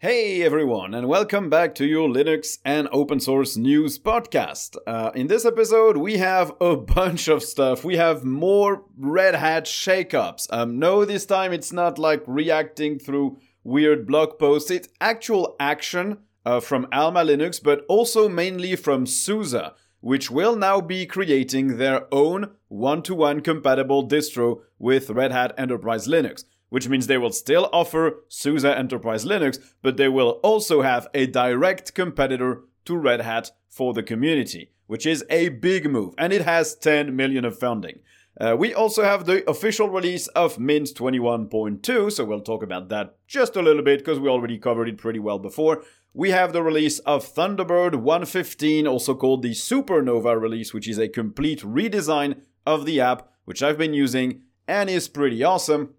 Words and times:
Hey 0.00 0.42
everyone, 0.42 0.92
and 0.92 1.08
welcome 1.08 1.48
back 1.48 1.74
to 1.76 1.86
your 1.86 2.06
Linux 2.06 2.58
and 2.66 2.86
open 2.92 3.18
source 3.18 3.56
news 3.56 3.98
podcast. 3.98 4.76
Uh, 4.86 5.10
in 5.14 5.28
this 5.28 5.46
episode, 5.46 5.96
we 5.96 6.18
have 6.18 6.52
a 6.60 6.76
bunch 6.96 7.28
of 7.28 7.42
stuff. 7.42 7.82
We 7.82 7.96
have 7.96 8.22
more 8.22 8.84
Red 8.98 9.36
Hat 9.36 9.64
shakeups. 9.64 10.48
Um, 10.50 10.78
no, 10.78 11.06
this 11.06 11.24
time 11.24 11.54
it's 11.54 11.72
not 11.72 11.98
like 11.98 12.22
reacting 12.26 12.98
through 12.98 13.38
weird 13.64 14.06
blog 14.06 14.38
posts. 14.38 14.70
It's 14.70 14.90
actual 15.00 15.56
action 15.58 16.18
uh, 16.44 16.60
from 16.60 16.88
Alma 16.92 17.20
Linux, 17.20 17.58
but 17.62 17.82
also 17.88 18.28
mainly 18.28 18.76
from 18.76 19.06
SUSE, 19.06 19.54
which 20.00 20.30
will 20.30 20.56
now 20.56 20.82
be 20.82 21.06
creating 21.06 21.78
their 21.78 22.02
own 22.12 22.50
one-to-one 22.68 23.40
compatible 23.40 24.06
distro 24.06 24.60
with 24.78 25.08
Red 25.08 25.32
Hat 25.32 25.54
Enterprise 25.56 26.06
Linux 26.06 26.44
which 26.76 26.90
means 26.90 27.06
they 27.06 27.16
will 27.16 27.32
still 27.32 27.70
offer 27.72 28.22
SUSE 28.28 28.62
Enterprise 28.62 29.24
Linux, 29.24 29.58
but 29.80 29.96
they 29.96 30.08
will 30.08 30.32
also 30.42 30.82
have 30.82 31.08
a 31.14 31.26
direct 31.26 31.94
competitor 31.94 32.64
to 32.84 32.98
Red 32.98 33.22
Hat 33.22 33.50
for 33.70 33.94
the 33.94 34.02
community, 34.02 34.72
which 34.86 35.06
is 35.06 35.24
a 35.30 35.48
big 35.48 35.90
move, 35.90 36.12
and 36.18 36.34
it 36.34 36.42
has 36.42 36.74
10 36.74 37.16
million 37.16 37.46
of 37.46 37.58
funding. 37.58 38.00
Uh, 38.38 38.54
we 38.58 38.74
also 38.74 39.04
have 39.04 39.24
the 39.24 39.48
official 39.48 39.88
release 39.88 40.26
of 40.26 40.58
Mint 40.58 40.88
21.2, 40.94 42.12
so 42.12 42.26
we'll 42.26 42.42
talk 42.42 42.62
about 42.62 42.90
that 42.90 43.16
just 43.26 43.56
a 43.56 43.62
little 43.62 43.82
bit 43.82 44.00
because 44.00 44.20
we 44.20 44.28
already 44.28 44.58
covered 44.58 44.90
it 44.90 44.98
pretty 44.98 45.18
well 45.18 45.38
before. 45.38 45.82
We 46.12 46.28
have 46.32 46.52
the 46.52 46.62
release 46.62 46.98
of 46.98 47.24
Thunderbird 47.24 47.94
115, 47.94 48.86
also 48.86 49.14
called 49.14 49.40
the 49.40 49.52
Supernova 49.52 50.38
release, 50.38 50.74
which 50.74 50.88
is 50.88 50.98
a 50.98 51.08
complete 51.08 51.62
redesign 51.62 52.42
of 52.66 52.84
the 52.84 53.00
app, 53.00 53.30
which 53.46 53.62
I've 53.62 53.78
been 53.78 53.94
using 53.94 54.42
and 54.68 54.90
is 54.90 55.08
pretty 55.08 55.42
awesome. 55.42 55.94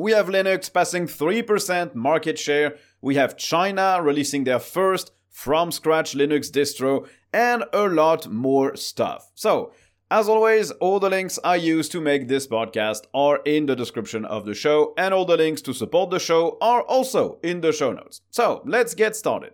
We 0.00 0.12
have 0.12 0.28
Linux 0.28 0.72
passing 0.72 1.06
3% 1.06 1.94
market 1.94 2.38
share. 2.38 2.76
We 3.02 3.16
have 3.16 3.36
China 3.36 3.98
releasing 4.00 4.44
their 4.44 4.58
first 4.58 5.12
from 5.28 5.70
scratch 5.70 6.14
Linux 6.14 6.50
distro 6.50 7.06
and 7.34 7.64
a 7.74 7.86
lot 7.86 8.26
more 8.26 8.76
stuff. 8.76 9.30
So, 9.34 9.74
as 10.10 10.26
always, 10.26 10.70
all 10.70 11.00
the 11.00 11.10
links 11.10 11.38
I 11.44 11.56
use 11.56 11.90
to 11.90 12.00
make 12.00 12.28
this 12.28 12.46
podcast 12.46 13.02
are 13.12 13.40
in 13.44 13.66
the 13.66 13.76
description 13.76 14.24
of 14.24 14.46
the 14.46 14.54
show, 14.54 14.94
and 14.96 15.12
all 15.12 15.26
the 15.26 15.36
links 15.36 15.60
to 15.62 15.74
support 15.74 16.08
the 16.08 16.18
show 16.18 16.56
are 16.62 16.80
also 16.80 17.38
in 17.42 17.60
the 17.60 17.70
show 17.70 17.92
notes. 17.92 18.22
So, 18.30 18.62
let's 18.64 18.94
get 18.94 19.14
started. 19.14 19.52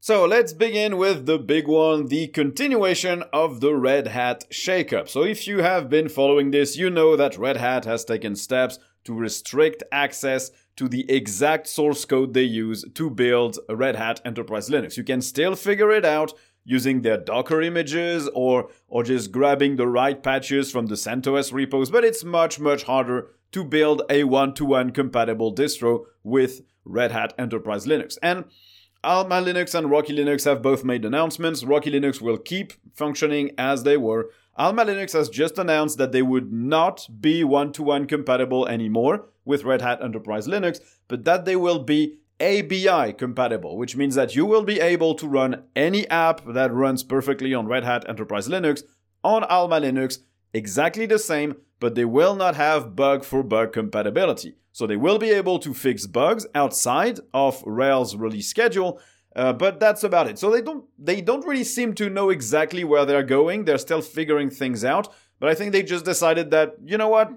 So 0.00 0.26
let's 0.26 0.52
begin 0.52 0.96
with 0.96 1.26
the 1.26 1.38
big 1.38 1.66
one, 1.66 2.06
the 2.06 2.28
continuation 2.28 3.24
of 3.32 3.60
the 3.60 3.74
Red 3.74 4.06
Hat 4.06 4.44
shakeup. 4.48 5.08
So 5.08 5.24
if 5.24 5.48
you 5.48 5.62
have 5.62 5.90
been 5.90 6.08
following 6.08 6.52
this, 6.52 6.76
you 6.76 6.88
know 6.88 7.16
that 7.16 7.36
Red 7.36 7.56
Hat 7.56 7.84
has 7.84 8.04
taken 8.04 8.36
steps 8.36 8.78
to 9.08 9.14
restrict 9.14 9.82
access 9.90 10.50
to 10.76 10.86
the 10.86 11.10
exact 11.10 11.66
source 11.66 12.04
code 12.04 12.34
they 12.34 12.42
use 12.42 12.84
to 12.92 13.08
build 13.08 13.58
Red 13.70 13.96
Hat 13.96 14.20
Enterprise 14.22 14.68
Linux. 14.68 14.98
You 14.98 15.02
can 15.02 15.22
still 15.22 15.56
figure 15.56 15.90
it 15.90 16.04
out 16.04 16.34
using 16.62 17.00
their 17.00 17.16
Docker 17.16 17.62
images 17.62 18.28
or, 18.34 18.68
or 18.86 19.02
just 19.02 19.32
grabbing 19.32 19.76
the 19.76 19.86
right 19.86 20.22
patches 20.22 20.70
from 20.70 20.86
the 20.86 20.94
CentOS 20.94 21.54
repos, 21.54 21.90
but 21.90 22.04
it's 22.04 22.22
much, 22.22 22.60
much 22.60 22.82
harder 22.82 23.30
to 23.52 23.64
build 23.64 24.02
a 24.10 24.24
one-to-one 24.24 24.90
compatible 24.90 25.54
distro 25.54 26.04
with 26.22 26.60
Red 26.84 27.10
Hat 27.10 27.32
Enterprise 27.38 27.86
Linux. 27.86 28.18
And 28.22 28.44
Alma 29.02 29.36
Linux 29.36 29.74
and 29.74 29.90
Rocky 29.90 30.14
Linux 30.14 30.44
have 30.44 30.60
both 30.60 30.84
made 30.84 31.06
announcements. 31.06 31.64
Rocky 31.64 31.90
Linux 31.90 32.20
will 32.20 32.36
keep 32.36 32.74
functioning 32.94 33.52
as 33.56 33.84
they 33.84 33.96
were, 33.96 34.28
Alma 34.58 34.84
Linux 34.84 35.12
has 35.12 35.28
just 35.28 35.56
announced 35.56 35.98
that 35.98 36.10
they 36.10 36.20
would 36.20 36.52
not 36.52 37.06
be 37.20 37.44
one 37.44 37.72
to 37.72 37.82
one 37.84 38.08
compatible 38.08 38.66
anymore 38.66 39.26
with 39.44 39.62
Red 39.62 39.80
Hat 39.80 40.02
Enterprise 40.02 40.48
Linux, 40.48 40.80
but 41.06 41.24
that 41.24 41.44
they 41.44 41.54
will 41.54 41.78
be 41.78 42.18
ABI 42.40 43.12
compatible, 43.12 43.76
which 43.76 43.96
means 43.96 44.16
that 44.16 44.34
you 44.34 44.44
will 44.44 44.64
be 44.64 44.80
able 44.80 45.14
to 45.14 45.28
run 45.28 45.62
any 45.76 46.08
app 46.10 46.44
that 46.44 46.72
runs 46.72 47.04
perfectly 47.04 47.54
on 47.54 47.68
Red 47.68 47.84
Hat 47.84 48.04
Enterprise 48.08 48.48
Linux 48.48 48.82
on 49.22 49.44
Alma 49.44 49.80
Linux 49.80 50.18
exactly 50.52 51.06
the 51.06 51.20
same, 51.20 51.54
but 51.78 51.94
they 51.94 52.04
will 52.04 52.34
not 52.34 52.56
have 52.56 52.96
bug 52.96 53.24
for 53.24 53.44
bug 53.44 53.72
compatibility. 53.72 54.56
So 54.72 54.88
they 54.88 54.96
will 54.96 55.18
be 55.18 55.30
able 55.30 55.60
to 55.60 55.72
fix 55.72 56.06
bugs 56.06 56.46
outside 56.52 57.20
of 57.32 57.62
RHEL's 57.62 58.16
release 58.16 58.48
schedule, 58.48 59.00
uh, 59.38 59.52
but 59.52 59.78
that's 59.78 60.02
about 60.02 60.28
it. 60.28 60.36
So 60.36 60.50
they 60.50 60.60
don't 60.60 60.84
they 60.98 61.20
don't 61.20 61.46
really 61.46 61.62
seem 61.62 61.94
to 61.94 62.10
know 62.10 62.28
exactly 62.28 62.82
where 62.82 63.06
they're 63.06 63.22
going. 63.22 63.64
They're 63.64 63.78
still 63.78 64.02
figuring 64.02 64.50
things 64.50 64.84
out. 64.84 65.14
But 65.38 65.48
I 65.48 65.54
think 65.54 65.70
they 65.70 65.84
just 65.84 66.04
decided 66.04 66.50
that 66.50 66.74
you 66.84 66.98
know 66.98 67.08
what, 67.08 67.30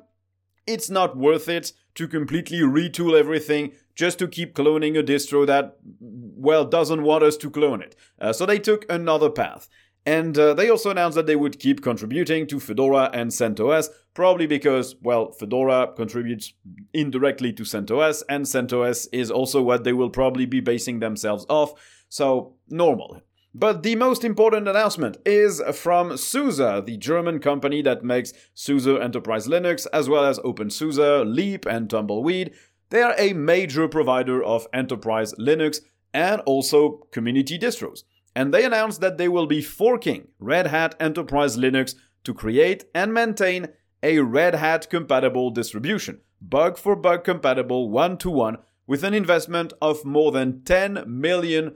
it's 0.65 0.89
not 0.89 1.15
worth 1.15 1.47
it 1.47 1.73
to 1.95 2.07
completely 2.07 2.61
retool 2.61 3.17
everything 3.17 3.73
just 3.93 4.17
to 4.17 4.27
keep 4.27 4.55
cloning 4.55 4.97
a 4.97 5.03
distro 5.03 5.45
that 5.45 5.77
well 5.99 6.65
doesn't 6.65 7.03
want 7.03 7.23
us 7.23 7.37
to 7.37 7.51
clone 7.51 7.83
it. 7.83 7.95
Uh, 8.19 8.33
so 8.33 8.47
they 8.47 8.57
took 8.57 8.91
another 8.91 9.29
path. 9.29 9.69
And 10.05 10.37
uh, 10.37 10.55
they 10.55 10.69
also 10.69 10.89
announced 10.89 11.15
that 11.15 11.27
they 11.27 11.35
would 11.35 11.59
keep 11.59 11.83
contributing 11.83 12.47
to 12.47 12.59
Fedora 12.59 13.11
and 13.13 13.29
CentOS, 13.29 13.89
probably 14.15 14.47
because, 14.47 14.95
well, 15.01 15.31
Fedora 15.31 15.93
contributes 15.95 16.53
indirectly 16.93 17.53
to 17.53 17.63
CentOS, 17.63 18.23
and 18.27 18.45
CentOS 18.45 19.07
is 19.11 19.29
also 19.29 19.61
what 19.61 19.83
they 19.83 19.93
will 19.93 20.09
probably 20.09 20.47
be 20.47 20.59
basing 20.59 20.99
themselves 20.99 21.45
off, 21.49 21.73
so 22.09 22.55
normal. 22.67 23.21
But 23.53 23.83
the 23.83 23.95
most 23.95 24.23
important 24.23 24.67
announcement 24.67 25.17
is 25.25 25.61
from 25.73 26.17
SUSE, 26.17 26.85
the 26.85 26.97
German 26.97 27.39
company 27.39 27.81
that 27.83 28.03
makes 28.03 28.33
SUSE 28.55 28.87
Enterprise 28.87 29.45
Linux, 29.45 29.85
as 29.93 30.09
well 30.09 30.25
as 30.25 30.39
OpenSUSE, 30.39 31.25
Leap, 31.31 31.65
and 31.67 31.89
Tumbleweed. 31.89 32.53
They 32.89 33.03
are 33.03 33.13
a 33.17 33.33
major 33.33 33.87
provider 33.87 34.43
of 34.43 34.67
enterprise 34.73 35.33
Linux 35.35 35.81
and 36.13 36.41
also 36.41 37.07
community 37.11 37.59
distros 37.59 38.03
and 38.35 38.53
they 38.53 38.63
announced 38.63 39.01
that 39.01 39.17
they 39.17 39.27
will 39.27 39.47
be 39.47 39.61
forking 39.61 40.27
Red 40.39 40.67
Hat 40.67 40.95
Enterprise 40.99 41.57
Linux 41.57 41.95
to 42.23 42.33
create 42.33 42.85
and 42.93 43.13
maintain 43.13 43.67
a 44.03 44.19
Red 44.19 44.55
Hat 44.55 44.89
compatible 44.89 45.51
distribution, 45.51 46.19
bug 46.41 46.77
for 46.77 46.95
bug 46.95 47.23
compatible 47.23 47.89
one 47.89 48.17
to 48.17 48.29
one, 48.29 48.57
with 48.87 49.03
an 49.03 49.13
investment 49.13 49.73
of 49.81 50.05
more 50.05 50.31
than 50.31 50.61
$10 50.63 51.05
million, 51.07 51.75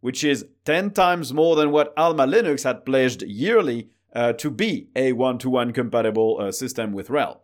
which 0.00 0.24
is 0.24 0.46
10 0.64 0.90
times 0.92 1.32
more 1.32 1.56
than 1.56 1.70
what 1.70 1.92
Alma 1.96 2.26
Linux 2.26 2.64
had 2.64 2.86
pledged 2.86 3.22
yearly 3.22 3.88
uh, 4.14 4.32
to 4.34 4.50
be 4.50 4.88
a 4.96 5.12
one 5.12 5.38
to 5.38 5.50
one 5.50 5.72
compatible 5.72 6.38
uh, 6.40 6.52
system 6.52 6.92
with 6.92 7.08
RHEL. 7.08 7.38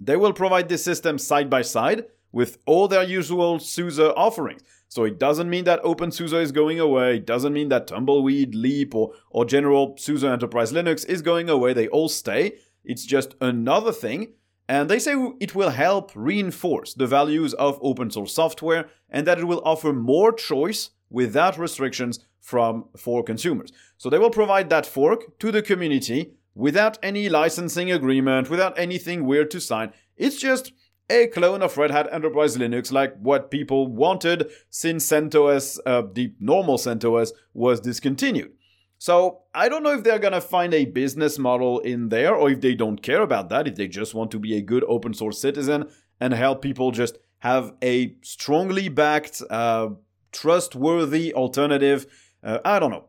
They 0.00 0.16
will 0.16 0.32
provide 0.32 0.68
this 0.68 0.82
system 0.82 1.18
side 1.18 1.48
by 1.48 1.62
side 1.62 2.06
with 2.32 2.58
all 2.66 2.88
their 2.88 3.04
usual 3.04 3.58
SUSE 3.58 4.00
offerings. 4.00 4.62
So 4.92 5.04
it 5.04 5.18
doesn't 5.18 5.48
mean 5.48 5.64
that 5.64 5.82
OpenSUSE 5.84 6.38
is 6.42 6.52
going 6.52 6.78
away. 6.78 7.16
It 7.16 7.24
doesn't 7.24 7.54
mean 7.54 7.70
that 7.70 7.86
Tumbleweed, 7.86 8.54
Leap, 8.54 8.94
or, 8.94 9.12
or 9.30 9.46
general 9.46 9.96
SUSE 9.96 10.22
Enterprise 10.22 10.70
Linux 10.70 11.06
is 11.08 11.22
going 11.22 11.48
away. 11.48 11.72
They 11.72 11.88
all 11.88 12.10
stay. 12.10 12.58
It's 12.84 13.06
just 13.06 13.34
another 13.40 13.90
thing. 13.90 14.34
And 14.68 14.90
they 14.90 14.98
say 14.98 15.14
it 15.40 15.54
will 15.54 15.70
help 15.70 16.12
reinforce 16.14 16.92
the 16.92 17.06
values 17.06 17.54
of 17.54 17.78
open 17.80 18.10
source 18.10 18.34
software 18.34 18.90
and 19.08 19.26
that 19.26 19.38
it 19.38 19.44
will 19.44 19.62
offer 19.64 19.94
more 19.94 20.30
choice 20.30 20.90
without 21.08 21.56
restrictions 21.56 22.20
from 22.38 22.84
for 22.94 23.24
consumers. 23.24 23.72
So 23.96 24.10
they 24.10 24.18
will 24.18 24.28
provide 24.28 24.68
that 24.68 24.84
fork 24.84 25.38
to 25.38 25.50
the 25.50 25.62
community 25.62 26.34
without 26.54 26.98
any 27.02 27.30
licensing 27.30 27.90
agreement, 27.90 28.50
without 28.50 28.78
anything 28.78 29.24
weird 29.24 29.50
to 29.52 29.60
sign. 29.60 29.94
It's 30.18 30.36
just 30.36 30.74
a 31.12 31.26
clone 31.26 31.60
of 31.62 31.76
Red 31.76 31.90
Hat 31.90 32.08
Enterprise 32.10 32.56
Linux, 32.56 32.90
like 32.90 33.14
what 33.18 33.50
people 33.50 33.86
wanted 33.86 34.50
since 34.70 35.06
CentOS, 35.06 35.78
uh, 35.84 36.02
the 36.12 36.32
normal 36.40 36.78
CentOS, 36.78 37.32
was 37.52 37.80
discontinued. 37.80 38.52
So 38.98 39.42
I 39.54 39.68
don't 39.68 39.82
know 39.82 39.92
if 39.92 40.04
they're 40.04 40.18
gonna 40.18 40.40
find 40.40 40.72
a 40.72 40.86
business 40.86 41.38
model 41.38 41.80
in 41.80 42.08
there, 42.08 42.34
or 42.34 42.50
if 42.50 42.62
they 42.62 42.74
don't 42.74 43.02
care 43.02 43.20
about 43.20 43.50
that, 43.50 43.68
if 43.68 43.74
they 43.74 43.88
just 43.88 44.14
want 44.14 44.30
to 44.30 44.38
be 44.38 44.56
a 44.56 44.62
good 44.62 44.84
open 44.88 45.12
source 45.12 45.38
citizen 45.38 45.90
and 46.18 46.32
help 46.32 46.62
people 46.62 46.92
just 46.92 47.18
have 47.40 47.74
a 47.82 48.14
strongly 48.22 48.88
backed, 48.88 49.42
uh, 49.50 49.90
trustworthy 50.30 51.34
alternative. 51.34 52.06
Uh, 52.42 52.58
I 52.64 52.78
don't 52.78 52.90
know. 52.90 53.08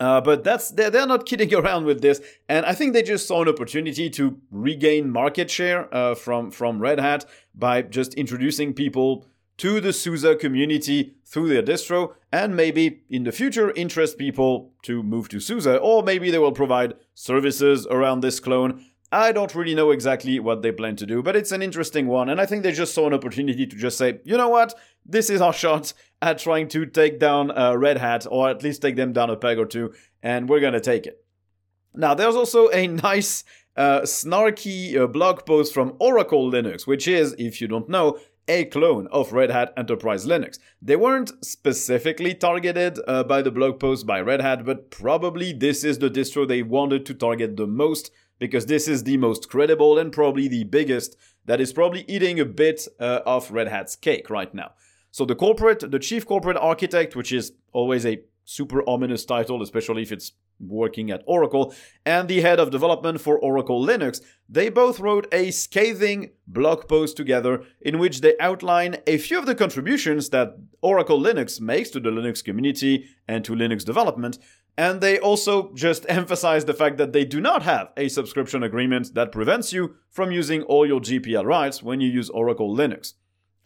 Uh, 0.00 0.20
but 0.20 0.44
that's 0.44 0.70
they're, 0.70 0.90
they're 0.90 1.06
not 1.06 1.26
kidding 1.30 1.52
around 1.54 1.84
with 1.84 2.00
this, 2.00 2.20
and 2.48 2.64
I 2.64 2.74
think 2.74 2.92
they 2.92 3.02
just 3.02 3.26
saw 3.26 3.42
an 3.42 3.48
opportunity 3.48 4.08
to 4.10 4.38
regain 4.50 5.10
market 5.10 5.50
share 5.50 5.92
uh, 5.94 6.14
from 6.14 6.50
from 6.50 6.80
Red 6.80 7.00
Hat 7.00 7.24
by 7.54 7.82
just 7.82 8.14
introducing 8.14 8.74
people 8.74 9.26
to 9.58 9.80
the 9.80 9.92
SUSE 9.92 10.36
community 10.40 11.14
through 11.24 11.48
their 11.48 11.62
distro, 11.62 12.14
and 12.32 12.56
maybe 12.56 13.02
in 13.10 13.24
the 13.24 13.32
future 13.32 13.72
interest 13.72 14.16
people 14.16 14.72
to 14.82 15.02
move 15.02 15.28
to 15.30 15.40
SUSE, 15.40 15.66
or 15.66 16.02
maybe 16.02 16.30
they 16.30 16.38
will 16.38 16.52
provide 16.52 16.94
services 17.14 17.86
around 17.90 18.20
this 18.20 18.38
clone. 18.38 18.84
I 19.10 19.32
don't 19.32 19.54
really 19.54 19.74
know 19.74 19.90
exactly 19.90 20.38
what 20.38 20.62
they 20.62 20.70
plan 20.70 20.94
to 20.96 21.06
do, 21.06 21.22
but 21.22 21.34
it's 21.34 21.50
an 21.50 21.62
interesting 21.62 22.06
one, 22.06 22.28
and 22.28 22.40
I 22.40 22.46
think 22.46 22.62
they 22.62 22.72
just 22.72 22.94
saw 22.94 23.06
an 23.06 23.14
opportunity 23.14 23.66
to 23.66 23.76
just 23.76 23.98
say, 23.98 24.20
you 24.24 24.36
know 24.36 24.48
what, 24.48 24.74
this 25.04 25.28
is 25.28 25.40
our 25.40 25.52
shot 25.64 25.92
at 26.20 26.38
trying 26.38 26.68
to 26.68 26.86
take 26.86 27.18
down 27.18 27.50
uh, 27.50 27.76
Red 27.76 27.98
Hat, 27.98 28.26
or 28.30 28.48
at 28.48 28.62
least 28.62 28.82
take 28.82 28.96
them 28.96 29.12
down 29.12 29.30
a 29.30 29.36
peg 29.36 29.58
or 29.58 29.66
two, 29.66 29.92
and 30.22 30.48
we're 30.48 30.60
gonna 30.60 30.80
take 30.80 31.06
it. 31.06 31.24
Now, 31.94 32.14
there's 32.14 32.36
also 32.36 32.68
a 32.68 32.86
nice, 32.86 33.44
uh, 33.76 34.00
snarky 34.00 34.96
uh, 34.96 35.06
blog 35.06 35.46
post 35.46 35.72
from 35.72 35.96
Oracle 36.00 36.50
Linux, 36.50 36.86
which 36.86 37.06
is, 37.06 37.34
if 37.38 37.60
you 37.60 37.68
don't 37.68 37.88
know, 37.88 38.18
a 38.48 38.64
clone 38.64 39.06
of 39.08 39.32
Red 39.32 39.50
Hat 39.50 39.72
Enterprise 39.76 40.26
Linux. 40.26 40.58
They 40.80 40.96
weren't 40.96 41.32
specifically 41.44 42.34
targeted 42.34 42.98
uh, 43.06 43.22
by 43.24 43.42
the 43.42 43.50
blog 43.50 43.78
post 43.78 44.06
by 44.06 44.20
Red 44.20 44.40
Hat, 44.40 44.64
but 44.64 44.90
probably 44.90 45.52
this 45.52 45.84
is 45.84 45.98
the 45.98 46.10
distro 46.10 46.48
they 46.48 46.62
wanted 46.62 47.04
to 47.06 47.14
target 47.14 47.56
the 47.56 47.66
most 47.66 48.10
because 48.38 48.66
this 48.66 48.88
is 48.88 49.04
the 49.04 49.16
most 49.16 49.50
credible 49.50 49.98
and 49.98 50.12
probably 50.12 50.48
the 50.48 50.64
biggest 50.64 51.16
that 51.44 51.60
is 51.60 51.72
probably 51.72 52.04
eating 52.08 52.40
a 52.40 52.44
bit 52.44 52.86
uh, 53.00 53.20
of 53.26 53.50
Red 53.50 53.68
Hat's 53.68 53.96
cake 53.96 54.30
right 54.30 54.52
now. 54.54 54.72
So 55.18 55.24
the 55.24 55.34
corporate, 55.34 55.90
the 55.90 55.98
chief 55.98 56.24
corporate 56.24 56.56
architect, 56.56 57.16
which 57.16 57.32
is 57.32 57.52
always 57.72 58.06
a 58.06 58.20
super 58.44 58.88
ominous 58.88 59.24
title, 59.24 59.60
especially 59.64 60.02
if 60.02 60.12
it's 60.12 60.30
working 60.60 61.10
at 61.10 61.24
Oracle, 61.26 61.74
and 62.06 62.28
the 62.28 62.40
head 62.40 62.60
of 62.60 62.70
development 62.70 63.20
for 63.20 63.36
Oracle 63.36 63.84
Linux, 63.84 64.20
they 64.48 64.68
both 64.68 65.00
wrote 65.00 65.26
a 65.32 65.50
scathing 65.50 66.30
blog 66.46 66.86
post 66.86 67.16
together 67.16 67.64
in 67.80 67.98
which 67.98 68.20
they 68.20 68.38
outline 68.38 68.98
a 69.08 69.18
few 69.18 69.40
of 69.40 69.46
the 69.46 69.56
contributions 69.56 70.28
that 70.28 70.56
Oracle 70.82 71.18
Linux 71.18 71.60
makes 71.60 71.90
to 71.90 71.98
the 71.98 72.10
Linux 72.10 72.44
community 72.44 73.06
and 73.26 73.44
to 73.44 73.56
Linux 73.56 73.84
development. 73.84 74.38
And 74.76 75.00
they 75.00 75.18
also 75.18 75.72
just 75.74 76.06
emphasize 76.08 76.64
the 76.64 76.74
fact 76.74 76.96
that 76.98 77.12
they 77.12 77.24
do 77.24 77.40
not 77.40 77.64
have 77.64 77.88
a 77.96 78.06
subscription 78.06 78.62
agreement 78.62 79.14
that 79.14 79.32
prevents 79.32 79.72
you 79.72 79.96
from 80.10 80.30
using 80.30 80.62
all 80.62 80.86
your 80.86 81.00
GPL 81.00 81.44
rights 81.44 81.82
when 81.82 82.00
you 82.00 82.08
use 82.08 82.30
Oracle 82.30 82.72
Linux. 82.72 83.14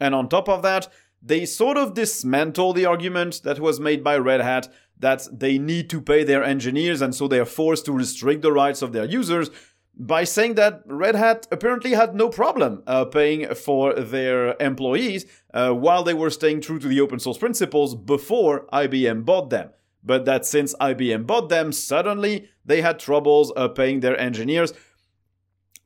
And 0.03 0.17
on 0.17 0.29
top 0.29 0.49
of 0.49 0.63
that, 0.63 0.89
they 1.23 1.47
sort 1.47 1.77
of 1.77 1.95
dismantle 1.95 2.73
the 2.73 2.87
argument 2.87 3.43
that 3.45 3.61
was 3.61 3.79
made 3.79 4.03
by 4.03 4.19
Red 4.19 4.41
Hat 4.41 4.69
that 4.99 5.27
they 5.33 5.59
need 5.59 5.89
to 5.91 6.01
pay 6.01 6.25
their 6.25 6.45
engineers 6.45 7.01
and 7.01 7.15
so 7.15 7.29
they 7.29 7.39
are 7.39 7.45
forced 7.45 7.85
to 7.87 7.93
restrict 7.93 8.43
the 8.43 8.53
rights 8.53 8.83
of 8.83 8.93
their 8.93 9.05
users 9.05 9.51
by 9.95 10.25
saying 10.25 10.55
that 10.55 10.83
Red 10.87 11.15
Hat 11.15 11.47
apparently 11.51 11.93
had 11.93 12.15
no 12.15 12.29
problem 12.29 12.83
uh, 12.87 13.05
paying 13.05 13.55
for 13.55 13.95
their 13.95 14.57
employees 14.59 15.27
uh, 15.53 15.71
while 15.73 16.03
they 16.03 16.15
were 16.15 16.31
staying 16.31 16.61
true 16.61 16.79
to 16.79 16.89
the 16.89 17.01
open 17.01 17.19
source 17.19 17.39
principles 17.39 17.95
before 17.95 18.67
IBM 18.73 19.25
bought 19.25 19.51
them. 19.51 19.71
But 20.03 20.25
that 20.25 20.47
since 20.47 20.75
IBM 20.81 21.27
bought 21.27 21.49
them, 21.49 21.73
suddenly 21.73 22.49
they 22.65 22.81
had 22.81 22.99
troubles 22.99 23.53
uh, 23.55 23.69
paying 23.69 24.01
their 24.01 24.19
engineers. 24.19 24.73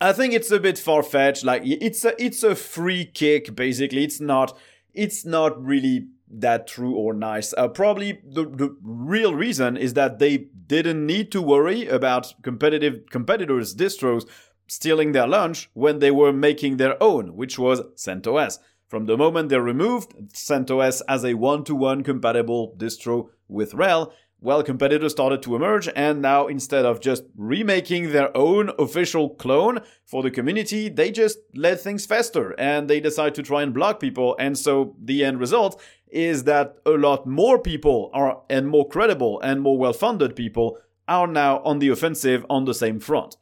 I 0.00 0.12
think 0.12 0.32
it's 0.32 0.50
a 0.50 0.61
bit 0.61 0.79
far 0.79 1.03
fetched. 1.03 1.44
Like 1.44 1.62
it's 1.65 2.05
a 2.05 2.23
it's 2.23 2.43
a 2.43 2.55
free 2.55 3.05
kick 3.05 3.55
basically. 3.55 4.05
It's 4.05 4.21
not 4.21 4.56
it's 4.96 5.25
not 5.25 5.62
really 5.62 6.08
that 6.28 6.66
true 6.66 6.94
or 6.94 7.14
nice. 7.14 7.54
Uh, 7.56 7.69
probably 7.69 8.20
the, 8.25 8.44
the 8.44 8.76
real 8.82 9.34
reason 9.34 9.76
is 9.76 9.94
that 9.94 10.19
they 10.19 10.48
didn't 10.66 11.06
need 11.06 11.31
to 11.32 11.40
worry 11.40 11.87
about 11.87 12.34
competitive 12.43 13.04
competitors' 13.10 13.75
distros 13.75 14.28
stealing 14.66 15.12
their 15.12 15.28
lunch 15.28 15.70
when 15.75 16.00
they 16.00 16.10
were 16.10 16.32
making 16.32 16.76
their 16.76 17.00
own, 17.00 17.37
which 17.37 17.58
was 17.58 17.81
CentOS. 17.94 18.58
From 18.88 19.06
the 19.06 19.16
moment 19.16 19.48
they 19.48 19.58
removed 19.58 20.12
CentOS 20.32 21.02
as 21.08 21.25
a 21.25 21.34
one-to-one 21.34 22.02
compatible 22.02 22.75
distro 22.76 23.28
with 23.48 23.72
RHEL, 23.72 24.12
well, 24.41 24.62
competitors 24.62 25.12
started 25.12 25.43
to 25.43 25.56
emerge, 25.56 25.88
and 25.97 26.21
now 26.21 26.47
instead 26.47 26.85
of 26.85 27.00
just 27.00 27.25
remaking 27.37 28.12
their 28.12 28.37
own 28.37 28.71
official 28.79 29.31
clone 29.31 29.81
for 30.05 30.23
the 30.23 30.31
community, 30.31 30.88
they 30.88 31.11
just 31.11 31.38
let 31.55 31.81
things 31.81 32.05
fester 32.05 32.55
and 32.59 32.88
they 32.88 33.00
decide 33.00 33.35
to 33.35 33.43
try 33.43 33.62
and 33.62 33.73
block 33.73 33.99
people. 33.99 34.37
And 34.38 34.59
so 34.59 34.94
the 35.03 35.25
end 35.25 35.41
result 35.41 35.81
is 36.09 36.44
that 36.44 36.77
a 36.85 36.91
lot 36.91 37.27
more 37.27 37.59
people 37.59 38.11
are, 38.12 38.43
and 38.50 38.69
more 38.69 38.88
credible 38.88 39.41
and 39.41 39.62
more 39.62 39.79
well 39.79 39.93
funded 39.93 40.37
people 40.37 40.79
are 41.09 41.27
now 41.27 41.61
on 41.61 41.79
the 41.79 41.89
offensive 41.89 42.44
on 42.50 42.67
the 42.67 42.75
same 42.75 43.00
front. 43.00 43.37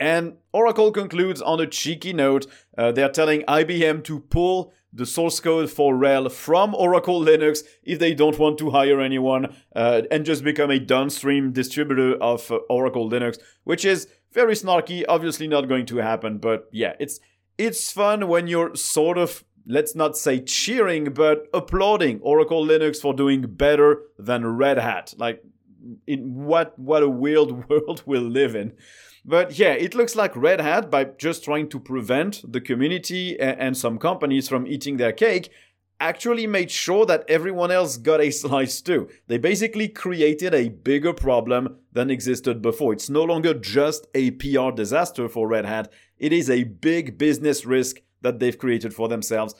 And 0.00 0.36
Oracle 0.52 0.92
concludes 0.92 1.42
on 1.42 1.60
a 1.60 1.66
cheeky 1.66 2.12
note. 2.12 2.46
Uh, 2.76 2.92
they're 2.92 3.08
telling 3.08 3.42
IBM 3.42 4.04
to 4.04 4.20
pull 4.20 4.72
the 4.92 5.06
source 5.06 5.40
code 5.40 5.70
for 5.70 5.94
RHEL 5.94 6.30
from 6.32 6.74
Oracle 6.74 7.20
Linux 7.20 7.62
if 7.82 7.98
they 7.98 8.14
don't 8.14 8.38
want 8.38 8.58
to 8.58 8.70
hire 8.70 9.00
anyone 9.00 9.54
uh, 9.76 10.02
and 10.10 10.24
just 10.24 10.42
become 10.42 10.70
a 10.70 10.78
downstream 10.78 11.52
distributor 11.52 12.14
of 12.14 12.50
uh, 12.50 12.56
Oracle 12.70 13.08
Linux, 13.08 13.38
which 13.64 13.84
is 13.84 14.08
very 14.32 14.54
snarky. 14.54 15.04
Obviously, 15.08 15.46
not 15.46 15.68
going 15.68 15.86
to 15.86 15.98
happen, 15.98 16.38
but 16.38 16.68
yeah, 16.72 16.94
it's 16.98 17.20
it's 17.58 17.90
fun 17.90 18.28
when 18.28 18.46
you're 18.46 18.74
sort 18.74 19.18
of 19.18 19.44
let's 19.66 19.94
not 19.94 20.16
say 20.16 20.40
cheering, 20.40 21.12
but 21.12 21.46
applauding 21.52 22.20
Oracle 22.20 22.64
Linux 22.64 23.00
for 23.00 23.12
doing 23.12 23.42
better 23.42 24.02
than 24.18 24.46
Red 24.46 24.78
Hat. 24.78 25.12
Like, 25.18 25.42
in 26.06 26.34
what 26.34 26.78
what 26.78 27.02
a 27.02 27.08
weird 27.08 27.68
world 27.68 28.02
we 28.06 28.18
live 28.18 28.56
in. 28.56 28.72
But 29.28 29.58
yeah, 29.58 29.72
it 29.72 29.94
looks 29.94 30.16
like 30.16 30.34
Red 30.34 30.58
Hat, 30.58 30.90
by 30.90 31.04
just 31.04 31.44
trying 31.44 31.68
to 31.68 31.78
prevent 31.78 32.50
the 32.50 32.62
community 32.62 33.38
and 33.38 33.76
some 33.76 33.98
companies 33.98 34.48
from 34.48 34.66
eating 34.66 34.96
their 34.96 35.12
cake, 35.12 35.50
actually 36.00 36.46
made 36.46 36.70
sure 36.70 37.04
that 37.04 37.26
everyone 37.28 37.70
else 37.70 37.98
got 37.98 38.22
a 38.22 38.30
slice 38.42 38.80
too. 38.80 39.06
They 39.26 39.36
basically 39.36 39.86
created 39.86 40.54
a 40.54 40.70
bigger 40.70 41.12
problem 41.12 41.76
than 41.92 42.10
existed 42.10 42.62
before. 42.62 42.94
It's 42.94 43.10
no 43.10 43.22
longer 43.22 43.52
just 43.52 44.06
a 44.14 44.30
PR 44.30 44.70
disaster 44.74 45.28
for 45.28 45.46
Red 45.46 45.66
Hat, 45.66 45.92
it 46.16 46.32
is 46.32 46.48
a 46.48 46.64
big 46.64 47.18
business 47.18 47.66
risk 47.66 48.00
that 48.22 48.38
they've 48.38 48.58
created 48.58 48.94
for 48.94 49.08
themselves. 49.08 49.54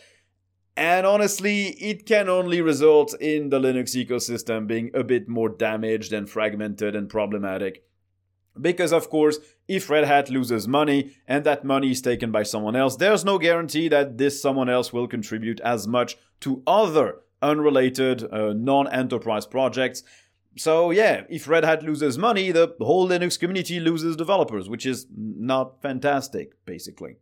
And 0.78 1.04
honestly, 1.06 1.66
it 1.72 2.06
can 2.06 2.30
only 2.30 2.62
result 2.62 3.12
in 3.20 3.50
the 3.50 3.60
Linux 3.60 3.94
ecosystem 4.02 4.66
being 4.66 4.90
a 4.94 5.04
bit 5.04 5.28
more 5.28 5.50
damaged 5.50 6.14
and 6.14 6.30
fragmented 6.30 6.96
and 6.96 7.10
problematic. 7.10 7.84
Because, 8.60 8.92
of 8.92 9.10
course, 9.10 9.38
if 9.66 9.90
Red 9.90 10.04
Hat 10.04 10.30
loses 10.30 10.66
money 10.66 11.12
and 11.26 11.44
that 11.44 11.64
money 11.64 11.90
is 11.90 12.00
taken 12.00 12.30
by 12.30 12.42
someone 12.42 12.76
else, 12.76 12.96
there's 12.96 13.24
no 13.24 13.38
guarantee 13.38 13.88
that 13.88 14.18
this 14.18 14.40
someone 14.40 14.68
else 14.68 14.92
will 14.92 15.08
contribute 15.08 15.60
as 15.60 15.86
much 15.86 16.16
to 16.40 16.62
other 16.66 17.20
unrelated 17.42 18.24
uh, 18.32 18.52
non 18.52 18.88
enterprise 18.88 19.46
projects. 19.46 20.02
So, 20.56 20.90
yeah, 20.90 21.22
if 21.28 21.46
Red 21.46 21.64
Hat 21.64 21.82
loses 21.82 22.18
money, 22.18 22.50
the 22.50 22.74
whole 22.80 23.08
Linux 23.08 23.38
community 23.38 23.78
loses 23.78 24.16
developers, 24.16 24.68
which 24.68 24.86
is 24.86 25.06
not 25.16 25.80
fantastic, 25.82 26.64
basically. 26.64 27.16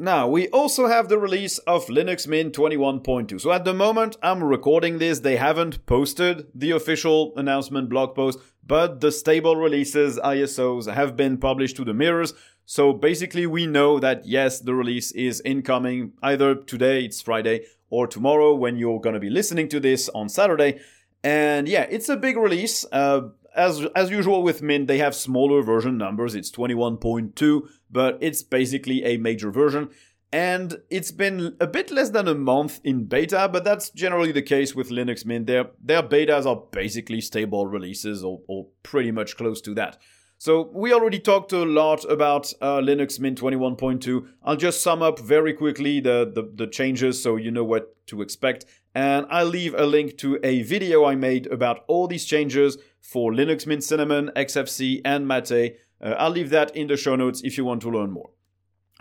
Now, 0.00 0.28
we 0.28 0.46
also 0.50 0.86
have 0.86 1.08
the 1.08 1.18
release 1.18 1.58
of 1.58 1.86
Linux 1.86 2.28
Mint 2.28 2.54
21.2. 2.54 3.40
So 3.40 3.50
at 3.50 3.64
the 3.64 3.74
moment 3.74 4.16
I'm 4.22 4.44
recording 4.44 4.98
this, 4.98 5.18
they 5.18 5.34
haven't 5.34 5.84
posted 5.86 6.46
the 6.54 6.70
official 6.70 7.32
announcement 7.36 7.88
blog 7.88 8.14
post, 8.14 8.38
but 8.64 9.00
the 9.00 9.10
stable 9.10 9.56
releases, 9.56 10.16
ISOs, 10.18 10.92
have 10.92 11.16
been 11.16 11.36
published 11.36 11.74
to 11.78 11.84
the 11.84 11.94
mirrors. 11.94 12.32
So 12.64 12.92
basically 12.92 13.44
we 13.48 13.66
know 13.66 13.98
that 13.98 14.24
yes, 14.24 14.60
the 14.60 14.72
release 14.72 15.10
is 15.10 15.42
incoming 15.44 16.12
either 16.22 16.54
today, 16.54 17.04
it's 17.04 17.20
Friday, 17.20 17.64
or 17.90 18.06
tomorrow 18.06 18.54
when 18.54 18.76
you're 18.76 19.00
gonna 19.00 19.18
be 19.18 19.30
listening 19.30 19.68
to 19.70 19.80
this 19.80 20.08
on 20.10 20.28
Saturday. 20.28 20.78
And 21.24 21.68
yeah, 21.68 21.88
it's 21.90 22.08
a 22.08 22.16
big 22.16 22.36
release. 22.36 22.84
Uh, 22.92 23.30
as 23.58 23.84
as 23.94 24.10
usual 24.10 24.42
with 24.42 24.62
Mint, 24.62 24.86
they 24.86 24.98
have 24.98 25.14
smaller 25.14 25.62
version 25.62 25.98
numbers. 25.98 26.34
It's 26.34 26.50
21.2, 26.50 27.68
but 27.90 28.16
it's 28.20 28.42
basically 28.42 29.04
a 29.04 29.18
major 29.18 29.50
version. 29.50 29.90
And 30.30 30.82
it's 30.90 31.10
been 31.10 31.56
a 31.58 31.66
bit 31.66 31.90
less 31.90 32.10
than 32.10 32.28
a 32.28 32.34
month 32.34 32.80
in 32.84 33.04
beta, 33.04 33.48
but 33.50 33.64
that's 33.64 33.88
generally 33.90 34.30
the 34.30 34.42
case 34.42 34.74
with 34.74 34.90
Linux 34.90 35.24
Mint. 35.24 35.46
Their 35.46 35.70
their 35.82 36.02
betas 36.02 36.46
are 36.46 36.62
basically 36.70 37.20
stable 37.20 37.66
releases 37.66 38.22
or, 38.22 38.40
or 38.46 38.66
pretty 38.82 39.10
much 39.10 39.36
close 39.36 39.60
to 39.62 39.74
that. 39.74 39.98
So 40.40 40.70
we 40.72 40.92
already 40.92 41.18
talked 41.18 41.52
a 41.52 41.64
lot 41.64 42.04
about 42.04 42.52
uh, 42.60 42.78
Linux 42.78 43.18
Mint 43.18 43.40
21.2. 43.40 44.28
I'll 44.44 44.54
just 44.54 44.82
sum 44.82 45.02
up 45.02 45.18
very 45.18 45.52
quickly 45.52 45.98
the, 45.98 46.30
the, 46.32 46.48
the 46.54 46.68
changes 46.68 47.20
so 47.20 47.34
you 47.34 47.50
know 47.50 47.64
what 47.64 48.06
to 48.06 48.22
expect. 48.22 48.64
And 48.98 49.26
I'll 49.30 49.46
leave 49.46 49.76
a 49.76 49.86
link 49.86 50.18
to 50.18 50.40
a 50.42 50.62
video 50.62 51.04
I 51.04 51.14
made 51.14 51.46
about 51.52 51.84
all 51.86 52.08
these 52.08 52.24
changes 52.24 52.78
for 53.00 53.30
Linux 53.30 53.64
Mint 53.64 53.84
Cinnamon, 53.84 54.32
XFCE, 54.34 55.02
and 55.04 55.28
Mate. 55.28 55.76
Uh, 56.02 56.16
I'll 56.18 56.30
leave 56.30 56.50
that 56.50 56.74
in 56.74 56.88
the 56.88 56.96
show 56.96 57.14
notes 57.14 57.40
if 57.44 57.56
you 57.56 57.64
want 57.64 57.80
to 57.82 57.90
learn 57.90 58.10
more. 58.10 58.30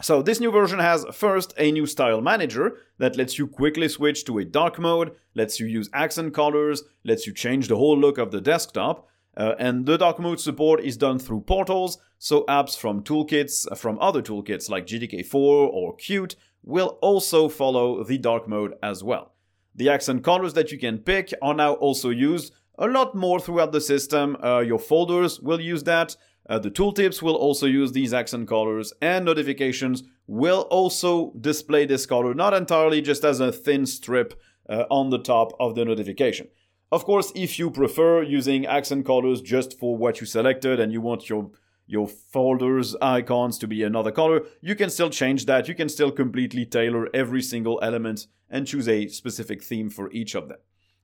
So 0.04 0.22
this 0.22 0.40
new 0.40 0.52
version 0.52 0.78
has 0.78 1.04
first 1.12 1.56
a 1.58 1.72
new 1.72 1.88
style 1.88 2.22
manager 2.22 2.78
that 3.00 3.18
lets 3.18 3.40
you 3.40 3.48
quickly 3.48 3.88
switch 3.88 4.24
to 4.26 4.38
a 4.38 4.46
dark 4.46 4.78
mode, 4.78 5.16
lets 5.34 5.60
you 5.60 5.66
use 5.66 5.90
accent 5.96 6.32
colors, 6.36 6.84
lets 7.04 7.26
you 7.26 7.34
change 7.34 7.68
the 7.68 7.78
whole 7.78 7.98
look 7.98 8.20
of 8.20 8.30
the 8.30 8.40
desktop. 8.40 9.08
Uh, 9.36 9.56
and 9.58 9.88
the 9.88 9.98
dark 9.98 10.20
mode 10.20 10.40
support 10.40 10.80
is 10.80 10.96
done 10.96 11.18
through 11.18 11.42
portals, 11.42 11.98
so 12.20 12.44
apps 12.44 12.78
from 12.78 13.02
toolkits, 13.02 13.66
uh, 13.72 13.74
from 13.74 13.98
other 13.98 14.22
toolkits 14.22 14.70
like 14.70 14.86
GTK4 14.86 15.34
or 15.34 15.98
Qt, 15.98 16.36
will 16.62 17.00
also 17.02 17.50
follow 17.50 18.04
the 18.04 18.20
dark 18.20 18.48
mode 18.48 18.76
as 18.84 19.04
well. 19.04 19.34
The 19.78 19.90
accent 19.90 20.24
colors 20.24 20.54
that 20.54 20.72
you 20.72 20.80
can 20.80 20.98
pick 20.98 21.32
are 21.42 21.54
now 21.54 21.74
also 21.74 22.10
used 22.10 22.54
a 22.80 22.88
lot 22.88 23.16
more 23.16 23.40
throughout 23.40 23.72
the 23.72 23.82
system. 23.82 24.36
Uh, 24.44 24.60
your 24.60 24.80
folders 24.80 25.40
will 25.40 25.62
use 25.62 25.84
that. 25.84 26.16
Uh, 26.50 26.58
the 26.58 26.72
tooltips 26.72 27.22
will 27.22 27.36
also 27.36 27.68
use 27.68 27.92
these 27.92 28.14
accent 28.14 28.48
colors, 28.48 28.94
and 29.02 29.26
notifications 29.26 30.04
will 30.26 30.62
also 30.72 31.32
display 31.40 31.86
this 31.86 32.06
color, 32.06 32.34
not 32.34 32.54
entirely 32.54 33.02
just 33.02 33.24
as 33.24 33.40
a 33.40 33.52
thin 33.52 33.86
strip 33.86 34.40
uh, 34.70 34.86
on 34.90 35.10
the 35.10 35.20
top 35.20 35.52
of 35.60 35.76
the 35.76 35.86
notification. 35.86 36.48
Of 36.92 37.04
course, 37.04 37.32
if 37.36 37.60
you 37.60 37.70
prefer 37.70 38.24
using 38.24 38.66
accent 38.66 39.06
colors 39.06 39.42
just 39.42 39.78
for 39.78 39.98
what 39.98 40.22
you 40.22 40.26
selected 40.26 40.80
and 40.80 40.92
you 40.92 41.02
want 41.02 41.30
your 41.30 41.52
your 41.88 42.08
folders 42.08 42.96
icons 43.02 43.58
to 43.58 43.68
be 43.68 43.82
another 43.82 44.12
color, 44.12 44.44
you 44.62 44.76
can 44.76 44.90
still 44.90 45.10
change 45.10 45.46
that. 45.46 45.68
You 45.68 45.74
can 45.74 45.90
still 45.90 46.12
completely 46.12 46.66
tailor 46.66 47.10
every 47.14 47.42
single 47.42 47.80
element 47.82 48.28
and 48.50 48.68
choose 48.68 48.88
a 48.88 49.08
specific 49.08 49.64
theme 49.64 49.90
for 49.90 50.12
each 50.12 50.36
of 50.36 50.50
them. 50.50 50.60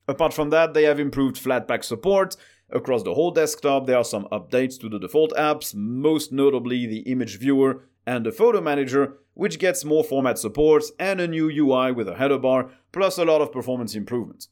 Apart 0.08 0.34
from 0.34 0.50
that, 0.50 0.74
they 0.74 0.84
have 0.84 1.00
improved 1.00 1.38
Flatpak 1.38 1.84
support 1.84 2.36
across 2.70 3.04
the 3.04 3.14
whole 3.14 3.32
desktop. 3.32 3.88
There 3.88 3.98
are 3.98 4.04
some 4.04 4.28
updates 4.32 4.80
to 4.82 4.90
the 4.90 5.00
default 5.00 5.32
apps, 5.34 5.74
most 5.74 6.34
notably 6.34 6.86
the 6.86 7.00
image 7.00 7.40
viewer 7.40 7.86
and 8.06 8.26
the 8.26 8.32
photo 8.32 8.60
manager, 8.60 9.14
which 9.34 9.60
gets 9.60 9.86
more 9.86 10.04
format 10.04 10.38
support 10.38 10.84
and 11.00 11.22
a 11.22 11.28
new 11.28 11.50
UI 11.50 11.94
with 11.94 12.10
a 12.10 12.16
header 12.16 12.38
bar, 12.38 12.70
plus 12.92 13.18
a 13.18 13.24
lot 13.24 13.42
of 13.42 13.54
performance 13.54 13.96
improvements. 13.96 14.50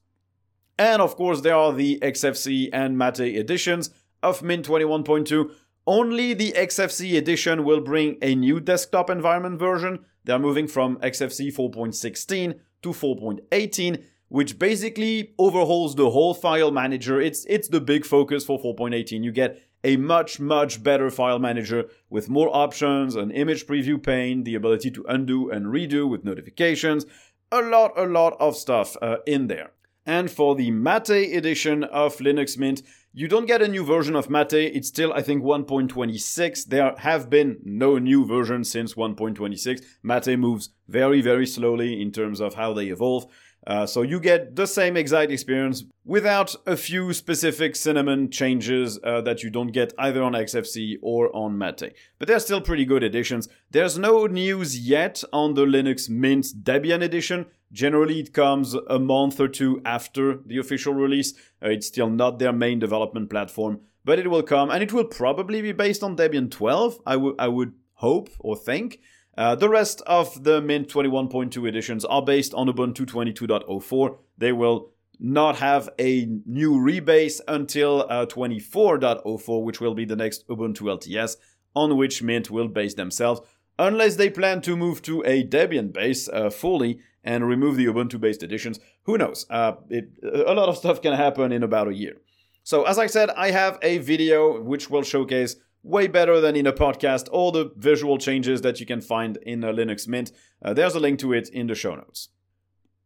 And 0.79 1.01
of 1.01 1.15
course, 1.15 1.41
there 1.41 1.55
are 1.55 1.73
the 1.73 2.00
XFCE 2.01 2.69
and 2.71 2.97
Mate 2.97 3.19
editions 3.19 3.89
of 4.23 4.41
Mint 4.41 4.67
21.2. 4.67 5.51
Only 5.88 6.33
the 6.33 6.51
XFCE 6.51 7.17
edition 7.17 7.63
will 7.63 7.81
bring 7.81 8.17
a 8.21 8.35
new 8.35 8.59
desktop 8.59 9.09
environment 9.09 9.59
version. 9.59 10.05
They 10.23 10.33
are 10.33 10.39
moving 10.39 10.67
from 10.67 10.97
XFCE 10.97 11.55
4.16 11.55 12.59
to 12.83 12.89
4.18, 12.89 14.03
which 14.27 14.59
basically 14.59 15.33
overhauls 15.39 15.95
the 15.95 16.11
whole 16.11 16.35
file 16.35 16.71
manager. 16.71 17.19
It's 17.19 17.45
it's 17.45 17.67
the 17.67 17.81
big 17.81 18.05
focus 18.05 18.45
for 18.45 18.59
4.18. 18.59 19.23
You 19.23 19.31
get 19.31 19.59
a 19.83 19.97
much 19.97 20.39
much 20.39 20.83
better 20.83 21.09
file 21.09 21.39
manager 21.39 21.89
with 22.09 22.29
more 22.29 22.55
options, 22.55 23.15
an 23.15 23.31
image 23.31 23.65
preview 23.65 24.01
pane, 24.01 24.43
the 24.43 24.53
ability 24.55 24.91
to 24.91 25.05
undo 25.09 25.50
and 25.50 25.65
redo 25.65 26.07
with 26.07 26.23
notifications, 26.23 27.05
a 27.51 27.61
lot 27.61 27.91
a 27.97 28.05
lot 28.05 28.38
of 28.39 28.55
stuff 28.55 28.95
uh, 29.01 29.17
in 29.25 29.47
there. 29.47 29.71
And 30.05 30.29
for 30.29 30.55
the 30.55 30.71
Mate 30.71 31.35
edition 31.35 31.83
of 31.83 32.17
Linux 32.17 32.57
Mint, 32.57 32.81
you 33.13 33.27
don't 33.27 33.46
get 33.46 33.62
a 33.62 33.68
new 33.68 33.84
version 33.84 34.15
of 34.15 34.30
Mate. 34.30 34.53
It's 34.53 34.88
still, 34.88 35.12
I 35.13 35.22
think, 35.22 35.44
1.26. 35.44 36.65
There 36.65 36.96
have 36.98 37.30
been 37.30 37.58
no 37.63 37.98
new 37.98 38.25
versions 38.25 38.72
since 38.72 38.94
1.26. 38.94 39.84
Mate 40.01 40.39
moves 40.39 40.70
very, 40.88 41.22
very 41.22 41.46
slowly 41.46 42.01
in 42.01 42.12
terms 42.12 42.39
of 42.39 42.53
how 42.53 42.74
they 42.74 42.88
evolve. 42.88 43.25
Uh, 43.68 43.86
so 43.86 44.01
you 44.01 44.20
get 44.20 44.56
the 44.56 44.65
same 44.65 44.98
exact 44.98 45.32
experience 45.32 45.84
without 46.03 46.56
a 46.65 46.75
few 46.75 47.13
specific 47.13 47.75
cinnamon 47.75 48.30
changes 48.32 49.00
uh, 49.03 49.22
that 49.22 49.44
you 49.44 49.50
don't 49.50 49.72
get 49.72 49.94
either 50.00 50.24
on 50.24 50.34
XFCE 50.34 50.98
or 51.01 51.34
on 51.36 51.58
Mate. 51.58 51.94
But 52.18 52.27
they're 52.27 52.39
still 52.39 52.62
pretty 52.62 52.86
good 52.86 53.03
editions. 53.03 53.48
There's 53.70 53.98
no 53.98 54.25
news 54.25 54.80
yet 54.80 55.24
on 55.32 55.53
the 55.53 55.65
Linux 55.65 56.10
Mint 56.10 56.48
Debian 56.63 57.03
edition. 57.03 57.46
Generally, 57.72 58.20
it 58.20 58.34
comes 58.34 58.74
a 58.74 59.00
month 59.00 59.39
or 59.39 59.48
two 59.48 59.82
after 59.86 60.39
the 60.46 60.58
official 60.58 60.94
release. 60.94 61.34
Uh, 61.63 61.70
it's 61.70 61.88
still 61.88 62.10
not 62.10 62.39
their 62.39 62.51
main 62.51 62.80
development 62.80 63.30
platform, 63.30 63.82
but 64.03 64.18
it 64.18 64.30
will 64.30 64.44
come, 64.44 64.72
and 64.72 64.82
it 64.82 64.91
will 64.91 65.06
probably 65.06 65.62
be 65.62 65.72
based 65.72 66.03
on 66.03 66.18
Debian 66.18 66.50
12. 66.50 67.00
I 67.06 67.15
would 67.15 67.36
I 67.38 67.48
would 67.48 67.74
hope 67.94 68.30
or 68.39 68.58
think. 68.58 69.00
Uh, 69.41 69.55
the 69.55 69.67
rest 69.67 70.03
of 70.05 70.43
the 70.43 70.62
Mint 70.62 70.88
21.2 70.88 71.67
editions 71.67 72.05
are 72.05 72.21
based 72.21 72.53
on 72.53 72.67
Ubuntu 72.67 73.07
22.04. 73.07 74.17
They 74.38 74.51
will 74.51 74.91
not 75.19 75.55
have 75.55 75.89
a 75.98 76.27
new 76.45 76.74
rebase 76.74 77.41
until 77.48 78.05
uh, 78.07 78.27
24.04, 78.27 79.63
which 79.63 79.81
will 79.81 79.95
be 79.95 80.05
the 80.05 80.15
next 80.15 80.48
Ubuntu 80.48 80.81
LTS, 80.81 81.38
on 81.75 81.98
which 81.98 82.21
Mint 82.21 82.51
will 82.51 82.67
base 82.67 82.93
themselves, 82.93 83.41
unless 83.79 84.17
they 84.17 84.29
plan 84.29 84.62
to 84.62 84.77
move 84.77 85.01
to 85.01 85.24
a 85.25 85.43
Debian 85.43 85.91
base 85.91 86.29
uh, 86.29 86.51
fully 86.51 87.00
and 87.24 87.48
remove 87.48 87.77
the 87.77 87.88
Ubuntu 87.88 88.21
based 88.21 88.43
editions. 88.43 88.79
Who 89.05 89.17
knows? 89.17 89.48
Uh, 89.50 89.71
it, 89.89 90.12
a 90.21 90.53
lot 90.53 90.69
of 90.69 90.77
stuff 90.77 91.01
can 91.01 91.13
happen 91.13 91.51
in 91.51 91.63
about 91.63 91.88
a 91.88 91.95
year. 91.95 92.21
So, 92.63 92.83
as 92.83 93.00
I 93.00 93.07
said, 93.07 93.31
I 93.31 93.50
have 93.50 93.79
a 93.81 93.98
video 93.98 94.62
which 94.62 94.91
will 94.91 95.01
showcase 95.01 95.55
way 95.83 96.07
better 96.07 96.39
than 96.39 96.55
in 96.55 96.67
a 96.67 96.73
podcast 96.73 97.27
all 97.31 97.51
the 97.51 97.71
visual 97.75 98.17
changes 98.17 98.61
that 98.61 98.79
you 98.79 98.85
can 98.85 99.01
find 99.01 99.38
in 99.43 99.63
a 99.63 99.73
Linux 99.73 100.07
Mint. 100.07 100.31
Uh, 100.63 100.73
there's 100.73 100.95
a 100.95 101.00
link 101.00 101.19
to 101.19 101.33
it 101.33 101.50
in 101.50 101.67
the 101.67 101.75
show 101.75 101.95
notes. 101.95 102.29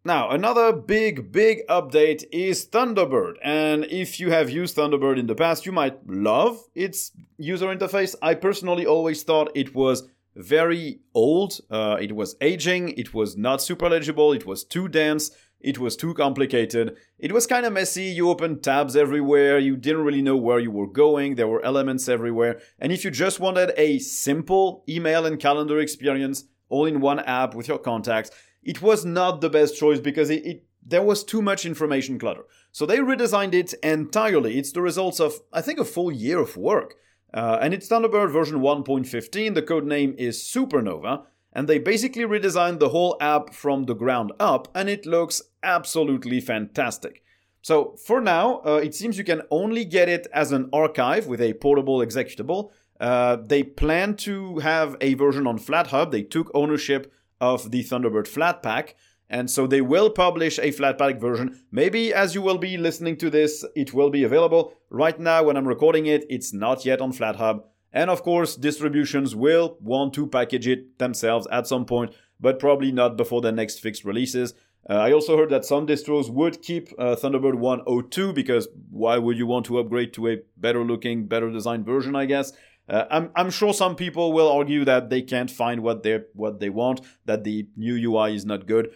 Now, 0.04 0.30
another 0.30 0.72
big, 0.72 1.32
big 1.32 1.66
update 1.68 2.26
is 2.32 2.68
Thunderbird. 2.68 3.38
And 3.44 3.86
if 3.86 4.20
you 4.20 4.30
have 4.30 4.52
used 4.52 4.78
Thunderbird 4.78 5.18
in 5.18 5.26
the 5.26 5.34
past, 5.34 5.66
you 5.66 5.72
might 5.72 6.08
love 6.08 6.60
its 6.76 7.12
user 7.40 7.76
interface. 7.76 8.14
I 8.22 8.36
personally 8.36 8.86
always 8.86 9.24
thought 9.24 9.52
it 9.56 9.74
was 9.74 10.08
very 10.36 11.00
old, 11.14 11.60
uh, 11.72 11.98
it 12.00 12.16
was 12.16 12.36
aging, 12.42 12.90
it 12.90 13.14
was 13.14 13.38
not 13.38 13.62
super 13.62 13.90
legible, 13.90 14.34
it 14.34 14.46
was 14.46 14.64
too 14.64 14.88
dense, 14.88 15.32
it 15.66 15.80
was 15.80 15.96
too 15.96 16.14
complicated. 16.14 16.96
It 17.18 17.32
was 17.32 17.48
kind 17.48 17.66
of 17.66 17.74
messy. 17.74 18.04
You 18.04 18.30
opened 18.30 18.62
tabs 18.62 18.96
everywhere. 18.96 19.58
You 19.58 19.76
didn't 19.76 20.04
really 20.04 20.22
know 20.22 20.38
where 20.38 20.60
you 20.60 20.70
were 20.70 20.86
going. 20.86 21.36
There 21.36 21.48
were 21.48 21.66
elements 21.66 22.08
everywhere. 22.08 22.62
And 22.78 22.92
if 22.92 23.04
you 23.04 23.10
just 23.10 23.40
wanted 23.40 23.74
a 23.76 23.98
simple 23.98 24.84
email 24.88 25.26
and 25.26 25.40
calendar 25.40 25.80
experience 25.80 26.44
all 26.70 26.86
in 26.86 27.02
one 27.02 27.20
app 27.20 27.56
with 27.56 27.68
your 27.68 27.80
contacts, 27.80 28.30
it 28.62 28.84
was 28.84 29.06
not 29.06 29.42
the 29.42 29.50
best 29.50 29.76
choice 29.76 30.00
because 30.00 30.30
it, 30.30 30.46
it 30.46 30.66
there 30.86 31.02
was 31.02 31.24
too 31.24 31.42
much 31.42 31.66
information 31.66 32.20
clutter. 32.20 32.44
So 32.72 32.86
they 32.86 33.00
redesigned 33.00 33.56
it 33.56 33.74
entirely. 33.82 34.60
It's 34.60 34.72
the 34.72 34.84
results 34.84 35.20
of, 35.20 35.34
I 35.52 35.62
think, 35.62 35.80
a 35.80 35.86
full 35.86 36.12
year 36.12 36.38
of 36.38 36.58
work. 36.58 36.94
Uh, 37.34 37.58
and 37.60 37.74
it's 37.74 37.90
Thunderbird 37.90 38.32
version 38.32 38.62
115. 38.62 39.56
The 39.56 39.64
code 39.64 39.88
name 39.88 40.14
is 40.20 40.44
Supernova 40.44 41.24
and 41.56 41.70
they 41.70 41.80
basically 41.80 42.24
redesigned 42.24 42.80
the 42.80 42.90
whole 42.90 43.16
app 43.22 43.54
from 43.54 43.86
the 43.86 43.96
ground 43.96 44.34
up, 44.40 44.68
and 44.76 44.90
it 44.90 45.06
looks 45.06 45.42
absolutely 45.64 46.42
fantastic. 46.42 47.24
So 47.62 47.96
for 48.06 48.22
now, 48.22 48.62
uh, 48.66 48.82
it 48.84 48.94
seems 48.94 49.18
you 49.18 49.24
can 49.24 49.42
only 49.50 49.86
get 49.86 50.10
it 50.10 50.28
as 50.34 50.52
an 50.52 50.70
archive 50.74 51.26
with 51.26 51.42
a 51.42 51.54
portable 51.54 52.00
executable. 52.00 52.72
Uh, 53.00 53.38
they 53.38 53.64
plan 53.64 54.16
to 54.18 54.60
have 54.60 54.98
a 55.02 55.16
version 55.16 55.48
on 55.48 55.58
FlatHub. 55.58 56.12
They 56.12 56.24
took 56.24 56.52
ownership 56.54 57.12
of 57.42 57.72
the 57.72 57.84
Thunderbird 57.84 58.28
Flatpak, 58.28 58.94
and 59.30 59.50
so 59.50 59.66
they 59.66 59.82
will 59.82 60.10
publish 60.10 60.60
a 60.60 60.72
Flatpak 60.72 61.20
version. 61.20 61.60
Maybe 61.72 62.14
as 62.14 62.36
you 62.36 62.42
will 62.42 62.58
be 62.58 62.78
listening 62.78 63.18
to 63.18 63.30
this, 63.30 63.66
it 63.76 63.94
will 63.94 64.10
be 64.10 64.24
available. 64.24 64.74
Right 64.90 65.20
now, 65.20 65.44
when 65.44 65.58
I'm 65.58 65.68
recording 65.68 66.06
it, 66.06 66.26
it's 66.30 66.54
not 66.54 66.86
yet 66.86 67.02
on 67.02 67.14
FlatHub. 67.14 67.64
And 67.96 68.10
of 68.10 68.24
course, 68.24 68.58
distributions 68.58 69.36
will 69.36 69.78
want 69.80 70.14
to 70.16 70.28
package 70.28 70.68
it 70.68 71.00
themselves 71.00 71.48
at 71.50 71.66
some 71.66 71.86
point, 71.86 72.14
but 72.42 72.60
probably 72.60 72.92
not 72.92 73.16
before 73.16 73.40
the 73.40 73.54
next 73.54 73.80
fixed 73.80 74.04
releases. 74.04 74.54
Uh, 74.88 74.96
I 74.96 75.14
also 75.14 75.38
heard 75.38 75.50
that 75.50 75.64
some 75.64 75.88
distros 75.88 76.30
would 76.30 76.62
keep 76.62 76.90
uh, 77.00 77.16
Thunderbird 77.16 77.56
102 77.56 78.34
because 78.34 78.68
why 78.92 79.18
would 79.18 79.38
you 79.38 79.48
want 79.48 79.66
to 79.68 79.80
upgrade 79.80 80.14
to 80.16 80.28
a 80.28 80.38
better 80.58 80.84
looking, 80.84 81.26
better 81.26 81.50
designed 81.50 81.86
version, 81.86 82.18
I 82.18 82.26
guess? 82.26 82.52
Uh, 82.88 83.06
I'm, 83.10 83.32
I'm 83.34 83.50
sure 83.50 83.74
some 83.74 83.96
people 83.96 84.34
will 84.34 84.52
argue 84.52 84.84
that 84.86 85.10
they 85.10 85.22
can't 85.22 85.50
find 85.50 85.82
what 85.82 86.04
they 86.04 86.20
what 86.34 86.60
they 86.60 86.70
want, 86.70 87.02
that 87.24 87.46
the 87.46 87.68
new 87.78 87.96
UI 87.96 88.36
is 88.36 88.46
not 88.46 88.68
good. 88.68 88.92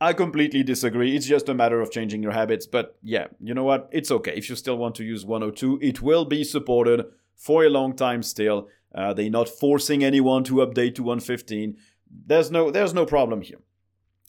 I 0.00 0.12
completely 0.12 0.64
disagree. 0.64 1.14
It's 1.14 1.26
just 1.26 1.48
a 1.48 1.54
matter 1.54 1.80
of 1.80 1.92
changing 1.92 2.24
your 2.24 2.32
habits. 2.32 2.66
But 2.66 2.96
yeah, 3.04 3.28
you 3.40 3.54
know 3.54 3.64
what? 3.64 3.88
It's 3.92 4.10
okay. 4.10 4.34
If 4.36 4.50
you 4.50 4.56
still 4.56 4.76
want 4.76 4.96
to 4.96 5.04
use 5.04 5.24
102, 5.24 5.78
it 5.80 6.02
will 6.02 6.24
be 6.24 6.42
supported 6.42 7.06
for 7.36 7.64
a 7.64 7.70
long 7.70 7.94
time 7.94 8.22
still. 8.22 8.68
Uh, 8.94 9.12
they're 9.14 9.30
not 9.30 9.48
forcing 9.48 10.04
anyone 10.04 10.44
to 10.44 10.54
update 10.56 10.94
to 10.96 11.02
115. 11.02 11.76
There's 12.26 12.50
no 12.50 12.70
there's 12.70 12.94
no 12.94 13.06
problem 13.06 13.40
here. 13.40 13.58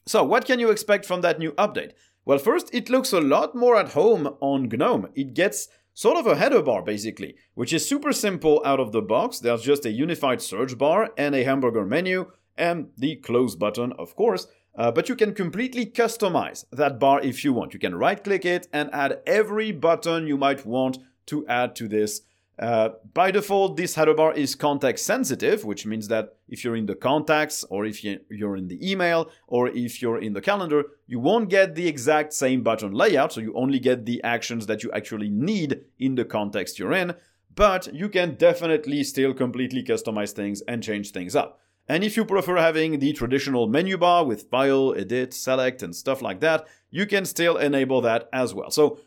So 0.06 0.24
what 0.24 0.46
can 0.46 0.60
you 0.60 0.70
expect 0.70 1.06
from 1.06 1.22
that 1.22 1.40
new 1.40 1.52
update? 1.54 1.92
Well, 2.26 2.38
first 2.38 2.74
it 2.74 2.90
looks 2.90 3.12
a 3.12 3.22
lot 3.22 3.56
more 3.56 3.76
at 3.76 3.92
home 3.92 4.36
on 4.40 4.70
GNOME. 4.70 5.10
It 5.16 5.34
gets 5.34 5.68
sort 5.94 6.18
of 6.18 6.26
a 6.26 6.36
header 6.36 6.62
bar 6.62 6.82
basically, 6.82 7.36
which 7.54 7.74
is 7.74 7.88
super 7.88 8.14
simple 8.14 8.62
out 8.66 8.80
of 8.80 8.92
the 8.92 9.02
box. 9.02 9.40
There's 9.40 9.64
just 9.64 9.86
a 9.86 9.92
unified 9.92 10.42
search 10.42 10.78
bar 10.78 11.12
and 11.18 11.36
a 11.36 11.44
hamburger 11.44 11.86
menu 11.86 12.32
and 12.58 12.90
the 12.98 13.16
close 13.18 13.56
button, 13.56 13.94
of 13.94 14.16
course. 14.16 14.48
Uh, 14.76 14.92
but 14.92 15.08
you 15.08 15.16
can 15.16 15.34
completely 15.34 15.86
customize 15.86 16.66
that 16.72 17.00
bar 17.00 17.22
if 17.22 17.44
you 17.44 17.54
want. 17.54 17.74
You 17.74 17.80
can 17.80 17.96
right 17.96 18.24
click 18.24 18.44
it 18.44 18.68
and 18.74 18.90
add 18.92 19.20
every 19.28 19.72
button 19.72 20.26
you 20.26 20.38
might 20.38 20.66
want 20.66 20.98
to 21.28 21.46
add 21.48 21.76
to 21.76 21.88
this 21.88 22.22
uh, 22.64 22.94
by 23.14 23.30
default, 23.30 23.76
this 23.76 23.96
header 23.96 24.14
bar 24.14 24.34
is 24.34 24.56
context 24.56 25.06
sensitive, 25.06 25.66
which 25.66 25.86
means 25.86 26.08
that 26.08 26.38
if 26.48 26.64
you're 26.64 26.78
in 26.78 26.86
the 26.86 26.96
contacts, 26.96 27.66
or 27.66 27.86
if 27.86 28.06
you're 28.06 28.56
in 28.56 28.70
the 28.70 28.80
email, 28.90 29.30
or 29.48 29.68
if 29.68 30.02
you're 30.02 30.22
in 30.22 30.32
the 30.32 30.40
calendar, 30.40 30.86
you 31.06 31.20
won't 31.20 31.50
get 31.50 31.76
the 31.76 31.86
exact 31.86 32.32
same 32.32 32.64
button 32.64 32.94
layout, 32.94 33.34
so 33.34 33.42
you 33.42 33.54
only 33.54 33.80
get 33.80 34.06
the 34.06 34.24
actions 34.24 34.66
that 34.68 34.82
you 34.82 34.90
actually 34.94 35.28
need 35.28 35.82
in 36.00 36.16
the 36.16 36.24
context 36.24 36.80
you're 36.80 36.94
in, 36.94 37.14
but 37.54 37.94
you 37.94 38.08
can 38.08 38.36
definitely 38.36 39.04
still 39.04 39.34
completely 39.34 39.84
customize 39.84 40.32
things 40.32 40.62
and 40.62 40.82
change 40.82 41.12
things 41.12 41.36
up. 41.36 41.60
And 41.90 42.02
if 42.02 42.16
you 42.16 42.24
prefer 42.24 42.56
having 42.56 43.00
the 43.00 43.12
traditional 43.12 43.68
menu 43.68 43.98
bar 43.98 44.24
with 44.24 44.50
file, 44.50 44.94
edit, 44.96 45.34
select, 45.34 45.84
and 45.84 45.94
stuff 45.94 46.22
like 46.22 46.40
that, 46.40 46.66
you 46.92 47.06
can 47.08 47.26
still 47.26 47.58
enable 47.58 48.00
that 48.02 48.30
as 48.32 48.54
well. 48.54 48.72
So 48.72 49.00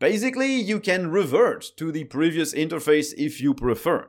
Basically, 0.00 0.54
you 0.54 0.80
can 0.80 1.10
revert 1.10 1.72
to 1.76 1.92
the 1.92 2.04
previous 2.04 2.54
interface 2.54 3.12
if 3.18 3.38
you 3.38 3.52
prefer. 3.52 4.08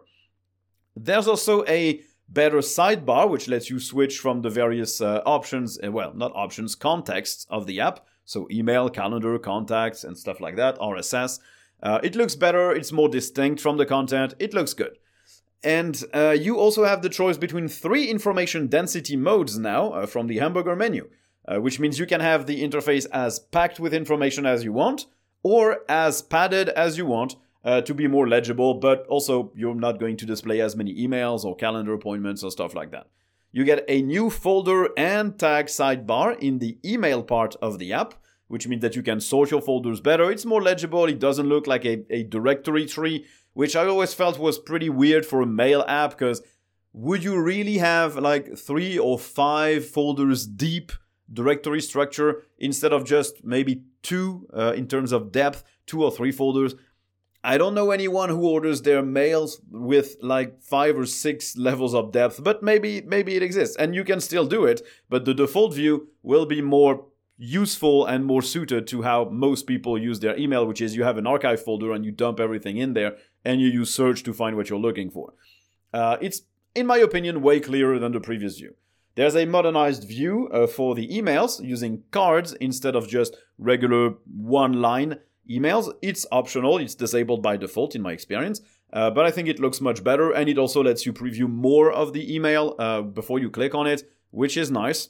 There's 0.96 1.28
also 1.28 1.66
a 1.66 2.02
better 2.30 2.60
sidebar 2.60 3.30
which 3.30 3.50
lets 3.50 3.70
you 3.70 3.78
switch 3.78 4.18
from 4.18 4.42
the 4.42 4.50
various 4.50 5.02
uh, 5.02 5.22
options, 5.26 5.78
uh, 5.86 5.92
well, 5.92 6.14
not 6.14 6.32
options, 6.34 6.76
contexts 6.76 7.46
of 7.50 7.68
the 7.68 7.82
app. 7.82 8.06
So 8.24 8.48
email, 8.50 8.90
calendar, 8.90 9.38
contacts, 9.38 10.06
and 10.06 10.18
stuff 10.18 10.40
like 10.40 10.56
that, 10.56 10.80
RSS. 10.80 11.40
Uh, 11.84 12.00
it 12.02 12.16
looks 12.16 12.36
better, 12.36 12.72
it's 12.72 12.94
more 12.94 13.10
distinct 13.10 13.60
from 13.60 13.76
the 13.76 13.86
content, 13.86 14.34
it 14.40 14.54
looks 14.54 14.74
good. 14.74 14.98
And 15.62 16.02
uh, 16.14 16.38
you 16.40 16.58
also 16.58 16.86
have 16.86 17.02
the 17.02 17.10
choice 17.10 17.38
between 17.38 17.68
three 17.68 18.06
information 18.06 18.68
density 18.68 19.18
modes 19.18 19.58
now 19.58 19.92
uh, 19.92 20.06
from 20.06 20.28
the 20.28 20.38
hamburger 20.38 20.76
menu, 20.76 21.10
uh, 21.46 21.60
which 21.60 21.82
means 21.82 22.00
you 22.00 22.06
can 22.06 22.22
have 22.22 22.46
the 22.46 22.64
interface 22.64 23.08
as 23.12 23.40
packed 23.40 23.80
with 23.80 23.94
information 23.94 24.46
as 24.46 24.64
you 24.64 24.72
want, 24.72 25.08
or 25.44 25.80
as 25.90 26.22
padded 26.22 26.70
as 26.70 26.98
you 26.98 27.06
want 27.06 27.36
uh, 27.64 27.82
to 27.82 27.94
be 27.94 28.08
more 28.08 28.28
legible, 28.28 28.76
but 28.76 29.06
also 29.08 29.52
you're 29.56 29.76
not 29.76 30.00
going 30.00 30.18
to 30.18 30.26
display 30.26 30.62
as 30.62 30.76
many 30.76 30.96
emails 30.96 31.44
or 31.44 31.56
calendar 31.56 31.94
appointments 31.94 32.44
or 32.44 32.52
stuff 32.52 32.74
like 32.76 32.92
that. 32.92 33.08
You 33.52 33.64
get 33.64 33.84
a 33.88 34.02
new 34.02 34.30
folder 34.30 34.90
and 34.98 35.38
tag 35.38 35.66
sidebar 35.66 36.40
in 36.40 36.60
the 36.60 36.78
email 36.86 37.22
part 37.22 37.56
of 37.62 37.80
the 37.80 37.92
app, 37.94 38.14
which 38.48 38.68
means 38.68 38.82
that 38.82 38.96
you 38.96 39.04
can 39.04 39.20
sort 39.20 39.52
your 39.52 39.62
folders 39.62 40.00
better. 40.00 40.32
It's 40.32 40.46
more 40.46 40.62
legible, 40.62 41.06
it 41.06 41.20
doesn't 41.20 41.50
look 41.50 41.68
like 41.68 41.86
a, 41.86 42.06
a 42.10 42.24
directory 42.24 42.86
tree 42.86 43.26
which 43.54 43.76
I 43.76 43.86
always 43.86 44.14
felt 44.14 44.40
was 44.40 44.60
pretty 44.60 44.90
weird 44.90 45.26
for 45.26 45.42
a 45.42 45.46
mail 45.48 45.84
app 45.88 46.12
because 46.12 46.42
would 46.94 47.24
you 47.24 47.40
really 47.40 47.78
have 47.78 48.16
like 48.16 48.58
three 48.58 48.98
or 48.98 49.18
five 49.20 49.86
folders 49.86 50.46
deep 50.46 50.92
directory 51.34 51.82
structure 51.82 52.44
instead 52.58 52.94
of 52.94 53.06
just 53.06 53.44
maybe 53.44 53.84
two 54.02 54.48
uh, 54.54 54.74
in 54.76 54.88
terms 54.88 55.12
of 55.12 55.32
depth, 55.32 55.64
two 55.86 56.04
or 56.04 56.12
three 56.12 56.32
folders? 56.32 56.76
I 57.44 57.58
don't 57.58 57.74
know 57.74 57.90
anyone 57.90 58.30
who 58.30 58.48
orders 58.48 58.84
their 58.84 59.02
mails 59.02 59.62
with 59.72 60.18
like 60.22 60.62
five 60.62 60.98
or 60.98 61.08
six 61.08 61.58
levels 61.58 61.96
of 61.96 62.12
depth, 62.12 62.44
but 62.44 62.62
maybe 62.62 63.02
maybe 63.02 63.36
it 63.36 63.42
exists 63.42 63.76
and 63.78 63.96
you 63.96 64.04
can 64.04 64.20
still 64.20 64.46
do 64.46 64.66
it, 64.66 64.82
but 65.10 65.26
the 65.26 65.34
default 65.34 65.74
view 65.74 66.10
will 66.22 66.46
be 66.46 66.62
more 66.62 67.06
useful 67.44 68.06
and 68.06 68.24
more 68.24 68.44
suited 68.44 68.86
to 68.86 69.02
how 69.02 69.26
most 69.26 69.66
people 69.66 69.98
use 69.98 70.20
their 70.20 70.38
email, 70.38 70.68
which 70.68 70.80
is 70.80 70.96
you 70.96 71.04
have 71.04 71.18
an 71.18 71.26
archive 71.26 71.62
folder 71.62 71.92
and 71.92 72.06
you 72.06 72.12
dump 72.12 72.40
everything 72.40 72.78
in 72.78 72.94
there 72.94 73.18
and 73.44 73.60
you 73.60 73.68
use 73.68 73.92
search 73.92 74.22
to 74.22 74.32
find 74.32 74.56
what 74.56 74.70
you're 74.70 74.78
looking 74.78 75.10
for. 75.10 75.34
Uh, 75.92 76.18
it's, 76.22 76.44
in 76.76 76.86
my 76.86 76.98
opinion, 76.98 77.42
way 77.42 77.60
clearer 77.60 77.98
than 77.98 78.12
the 78.12 78.20
previous 78.20 78.60
view. 78.60 78.76
There's 79.16 79.36
a 79.36 79.46
modernized 79.46 80.08
view 80.08 80.48
uh, 80.50 80.68
for 80.68 80.96
the 80.96 81.08
emails 81.08 81.64
using 81.64 82.04
cards 82.12 82.54
instead 82.54 82.96
of 82.96 83.08
just 83.08 83.36
regular 83.58 84.16
one 84.26 84.82
line 84.82 85.20
emails. 85.50 85.94
It's 86.02 86.26
optional, 86.32 86.78
it's 86.78 86.96
disabled 86.96 87.44
by 87.44 87.58
default 87.58 87.96
in 87.96 88.02
my 88.02 88.14
experience, 88.14 88.62
uh, 88.94 89.10
but 89.10 89.26
I 89.26 89.32
think 89.32 89.48
it 89.48 89.60
looks 89.60 89.82
much 89.82 90.04
better 90.04 90.32
and 90.32 90.48
it 90.50 90.58
also 90.58 90.84
lets 90.84 91.06
you 91.06 91.12
preview 91.14 91.50
more 91.50 91.92
of 91.92 92.14
the 92.14 92.34
email 92.34 92.76
uh, 92.80 93.02
before 93.02 93.40
you 93.40 93.50
click 93.50 93.76
on 93.76 93.86
it, 93.86 94.04
which 94.32 94.56
is 94.56 94.72
nice. 94.72 95.10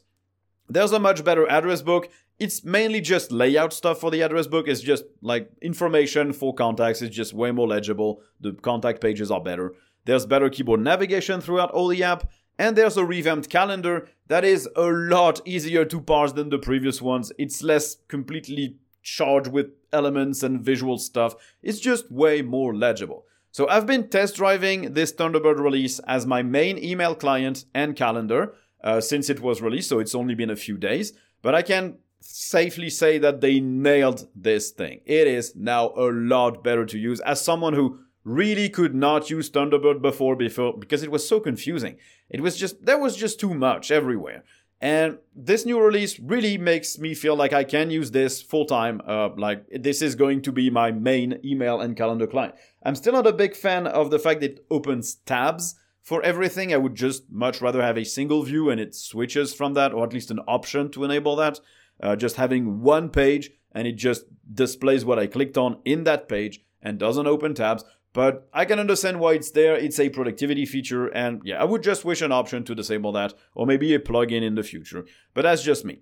There's 0.67 0.93
a 0.93 1.00
much 1.00 1.24
better 1.24 1.48
address 1.50 1.81
book. 1.81 2.10
It's 2.39 2.63
mainly 2.63 3.01
just 3.01 3.31
layout 3.31 3.72
stuff 3.72 4.00
for 4.00 4.10
the 4.10 4.24
address 4.24 4.48
book. 4.48 4.67
It's 4.67 4.81
just 4.81 5.03
like 5.22 5.51
information 5.62 6.34
for 6.34 6.55
contacts. 6.55 7.01
It's 7.03 7.15
just 7.15 7.34
way 7.34 7.51
more 7.51 7.67
legible. 7.67 8.22
The 8.39 8.53
contact 8.53 9.00
pages 9.00 9.29
are 9.29 9.41
better. 9.41 9.75
There's 10.05 10.25
better 10.25 10.50
keyboard 10.50 10.79
navigation 10.79 11.41
throughout 11.41 11.72
all 11.72 11.88
the 11.88 12.03
app. 12.03 12.31
And 12.62 12.75
there's 12.75 12.96
a 12.96 13.03
revamped 13.03 13.50
calendar 13.50 14.08
that 14.27 14.46
is 14.46 14.70
a 14.75 14.84
lot 14.84 15.41
easier 15.46 15.84
to 15.86 16.00
parse 16.00 16.34
than 16.34 16.50
the 16.50 16.60
previous 16.60 17.01
ones. 17.01 17.32
It's 17.39 17.63
less 17.63 17.96
completely 18.08 18.77
charged 19.01 19.51
with 19.51 19.72
elements 19.91 20.44
and 20.44 20.62
visual 20.62 21.00
stuff. 21.00 21.34
It's 21.63 21.80
just 21.80 22.12
way 22.12 22.44
more 22.44 22.75
legible. 22.75 23.25
So 23.50 23.68
I've 23.68 23.88
been 23.88 24.10
test 24.10 24.36
driving 24.36 24.94
this 24.94 25.12
Thunderbird 25.12 25.58
release 25.60 25.98
as 26.01 26.27
my 26.27 26.44
main 26.44 26.77
email 26.77 27.15
client 27.15 27.65
and 27.74 27.96
calendar 27.96 28.53
uh, 28.84 29.01
since 29.01 29.27
it 29.32 29.39
was 29.39 29.60
released, 29.60 29.89
so 29.89 29.98
it's 29.98 30.13
only 30.13 30.36
been 30.36 30.51
a 30.51 30.56
few 30.56 30.77
days. 30.77 31.13
But 31.41 31.56
I 31.56 31.63
can 31.63 31.98
safely 32.20 32.91
say 32.91 33.18
that 33.18 33.41
they 33.41 33.60
nailed 33.60 34.27
this 34.36 34.70
thing. 34.70 35.01
It 35.08 35.25
is 35.25 35.56
now 35.56 35.94
a 35.96 36.12
lot 36.12 36.63
better 36.63 36.86
to 36.86 37.00
use. 37.00 37.22
As 37.22 37.41
someone 37.41 37.74
who 37.74 38.01
really 38.23 38.69
could 38.69 38.93
not 38.93 39.29
use 39.29 39.49
Thunderbird 39.49 40.01
before, 40.01 40.35
before 40.35 40.77
because 40.77 41.03
it 41.03 41.11
was 41.11 41.27
so 41.27 41.39
confusing. 41.39 41.97
It 42.29 42.41
was 42.41 42.57
just 42.57 42.85
there 42.85 42.99
was 42.99 43.15
just 43.15 43.39
too 43.39 43.53
much 43.53 43.91
everywhere. 43.91 44.43
And 44.83 45.19
this 45.35 45.63
new 45.63 45.79
release 45.79 46.19
really 46.19 46.57
makes 46.57 46.97
me 46.97 47.13
feel 47.13 47.35
like 47.35 47.53
I 47.53 47.63
can 47.63 47.91
use 47.91 48.09
this 48.09 48.41
full 48.41 48.65
time. 48.65 48.99
Uh, 49.07 49.29
like 49.37 49.63
this 49.71 50.01
is 50.01 50.15
going 50.15 50.41
to 50.41 50.51
be 50.51 50.71
my 50.71 50.91
main 50.91 51.39
email 51.45 51.79
and 51.79 51.95
calendar 51.95 52.25
client. 52.25 52.55
I'm 52.83 52.95
still 52.95 53.13
not 53.13 53.27
a 53.27 53.33
big 53.33 53.55
fan 53.55 53.86
of 53.86 54.10
the 54.10 54.17
fact 54.17 54.41
that 54.41 54.51
it 54.53 54.65
opens 54.71 55.15
tabs 55.15 55.75
for 56.01 56.21
everything, 56.23 56.73
I 56.73 56.77
would 56.77 56.95
just 56.95 57.29
much 57.31 57.62
rather 57.62 57.81
have 57.81 57.97
a 57.97 58.03
single 58.03 58.43
view 58.43 58.69
and 58.69 58.81
it 58.81 58.95
switches 58.95 59.53
from 59.53 59.73
that, 59.75 59.93
or 59.93 60.03
at 60.03 60.13
least 60.13 60.31
an 60.31 60.39
option 60.47 60.89
to 60.91 61.03
enable 61.03 61.36
that. 61.36 61.60
Uh, 62.01 62.15
just 62.15 62.38
having 62.38 62.81
one 62.81 63.10
page 63.10 63.51
and 63.73 63.88
it 63.88 63.93
just 63.93 64.25
displays 64.51 65.05
what 65.05 65.19
I 65.19 65.27
clicked 65.27 65.57
on 65.57 65.77
in 65.86 66.03
that 66.05 66.27
page 66.27 66.63
and 66.81 66.97
doesn't 66.97 67.27
open 67.27 67.53
tabs. 67.53 67.84
But 68.13 68.50
I 68.54 68.65
can 68.65 68.80
understand 68.80 69.19
why 69.19 69.34
it's 69.34 69.52
there. 69.52 69.76
It's 69.76 70.00
a 70.00 70.10
productivity 70.10 70.65
feature, 70.65 71.08
and 71.08 71.41
yeah, 71.45 71.62
I 71.62 71.63
would 71.63 71.84
just 71.84 72.04
wish 72.04 72.21
an 72.21 72.32
option 72.32 72.63
to 72.65 72.76
disable 72.76 73.13
that, 73.13 73.34
or 73.56 73.65
maybe 73.65 73.93
a 73.93 74.00
plugin 74.00 74.43
in 74.43 74.56
the 74.56 74.63
future. 74.63 75.06
But 75.34 75.43
that's 75.43 75.63
just 75.63 75.86
me. 75.86 76.02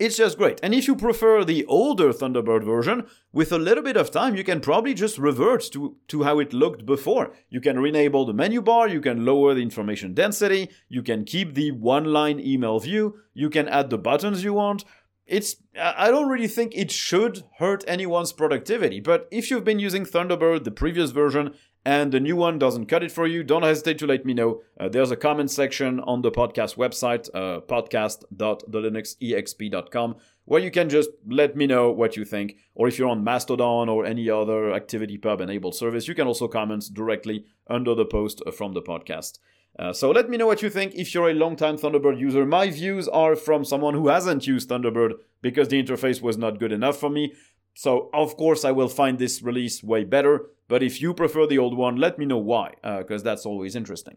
It's 0.00 0.16
just 0.16 0.38
great. 0.38 0.58
And 0.62 0.72
if 0.74 0.88
you 0.88 0.96
prefer 0.96 1.44
the 1.44 1.66
older 1.66 2.10
Thunderbird 2.10 2.64
version, 2.64 3.06
with 3.34 3.52
a 3.52 3.58
little 3.58 3.84
bit 3.84 3.98
of 3.98 4.10
time, 4.10 4.34
you 4.34 4.42
can 4.42 4.60
probably 4.60 4.94
just 4.94 5.18
revert 5.18 5.70
to, 5.72 5.96
to 6.08 6.22
how 6.22 6.38
it 6.38 6.54
looked 6.54 6.86
before. 6.86 7.34
You 7.50 7.60
can 7.60 7.78
renable 7.78 8.24
the 8.24 8.32
menu 8.32 8.62
bar, 8.62 8.88
you 8.88 9.02
can 9.02 9.26
lower 9.26 9.52
the 9.52 9.60
information 9.60 10.14
density, 10.14 10.70
you 10.88 11.02
can 11.02 11.26
keep 11.26 11.52
the 11.52 11.72
one 11.72 12.04
line 12.04 12.40
email 12.40 12.80
view, 12.80 13.18
you 13.34 13.50
can 13.50 13.68
add 13.68 13.90
the 13.90 13.98
buttons 13.98 14.42
you 14.42 14.54
want. 14.54 14.86
It's 15.30 15.56
I 15.80 16.10
don't 16.10 16.28
really 16.28 16.48
think 16.48 16.72
it 16.74 16.90
should 16.90 17.44
hurt 17.58 17.84
anyone's 17.86 18.32
productivity, 18.32 18.98
but 18.98 19.28
if 19.30 19.48
you've 19.48 19.62
been 19.62 19.78
using 19.78 20.04
Thunderbird, 20.04 20.64
the 20.64 20.72
previous 20.72 21.12
version, 21.12 21.54
and 21.84 22.10
the 22.10 22.18
new 22.18 22.34
one 22.34 22.58
doesn't 22.58 22.86
cut 22.86 23.04
it 23.04 23.12
for 23.12 23.28
you, 23.28 23.44
don't 23.44 23.62
hesitate 23.62 23.98
to 23.98 24.08
let 24.08 24.26
me 24.26 24.34
know. 24.34 24.62
Uh, 24.78 24.88
there's 24.88 25.12
a 25.12 25.16
comment 25.16 25.52
section 25.52 26.00
on 26.00 26.22
the 26.22 26.32
podcast 26.32 26.74
website, 26.76 27.28
uh, 27.32 27.60
podcast.thelinuxexp.com, 27.60 30.16
where 30.46 30.60
you 30.60 30.72
can 30.72 30.88
just 30.88 31.10
let 31.26 31.54
me 31.54 31.68
know 31.68 31.92
what 31.92 32.16
you 32.16 32.24
think. 32.24 32.56
Or 32.74 32.88
if 32.88 32.98
you're 32.98 33.08
on 33.08 33.22
Mastodon 33.22 33.88
or 33.88 34.04
any 34.04 34.28
other 34.28 34.72
ActivityPub 34.72 35.40
enabled 35.40 35.76
service, 35.76 36.08
you 36.08 36.16
can 36.16 36.26
also 36.26 36.48
comment 36.48 36.86
directly 36.92 37.44
under 37.68 37.94
the 37.94 38.04
post 38.04 38.42
from 38.52 38.74
the 38.74 38.82
podcast. 38.82 39.38
Uh, 39.78 39.92
so 39.92 40.10
let 40.10 40.28
me 40.28 40.36
know 40.36 40.46
what 40.46 40.62
you 40.62 40.70
think 40.70 40.94
if 40.94 41.14
you're 41.14 41.30
a 41.30 41.34
long-time 41.34 41.76
Thunderbird 41.76 42.18
user. 42.18 42.44
My 42.44 42.70
views 42.70 43.08
are 43.08 43.36
from 43.36 43.64
someone 43.64 43.94
who 43.94 44.08
hasn't 44.08 44.46
used 44.46 44.68
Thunderbird 44.68 45.14
because 45.42 45.68
the 45.68 45.82
interface 45.82 46.20
was 46.20 46.36
not 46.36 46.58
good 46.58 46.72
enough 46.72 46.98
for 46.98 47.08
me. 47.08 47.32
So, 47.74 48.10
of 48.12 48.36
course, 48.36 48.64
I 48.64 48.72
will 48.72 48.88
find 48.88 49.18
this 49.18 49.42
release 49.42 49.82
way 49.82 50.04
better, 50.04 50.46
but 50.68 50.82
if 50.82 51.00
you 51.00 51.14
prefer 51.14 51.46
the 51.46 51.58
old 51.58 51.76
one, 51.76 51.96
let 51.96 52.18
me 52.18 52.26
know 52.26 52.38
why, 52.38 52.74
because 52.82 53.22
uh, 53.22 53.24
that's 53.24 53.46
always 53.46 53.76
interesting. 53.76 54.16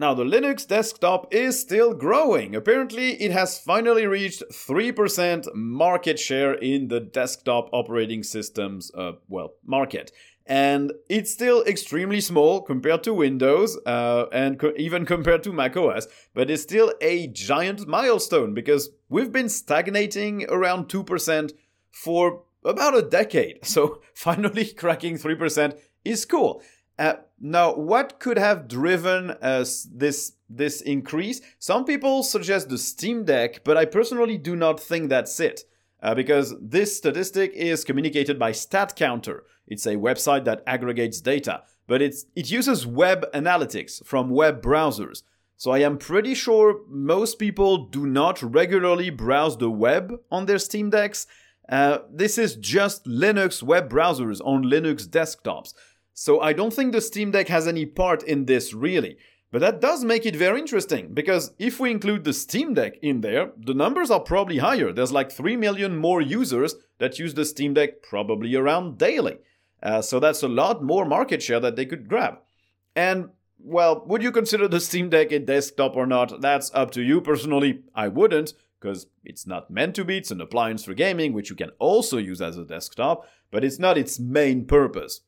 Now, 0.00 0.14
the 0.14 0.22
Linux 0.22 0.66
desktop 0.66 1.34
is 1.34 1.58
still 1.58 1.92
growing. 1.92 2.54
Apparently, 2.54 3.20
it 3.20 3.32
has 3.32 3.58
finally 3.58 4.06
reached 4.06 4.44
3% 4.52 5.52
market 5.54 6.20
share 6.20 6.54
in 6.54 6.86
the 6.86 7.00
desktop 7.00 7.68
operating 7.72 8.22
systems, 8.22 8.92
uh, 8.94 9.12
well, 9.28 9.54
market. 9.66 10.12
And 10.48 10.92
it's 11.10 11.30
still 11.30 11.62
extremely 11.64 12.22
small 12.22 12.62
compared 12.62 13.04
to 13.04 13.12
Windows 13.12 13.78
uh, 13.84 14.24
and 14.32 14.58
co- 14.58 14.72
even 14.78 15.04
compared 15.04 15.42
to 15.42 15.52
macOS, 15.52 16.08
but 16.32 16.50
it's 16.50 16.62
still 16.62 16.94
a 17.02 17.26
giant 17.26 17.86
milestone 17.86 18.54
because 18.54 18.88
we've 19.10 19.30
been 19.30 19.50
stagnating 19.50 20.46
around 20.48 20.88
2% 20.88 21.52
for 21.90 22.44
about 22.64 22.96
a 22.96 23.02
decade. 23.02 23.58
So 23.64 24.00
finally 24.14 24.64
cracking 24.76 25.18
3% 25.18 25.78
is 26.04 26.24
cool. 26.24 26.62
Uh, 26.98 27.14
now, 27.38 27.74
what 27.74 28.18
could 28.18 28.38
have 28.38 28.66
driven 28.68 29.30
us 29.30 29.86
this 29.92 30.32
this 30.50 30.80
increase? 30.80 31.40
Some 31.58 31.84
people 31.84 32.22
suggest 32.22 32.70
the 32.70 32.78
Steam 32.78 33.24
Deck, 33.24 33.62
but 33.62 33.76
I 33.76 33.84
personally 33.84 34.36
do 34.38 34.56
not 34.56 34.80
think 34.80 35.08
that's 35.08 35.38
it. 35.38 35.62
Uh, 36.00 36.14
because 36.14 36.54
this 36.60 36.96
statistic 36.96 37.52
is 37.54 37.84
communicated 37.84 38.38
by 38.38 38.52
StatCounter. 38.52 39.40
It's 39.66 39.86
a 39.86 39.96
website 39.96 40.44
that 40.44 40.62
aggregates 40.66 41.20
data, 41.20 41.62
but 41.86 42.00
it's, 42.00 42.24
it 42.36 42.50
uses 42.50 42.86
web 42.86 43.26
analytics 43.32 44.04
from 44.04 44.30
web 44.30 44.62
browsers. 44.62 45.22
So 45.56 45.72
I 45.72 45.78
am 45.78 45.98
pretty 45.98 46.34
sure 46.34 46.82
most 46.88 47.40
people 47.40 47.86
do 47.86 48.06
not 48.06 48.40
regularly 48.42 49.10
browse 49.10 49.58
the 49.58 49.70
web 49.70 50.14
on 50.30 50.46
their 50.46 50.58
Steam 50.58 50.90
Decks, 50.90 51.26
uh, 51.68 51.98
this 52.10 52.38
is 52.38 52.56
just 52.56 53.04
Linux 53.04 53.62
web 53.62 53.90
browsers 53.90 54.40
on 54.44 54.64
Linux 54.64 55.06
desktops. 55.06 55.74
So 56.14 56.40
I 56.40 56.52
don't 56.52 56.72
think 56.72 56.92
the 56.92 57.00
Steam 57.00 57.30
Deck 57.30 57.48
has 57.48 57.68
any 57.68 57.86
part 57.86 58.22
in 58.22 58.46
this 58.46 58.72
really. 58.72 59.18
But 59.50 59.60
that 59.60 59.80
does 59.80 60.04
make 60.04 60.26
it 60.26 60.36
very 60.36 60.60
interesting, 60.60 61.14
because 61.14 61.52
if 61.58 61.80
we 61.80 61.90
include 61.90 62.24
the 62.24 62.34
Steam 62.34 62.74
Deck 62.74 62.98
in 63.00 63.22
there, 63.22 63.52
the 63.56 63.72
numbers 63.72 64.10
are 64.10 64.20
probably 64.20 64.58
higher. 64.58 64.92
There's 64.92 65.12
like 65.12 65.32
3 65.32 65.56
million 65.56 65.96
more 65.96 66.20
users 66.20 66.74
that 66.98 67.18
use 67.18 67.32
the 67.32 67.46
Steam 67.46 67.72
Deck 67.72 68.02
probably 68.02 68.54
around 68.54 68.98
daily. 68.98 69.38
Uh, 69.82 70.02
so 70.02 70.20
that's 70.20 70.42
a 70.42 70.48
lot 70.48 70.82
more 70.82 71.06
market 71.06 71.42
share 71.42 71.60
that 71.60 71.76
they 71.76 71.86
could 71.86 72.08
grab. 72.08 72.38
And, 72.94 73.30
well, 73.58 74.04
would 74.06 74.22
you 74.22 74.32
consider 74.32 74.68
the 74.68 74.80
Steam 74.80 75.08
Deck 75.08 75.32
a 75.32 75.38
desktop 75.38 75.96
or 75.96 76.06
not? 76.06 76.42
That's 76.42 76.70
up 76.74 76.90
to 76.92 77.02
you. 77.02 77.22
Personally, 77.22 77.80
I 77.94 78.08
wouldn't, 78.08 78.52
because 78.78 79.06
it's 79.24 79.46
not 79.46 79.70
meant 79.70 79.94
to 79.94 80.04
be. 80.04 80.18
It's 80.18 80.30
an 80.30 80.42
appliance 80.42 80.84
for 80.84 80.92
gaming, 80.92 81.32
which 81.32 81.48
you 81.48 81.56
can 81.56 81.70
also 81.78 82.18
use 82.18 82.42
as 82.42 82.58
a 82.58 82.64
desktop, 82.64 83.26
but 83.50 83.64
it's 83.64 83.78
not 83.78 83.96
its 83.96 84.18
main 84.18 84.66
purpose. 84.66 85.22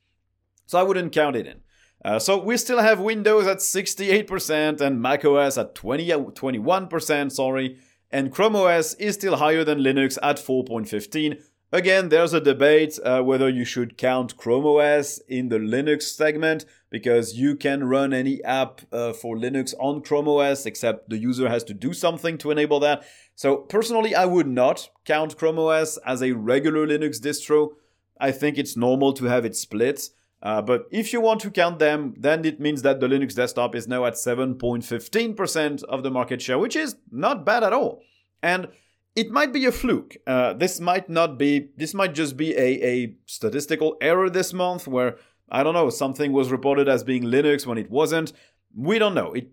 So 0.66 0.78
I 0.78 0.82
wouldn't 0.82 1.12
count 1.12 1.36
it 1.36 1.46
in. 1.46 1.60
Uh, 2.04 2.18
so 2.18 2.38
we 2.38 2.56
still 2.56 2.78
have 2.78 2.98
Windows 2.98 3.46
at 3.46 3.58
68% 3.58 4.80
and 4.80 5.02
macOS 5.02 5.58
at 5.58 5.74
20, 5.74 6.08
21%, 6.08 7.32
sorry, 7.32 7.78
and 8.10 8.32
Chrome 8.32 8.56
OS 8.56 8.94
is 8.94 9.14
still 9.14 9.36
higher 9.36 9.64
than 9.64 9.80
Linux 9.80 10.18
at 10.22 10.36
4.15. 10.36 11.42
Again, 11.72 12.08
there's 12.08 12.32
a 12.32 12.40
debate 12.40 12.98
uh, 13.04 13.22
whether 13.22 13.48
you 13.48 13.64
should 13.64 13.96
count 13.96 14.36
Chrome 14.36 14.66
OS 14.66 15.18
in 15.28 15.50
the 15.50 15.58
Linux 15.58 16.02
segment 16.02 16.64
because 16.90 17.34
you 17.34 17.54
can 17.54 17.84
run 17.84 18.12
any 18.12 18.42
app 18.42 18.80
uh, 18.90 19.12
for 19.12 19.36
Linux 19.36 19.72
on 19.78 20.02
Chrome 20.02 20.26
OS 20.26 20.66
except 20.66 21.10
the 21.10 21.18
user 21.18 21.48
has 21.48 21.62
to 21.64 21.74
do 21.74 21.92
something 21.92 22.38
to 22.38 22.50
enable 22.50 22.80
that. 22.80 23.04
So 23.36 23.58
personally, 23.58 24.16
I 24.16 24.24
would 24.24 24.48
not 24.48 24.90
count 25.04 25.36
Chrome 25.36 25.60
OS 25.60 25.96
as 25.98 26.22
a 26.22 26.32
regular 26.32 26.88
Linux 26.88 27.20
distro. 27.20 27.74
I 28.18 28.32
think 28.32 28.58
it's 28.58 28.76
normal 28.76 29.12
to 29.12 29.26
have 29.26 29.44
it 29.44 29.54
split. 29.54 30.10
Uh, 30.42 30.62
but 30.62 30.86
if 30.90 31.12
you 31.12 31.20
want 31.20 31.40
to 31.40 31.50
count 31.50 31.78
them, 31.78 32.14
then 32.16 32.44
it 32.44 32.60
means 32.60 32.82
that 32.82 33.00
the 33.00 33.06
Linux 33.06 33.34
desktop 33.34 33.74
is 33.74 33.86
now 33.86 34.06
at 34.06 34.14
7.15% 34.14 35.84
of 35.84 36.02
the 36.02 36.10
market 36.10 36.40
share, 36.40 36.58
which 36.58 36.76
is 36.76 36.96
not 37.10 37.44
bad 37.44 37.62
at 37.62 37.72
all. 37.72 38.02
And 38.42 38.68
it 39.14 39.30
might 39.30 39.52
be 39.52 39.66
a 39.66 39.72
fluke. 39.72 40.16
Uh, 40.26 40.54
this 40.54 40.80
might 40.80 41.10
not 41.10 41.36
be, 41.36 41.68
this 41.76 41.92
might 41.92 42.14
just 42.14 42.36
be 42.36 42.54
a, 42.56 42.86
a 42.86 43.16
statistical 43.26 43.96
error 44.00 44.30
this 44.30 44.52
month 44.54 44.86
where, 44.86 45.16
I 45.50 45.62
don't 45.62 45.74
know, 45.74 45.90
something 45.90 46.32
was 46.32 46.50
reported 46.50 46.88
as 46.88 47.04
being 47.04 47.24
Linux 47.24 47.66
when 47.66 47.76
it 47.76 47.90
wasn't. 47.90 48.32
We 48.74 48.98
don't 48.98 49.14
know. 49.14 49.32
It, 49.32 49.50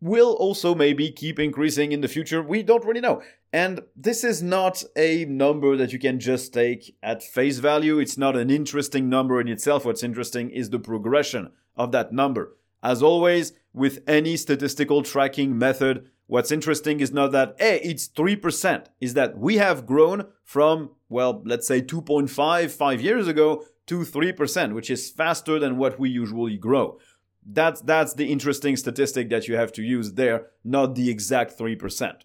will 0.00 0.32
also 0.34 0.74
maybe 0.74 1.10
keep 1.10 1.38
increasing 1.38 1.92
in 1.92 2.00
the 2.00 2.08
future. 2.08 2.42
We 2.42 2.62
don't 2.62 2.84
really 2.84 3.00
know. 3.00 3.22
And 3.52 3.80
this 3.96 4.24
is 4.24 4.42
not 4.42 4.82
a 4.96 5.24
number 5.26 5.76
that 5.76 5.92
you 5.92 5.98
can 5.98 6.18
just 6.18 6.52
take 6.52 6.96
at 7.02 7.22
face 7.22 7.58
value. 7.58 7.98
It's 7.98 8.18
not 8.18 8.36
an 8.36 8.50
interesting 8.50 9.08
number 9.08 9.40
in 9.40 9.48
itself. 9.48 9.84
What's 9.84 10.02
interesting 10.02 10.50
is 10.50 10.70
the 10.70 10.78
progression 10.78 11.52
of 11.76 11.92
that 11.92 12.12
number. 12.12 12.56
As 12.82 13.02
always, 13.02 13.52
with 13.72 14.02
any 14.06 14.36
statistical 14.36 15.02
tracking 15.02 15.56
method, 15.56 16.10
what's 16.26 16.52
interesting 16.52 17.00
is 17.00 17.12
not 17.12 17.32
that, 17.32 17.56
hey, 17.58 17.80
it's 17.82 18.08
3%, 18.08 18.86
is 19.00 19.14
that 19.14 19.38
we 19.38 19.56
have 19.56 19.86
grown 19.86 20.26
from, 20.42 20.90
well, 21.08 21.42
let's 21.46 21.66
say 21.66 21.80
2.5 21.80 22.70
five 22.70 23.00
years 23.00 23.26
ago 23.26 23.64
to 23.86 24.00
3%, 24.00 24.74
which 24.74 24.90
is 24.90 25.10
faster 25.10 25.58
than 25.58 25.76
what 25.76 25.98
we 25.98 26.10
usually 26.10 26.56
grow. 26.56 26.98
That's, 27.46 27.80
that's 27.80 28.14
the 28.14 28.30
interesting 28.32 28.76
statistic 28.76 29.28
that 29.30 29.48
you 29.48 29.56
have 29.56 29.72
to 29.72 29.82
use 29.82 30.12
there, 30.12 30.46
not 30.64 30.94
the 30.94 31.10
exact 31.10 31.58
3%. 31.58 32.22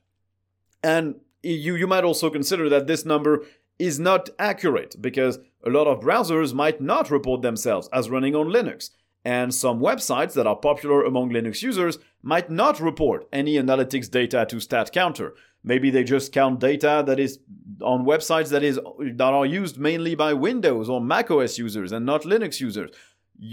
And 0.83 1.15
you, 1.43 1.75
you 1.75 1.87
might 1.87 2.03
also 2.03 2.29
consider 2.29 2.69
that 2.69 2.87
this 2.87 3.05
number 3.05 3.45
is 3.77 3.99
not 3.99 4.29
accurate 4.37 4.95
because 5.01 5.39
a 5.65 5.69
lot 5.69 5.87
of 5.87 6.01
browsers 6.01 6.53
might 6.53 6.81
not 6.81 7.09
report 7.09 7.41
themselves 7.41 7.89
as 7.91 8.09
running 8.09 8.35
on 8.35 8.47
Linux. 8.47 8.91
And 9.25 9.53
some 9.53 9.79
websites 9.79 10.33
that 10.33 10.47
are 10.47 10.55
popular 10.55 11.03
among 11.03 11.29
Linux 11.29 11.61
users 11.61 11.97
might 12.23 12.49
not 12.49 12.79
report 12.79 13.27
any 13.33 13.55
analytics 13.55 14.09
data 14.09 14.45
to 14.49 14.57
StatCounter. 14.57 15.31
Maybe 15.63 15.89
they 15.89 16.05
just 16.05 16.31
count 16.31 16.59
data 16.61 17.03
that 17.05 17.19
is 17.19 17.39
on 17.81 18.05
websites 18.05 18.49
that 18.49 18.63
is 18.63 18.79
that 18.99 19.33
are 19.33 19.45
used 19.45 19.77
mainly 19.77 20.15
by 20.15 20.33
Windows 20.33 20.89
or 20.89 21.01
macOS 21.01 21.57
users 21.57 21.91
and 21.91 22.05
not 22.05 22.23
Linux 22.23 22.61
users. 22.61 22.91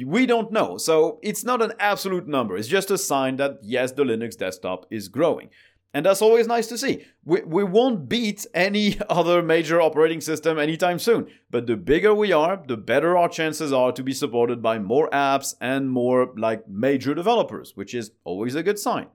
We 0.04 0.26
don't 0.26 0.50
know. 0.50 0.78
So 0.78 1.20
it's 1.22 1.44
not 1.44 1.62
an 1.62 1.72
absolute 1.78 2.26
number. 2.26 2.56
It's 2.56 2.68
just 2.68 2.90
a 2.90 2.98
sign 2.98 3.36
that 3.36 3.58
yes, 3.62 3.92
the 3.92 4.02
Linux 4.02 4.36
desktop 4.36 4.86
is 4.90 5.08
growing. 5.08 5.50
And 5.94 6.04
that's 6.04 6.20
always 6.20 6.46
nice 6.46 6.66
to 6.66 6.76
see. 6.76 7.06
We, 7.24 7.40
we 7.42 7.64
won't 7.64 8.06
beat 8.06 8.44
any 8.52 8.98
other 9.08 9.42
major 9.42 9.80
operating 9.80 10.20
system 10.20 10.58
anytime 10.58 10.98
soon. 10.98 11.28
But 11.50 11.66
the 11.66 11.76
bigger 11.76 12.14
we 12.14 12.32
are, 12.32 12.62
the 12.66 12.76
better 12.76 13.16
our 13.16 13.30
chances 13.30 13.72
are 13.72 13.92
to 13.92 14.02
be 14.02 14.12
supported 14.12 14.60
by 14.60 14.78
more 14.78 15.08
apps 15.08 15.54
and 15.58 15.88
more 15.88 16.34
like 16.36 16.68
major 16.68 17.14
developers, 17.14 17.72
which 17.76 17.94
is 17.94 18.10
always 18.24 18.54
a 18.54 18.62
good 18.62 18.78
sign. 18.78 19.06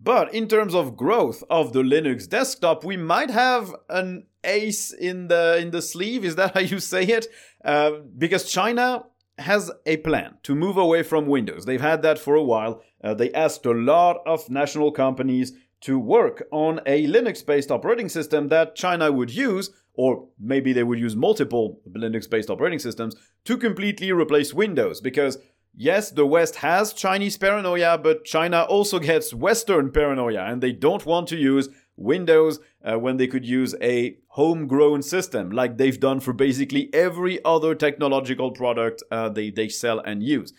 But 0.00 0.32
in 0.34 0.48
terms 0.48 0.74
of 0.74 0.96
growth 0.96 1.44
of 1.50 1.72
the 1.72 1.82
Linux 1.82 2.28
desktop, 2.28 2.82
we 2.82 2.96
might 2.96 3.30
have 3.30 3.74
an 3.88 4.24
ace 4.42 4.90
in 4.92 5.28
the 5.28 5.58
in 5.58 5.70
the 5.70 5.82
sleeve. 5.82 6.24
Is 6.24 6.36
that 6.36 6.54
how 6.54 6.60
you 6.60 6.80
say 6.80 7.04
it? 7.04 7.26
Uh, 7.64 7.90
because 8.16 8.50
China 8.50 9.04
has 9.38 9.70
a 9.86 9.96
plan 9.98 10.34
to 10.42 10.54
move 10.54 10.76
away 10.76 11.02
from 11.02 11.26
Windows. 11.26 11.64
They've 11.64 11.80
had 11.80 12.02
that 12.02 12.18
for 12.18 12.34
a 12.34 12.42
while. 12.42 12.82
Uh, 13.02 13.14
they 13.14 13.32
asked 13.32 13.66
a 13.66 13.72
lot 13.72 14.18
of 14.26 14.48
national 14.50 14.92
companies 14.92 15.52
to 15.82 15.98
work 15.98 16.44
on 16.52 16.80
a 16.86 17.06
Linux 17.06 17.44
based 17.44 17.70
operating 17.70 18.08
system 18.08 18.48
that 18.48 18.76
China 18.76 19.10
would 19.10 19.34
use, 19.34 19.70
or 19.94 20.28
maybe 20.38 20.72
they 20.72 20.84
would 20.84 20.98
use 20.98 21.16
multiple 21.16 21.80
Linux 21.90 22.30
based 22.30 22.50
operating 22.50 22.78
systems 22.78 23.16
to 23.44 23.56
completely 23.56 24.12
replace 24.12 24.54
Windows. 24.54 25.00
Because, 25.00 25.38
yes, 25.74 26.10
the 26.10 26.26
West 26.26 26.56
has 26.56 26.92
Chinese 26.92 27.36
paranoia, 27.36 27.98
but 27.98 28.24
China 28.24 28.62
also 28.62 28.98
gets 29.00 29.34
Western 29.34 29.90
paranoia, 29.90 30.44
and 30.44 30.62
they 30.62 30.72
don't 30.72 31.04
want 31.04 31.26
to 31.28 31.36
use 31.36 31.68
Windows 31.96 32.58
uh, 32.84 32.98
when 32.98 33.16
they 33.16 33.26
could 33.26 33.44
use 33.44 33.74
a 33.80 34.16
homegrown 34.28 35.02
system 35.02 35.50
like 35.50 35.76
they've 35.76 36.00
done 36.00 36.20
for 36.20 36.32
basically 36.32 36.92
every 36.94 37.42
other 37.44 37.74
technological 37.74 38.50
product 38.50 39.02
uh, 39.10 39.28
they, 39.28 39.50
they 39.50 39.68
sell 39.68 39.98
and 40.00 40.22
use. 40.22 40.52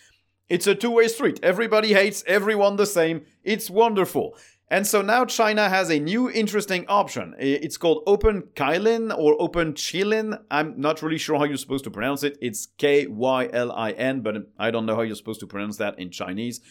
It's 0.50 0.68
a 0.68 0.76
two 0.76 0.92
way 0.92 1.08
street. 1.08 1.40
Everybody 1.42 1.94
hates 1.94 2.24
everyone 2.28 2.76
the 2.76 2.86
same. 2.86 3.26
It's 3.44 3.70
wonderful. 3.70 4.38
And 4.70 4.88
so 4.88 5.02
now 5.02 5.24
China 5.26 5.70
has 5.70 5.90
a 5.90 6.00
new 6.00 6.32
interesting 6.32 6.86
option. 6.88 7.36
It's 7.38 7.78
called 7.78 8.04
Open 8.08 8.44
Kylin 8.56 9.16
or 9.16 9.36
Open 9.40 9.74
Chilin. 9.74 10.40
I'm 10.50 10.80
not 10.80 11.02
really 11.02 11.20
sure 11.20 11.38
how 11.38 11.44
you're 11.44 11.58
supposed 11.58 11.84
to 11.84 11.92
pronounce 11.92 12.24
it. 12.24 12.38
It's 12.42 12.68
K 12.78 13.06
Y 13.06 13.50
L 13.54 13.72
I 13.72 13.92
N, 13.92 14.22
but 14.22 14.36
I 14.58 14.72
don't 14.72 14.86
know 14.86 14.96
how 14.96 15.02
you're 15.02 15.16
supposed 15.16 15.42
to 15.42 15.48
pronounce 15.48 15.78
that 15.78 16.00
in 16.00 16.10
Chinese. 16.10 16.62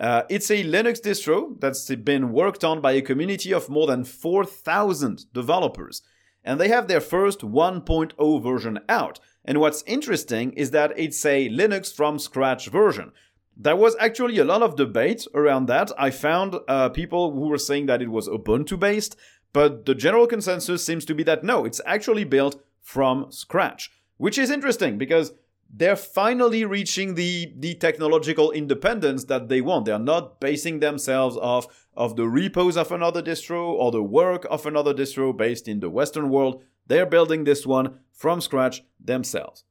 Uh, 0.00 0.22
it's 0.30 0.50
a 0.50 0.64
Linux 0.64 0.98
distro 0.98 1.60
that's 1.60 1.94
been 1.94 2.32
worked 2.32 2.64
on 2.64 2.80
by 2.80 2.92
a 2.92 3.02
community 3.02 3.52
of 3.52 3.68
more 3.68 3.86
than 3.86 4.02
4,000 4.02 5.26
developers. 5.34 6.00
And 6.42 6.58
they 6.58 6.68
have 6.68 6.88
their 6.88 7.02
first 7.02 7.40
1.0 7.40 8.42
version 8.42 8.78
out. 8.88 9.20
And 9.44 9.60
what's 9.60 9.84
interesting 9.86 10.52
is 10.54 10.70
that 10.70 10.94
it's 10.96 11.24
a 11.26 11.50
Linux 11.50 11.94
from 11.94 12.18
scratch 12.18 12.68
version. 12.68 13.12
There 13.54 13.76
was 13.76 13.94
actually 14.00 14.38
a 14.38 14.44
lot 14.44 14.62
of 14.62 14.76
debate 14.76 15.26
around 15.34 15.66
that. 15.66 15.92
I 15.98 16.10
found 16.10 16.56
uh, 16.66 16.88
people 16.88 17.32
who 17.32 17.48
were 17.48 17.58
saying 17.58 17.84
that 17.86 18.00
it 18.00 18.10
was 18.10 18.26
Ubuntu 18.26 18.80
based, 18.80 19.16
but 19.52 19.84
the 19.84 19.94
general 19.94 20.26
consensus 20.26 20.82
seems 20.82 21.04
to 21.06 21.14
be 21.14 21.24
that 21.24 21.44
no, 21.44 21.66
it's 21.66 21.80
actually 21.84 22.24
built 22.24 22.62
from 22.80 23.30
scratch, 23.30 23.90
which 24.16 24.38
is 24.38 24.50
interesting 24.50 24.96
because 24.96 25.32
they're 25.72 25.96
finally 25.96 26.64
reaching 26.64 27.14
the, 27.14 27.52
the 27.56 27.74
technological 27.74 28.50
independence 28.50 29.24
that 29.24 29.48
they 29.48 29.60
want. 29.60 29.84
They're 29.84 29.98
not 29.98 30.40
basing 30.40 30.80
themselves 30.80 31.36
off 31.36 31.86
of 31.94 32.16
the 32.16 32.26
repos 32.26 32.76
of 32.76 32.90
another 32.90 33.22
distro 33.22 33.68
or 33.68 33.92
the 33.92 34.02
work 34.02 34.46
of 34.50 34.66
another 34.66 34.92
distro 34.92 35.36
based 35.36 35.68
in 35.68 35.80
the 35.80 35.90
Western 35.90 36.28
world. 36.28 36.62
They're 36.86 37.06
building 37.06 37.44
this 37.44 37.66
one 37.66 38.00
from 38.12 38.40
scratch 38.40 38.82
themselves. 38.98 39.64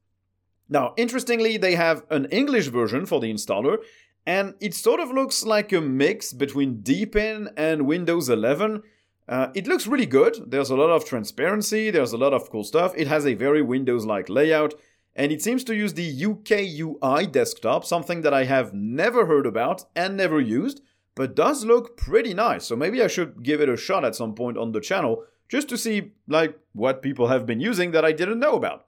Now, 0.68 0.94
interestingly, 0.96 1.56
they 1.56 1.74
have 1.74 2.04
an 2.10 2.26
English 2.26 2.68
version 2.68 3.04
for 3.04 3.20
the 3.20 3.32
installer, 3.32 3.78
and 4.24 4.54
it 4.60 4.74
sort 4.74 5.00
of 5.00 5.10
looks 5.10 5.44
like 5.44 5.72
a 5.72 5.80
mix 5.80 6.32
between 6.32 6.80
Deepin 6.80 7.50
and 7.56 7.86
Windows 7.86 8.28
11. 8.28 8.82
Uh, 9.28 9.48
it 9.54 9.66
looks 9.66 9.86
really 9.86 10.06
good. 10.06 10.36
There's 10.46 10.70
a 10.70 10.76
lot 10.76 10.90
of 10.90 11.04
transparency, 11.04 11.90
there's 11.90 12.12
a 12.12 12.16
lot 12.16 12.32
of 12.32 12.50
cool 12.50 12.64
stuff. 12.64 12.94
It 12.96 13.08
has 13.08 13.26
a 13.26 13.34
very 13.34 13.62
Windows 13.62 14.06
like 14.06 14.28
layout 14.28 14.74
and 15.16 15.32
it 15.32 15.42
seems 15.42 15.64
to 15.64 15.74
use 15.74 15.94
the 15.94 16.20
UKUI 16.22 17.30
desktop, 17.30 17.84
something 17.84 18.22
that 18.22 18.34
I 18.34 18.44
have 18.44 18.72
never 18.72 19.26
heard 19.26 19.46
about 19.46 19.84
and 19.94 20.16
never 20.16 20.40
used, 20.40 20.82
but 21.14 21.34
does 21.34 21.64
look 21.64 21.96
pretty 21.96 22.32
nice. 22.32 22.64
So 22.64 22.76
maybe 22.76 23.02
I 23.02 23.08
should 23.08 23.42
give 23.42 23.60
it 23.60 23.68
a 23.68 23.76
shot 23.76 24.04
at 24.04 24.14
some 24.14 24.34
point 24.34 24.56
on 24.56 24.72
the 24.72 24.80
channel 24.80 25.24
just 25.48 25.68
to 25.68 25.76
see 25.76 26.12
like 26.28 26.58
what 26.72 27.02
people 27.02 27.26
have 27.26 27.44
been 27.44 27.60
using 27.60 27.90
that 27.90 28.04
I 28.04 28.12
didn't 28.12 28.38
know 28.38 28.54
about. 28.54 28.86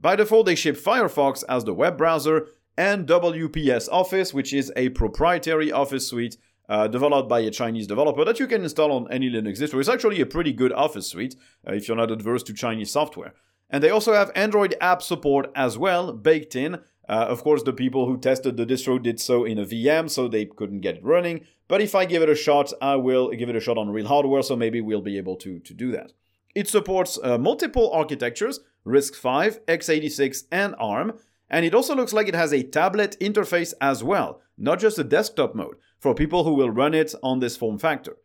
By 0.00 0.14
default, 0.14 0.46
they 0.46 0.54
ship 0.54 0.76
Firefox 0.76 1.42
as 1.48 1.64
the 1.64 1.74
web 1.74 1.98
browser 1.98 2.46
and 2.76 3.08
WPS 3.08 3.88
Office, 3.90 4.32
which 4.32 4.52
is 4.52 4.72
a 4.76 4.90
proprietary 4.90 5.72
Office 5.72 6.06
suite 6.06 6.36
uh, 6.68 6.86
developed 6.86 7.28
by 7.28 7.40
a 7.40 7.50
Chinese 7.50 7.88
developer 7.88 8.24
that 8.24 8.38
you 8.38 8.46
can 8.46 8.62
install 8.62 8.92
on 8.92 9.10
any 9.10 9.28
Linux 9.28 9.58
distro. 9.58 9.80
It's 9.80 9.88
actually 9.88 10.20
a 10.20 10.26
pretty 10.26 10.52
good 10.52 10.72
Office 10.72 11.08
suite 11.08 11.34
uh, 11.66 11.72
if 11.72 11.88
you're 11.88 11.96
not 11.96 12.12
adverse 12.12 12.44
to 12.44 12.54
Chinese 12.54 12.92
software. 12.92 13.34
And 13.70 13.82
they 13.82 13.90
also 13.90 14.14
have 14.14 14.30
Android 14.34 14.74
app 14.80 15.02
support 15.02 15.50
as 15.54 15.76
well, 15.76 16.12
baked 16.12 16.56
in. 16.56 16.76
Uh, 17.08 17.26
of 17.28 17.42
course, 17.42 17.62
the 17.62 17.72
people 17.72 18.06
who 18.06 18.18
tested 18.18 18.56
the 18.56 18.66
distro 18.66 19.02
did 19.02 19.18
so 19.18 19.44
in 19.44 19.58
a 19.58 19.64
VM, 19.64 20.10
so 20.10 20.28
they 20.28 20.44
couldn't 20.44 20.80
get 20.80 20.96
it 20.96 21.04
running. 21.04 21.46
But 21.66 21.80
if 21.80 21.94
I 21.94 22.04
give 22.04 22.22
it 22.22 22.28
a 22.28 22.34
shot, 22.34 22.72
I 22.80 22.96
will 22.96 23.30
give 23.30 23.48
it 23.48 23.56
a 23.56 23.60
shot 23.60 23.78
on 23.78 23.90
real 23.90 24.06
hardware, 24.06 24.42
so 24.42 24.56
maybe 24.56 24.80
we'll 24.80 25.02
be 25.02 25.18
able 25.18 25.36
to, 25.36 25.58
to 25.58 25.74
do 25.74 25.90
that. 25.92 26.12
It 26.54 26.68
supports 26.68 27.18
uh, 27.22 27.38
multiple 27.38 27.90
architectures 27.92 28.60
RISC-V, 28.86 29.60
x86, 29.66 30.44
and 30.50 30.74
ARM. 30.78 31.18
And 31.50 31.64
it 31.64 31.74
also 31.74 31.94
looks 31.94 32.12
like 32.12 32.28
it 32.28 32.34
has 32.34 32.52
a 32.52 32.62
tablet 32.62 33.16
interface 33.20 33.74
as 33.80 34.02
well, 34.04 34.40
not 34.56 34.78
just 34.78 34.98
a 34.98 35.04
desktop 35.04 35.54
mode, 35.54 35.76
for 35.98 36.14
people 36.14 36.44
who 36.44 36.54
will 36.54 36.70
run 36.70 36.94
it 36.94 37.14
on 37.22 37.40
this 37.40 37.56
form 37.56 37.78
factor. 37.78 38.16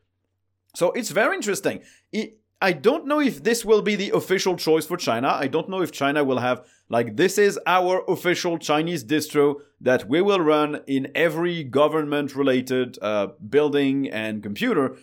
So 0.76 0.92
it's 0.92 1.12
very 1.12 1.36
interesting. 1.36 1.84
It, 2.12 2.40
I 2.64 2.72
don't 2.72 3.06
know 3.06 3.20
if 3.20 3.44
this 3.44 3.66
will 3.66 3.82
be 3.82 3.98
the 3.98 4.12
official 4.12 4.56
choice 4.56 4.86
for 4.86 4.96
China. 4.96 5.28
I 5.38 5.48
don't 5.48 5.68
know 5.68 5.82
if 5.82 5.92
China 5.92 6.24
will 6.24 6.38
have, 6.38 6.66
like, 6.88 7.18
this 7.18 7.38
is 7.38 7.60
our 7.68 8.06
official 8.08 8.58
Chinese 8.58 9.04
distro 9.04 9.56
that 9.82 10.08
we 10.08 10.22
will 10.22 10.40
run 10.40 10.80
in 10.88 11.12
every 11.14 11.66
government 11.66 12.38
related 12.38 12.98
uh, 13.02 13.28
building 13.50 14.10
and 14.10 14.42
computer. 14.42 14.96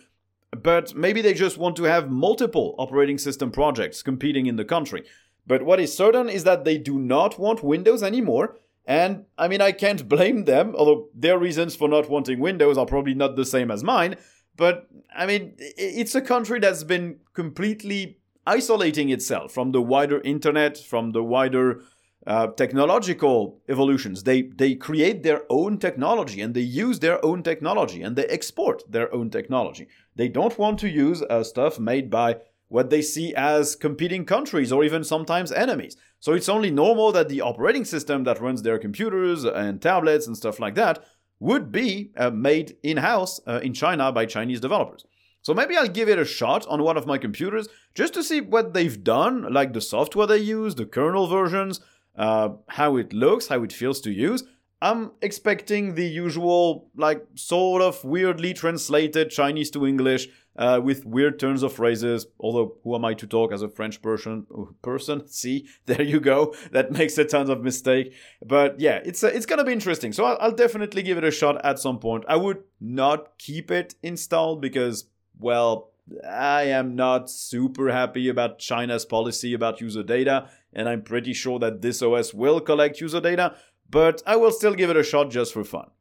But 0.49 0.95
maybe 0.95 1.21
they 1.21 1.35
just 1.35 1.59
want 1.59 1.75
to 1.75 1.83
have 1.83 2.09
multiple 2.09 2.73
operating 2.79 3.19
system 3.19 3.51
projects 3.51 4.01
competing 4.01 4.47
in 4.47 4.55
the 4.55 4.65
country. 4.65 5.03
But 5.45 5.61
what 5.61 5.79
is 5.79 5.95
certain 5.95 6.29
is 6.29 6.43
that 6.45 6.65
they 6.65 6.79
do 6.79 6.97
not 6.97 7.37
want 7.37 7.63
Windows 7.63 8.01
anymore. 8.01 8.57
And 8.87 9.25
I 9.37 9.47
mean, 9.47 9.61
I 9.61 9.71
can't 9.71 10.09
blame 10.09 10.45
them, 10.45 10.73
although 10.75 11.09
their 11.13 11.37
reasons 11.37 11.75
for 11.75 11.87
not 11.87 12.09
wanting 12.09 12.39
Windows 12.39 12.79
are 12.79 12.87
probably 12.87 13.13
not 13.13 13.35
the 13.35 13.45
same 13.45 13.69
as 13.69 13.83
mine. 13.83 14.15
But 14.61 14.87
I 15.17 15.25
mean, 15.25 15.55
it's 15.57 16.13
a 16.13 16.21
country 16.21 16.59
that's 16.59 16.83
been 16.83 17.15
completely 17.33 18.19
isolating 18.45 19.09
itself 19.09 19.51
from 19.51 19.71
the 19.71 19.81
wider 19.81 20.21
internet, 20.21 20.77
from 20.77 21.13
the 21.13 21.23
wider 21.23 21.81
uh, 22.27 22.45
technological 22.45 23.59
evolutions. 23.67 24.21
They 24.21 24.43
they 24.43 24.75
create 24.75 25.23
their 25.23 25.41
own 25.49 25.79
technology 25.79 26.41
and 26.41 26.53
they 26.53 26.61
use 26.85 26.99
their 26.99 27.17
own 27.25 27.41
technology 27.41 28.03
and 28.03 28.15
they 28.15 28.27
export 28.27 28.83
their 28.87 29.11
own 29.11 29.31
technology. 29.31 29.87
They 30.15 30.27
don't 30.27 30.59
want 30.59 30.77
to 30.81 30.89
use 30.89 31.23
uh, 31.23 31.43
stuff 31.43 31.79
made 31.79 32.11
by 32.11 32.35
what 32.67 32.91
they 32.91 33.01
see 33.01 33.33
as 33.33 33.75
competing 33.75 34.25
countries 34.25 34.71
or 34.71 34.83
even 34.83 35.03
sometimes 35.03 35.51
enemies. 35.51 35.97
So 36.19 36.33
it's 36.33 36.49
only 36.49 36.69
normal 36.69 37.11
that 37.13 37.29
the 37.29 37.41
operating 37.41 37.85
system 37.85 38.25
that 38.25 38.39
runs 38.39 38.61
their 38.61 38.77
computers 38.77 39.43
and 39.43 39.81
tablets 39.81 40.27
and 40.27 40.37
stuff 40.37 40.59
like 40.59 40.75
that 40.75 41.03
would 41.41 41.71
be 41.71 42.11
uh, 42.15 42.29
made 42.29 42.77
in 42.83 42.97
house 42.97 43.41
uh, 43.47 43.59
in 43.63 43.73
China 43.73 44.11
by 44.11 44.25
Chinese 44.25 44.61
developers. 44.61 45.03
So 45.41 45.55
maybe 45.55 45.75
I'll 45.75 45.87
give 45.87 46.07
it 46.07 46.19
a 46.19 46.23
shot 46.23 46.67
on 46.67 46.83
one 46.83 46.97
of 46.97 47.07
my 47.07 47.17
computers 47.17 47.67
just 47.95 48.13
to 48.13 48.23
see 48.23 48.41
what 48.41 48.73
they've 48.73 49.03
done, 49.03 49.51
like 49.51 49.73
the 49.73 49.81
software 49.81 50.27
they 50.27 50.37
use, 50.37 50.75
the 50.75 50.85
kernel 50.85 51.27
versions, 51.27 51.81
uh, 52.15 52.49
how 52.67 52.95
it 52.95 53.11
looks, 53.11 53.47
how 53.47 53.63
it 53.63 53.73
feels 53.73 53.99
to 54.01 54.11
use. 54.11 54.43
I'm 54.83 55.11
expecting 55.21 55.95
the 55.95 56.05
usual, 56.05 56.89
like, 56.95 57.25
sort 57.35 57.81
of 57.81 58.03
weirdly 58.03 58.53
translated 58.53 59.31
Chinese 59.31 59.71
to 59.71 59.85
English 59.85 60.29
uh, 60.55 60.79
with 60.83 61.05
weird 61.05 61.39
turns 61.39 61.63
of 61.63 61.73
phrases. 61.73 62.27
Although, 62.39 62.75
who 62.83 62.95
am 62.95 63.05
I 63.05 63.13
to 63.15 63.27
talk 63.27 63.51
as 63.51 63.61
a 63.61 63.69
French 63.69 64.01
person? 64.01 64.45
Person, 64.81 65.27
see, 65.27 65.67
there 65.85 66.01
you 66.01 66.19
go. 66.19 66.53
That 66.71 66.91
makes 66.91 67.17
a 67.17 67.25
ton 67.25 67.49
of 67.49 67.61
mistake. 67.61 68.13
But 68.45 68.79
yeah, 68.79 68.99
it's 69.03 69.23
uh, 69.23 69.31
it's 69.33 69.45
gonna 69.45 69.63
be 69.63 69.73
interesting. 69.73 70.13
So 70.13 70.25
I'll, 70.25 70.37
I'll 70.39 70.55
definitely 70.55 71.03
give 71.03 71.17
it 71.17 71.23
a 71.23 71.31
shot 71.31 71.63
at 71.65 71.79
some 71.79 71.99
point. 71.99 72.25
I 72.27 72.35
would 72.35 72.63
not 72.79 73.37
keep 73.37 73.71
it 73.71 73.95
installed 74.03 74.61
because, 74.61 75.05
well, 75.39 75.91
I 76.27 76.63
am 76.63 76.95
not 76.95 77.29
super 77.29 77.91
happy 77.91 78.27
about 78.27 78.59
China's 78.59 79.05
policy 79.05 79.53
about 79.53 79.81
user 79.81 80.03
data, 80.03 80.49
and 80.73 80.89
I'm 80.89 81.03
pretty 81.03 81.33
sure 81.33 81.59
that 81.59 81.81
this 81.81 82.01
OS 82.01 82.33
will 82.33 82.59
collect 82.59 82.99
user 82.99 83.21
data 83.21 83.55
but 83.91 84.23
I 84.25 84.37
will 84.37 84.51
still 84.51 84.73
give 84.73 84.89
it 84.89 84.97
a 84.97 85.03
shot 85.03 85.29
just 85.29 85.53
for 85.53 85.63
fun. 85.63 85.91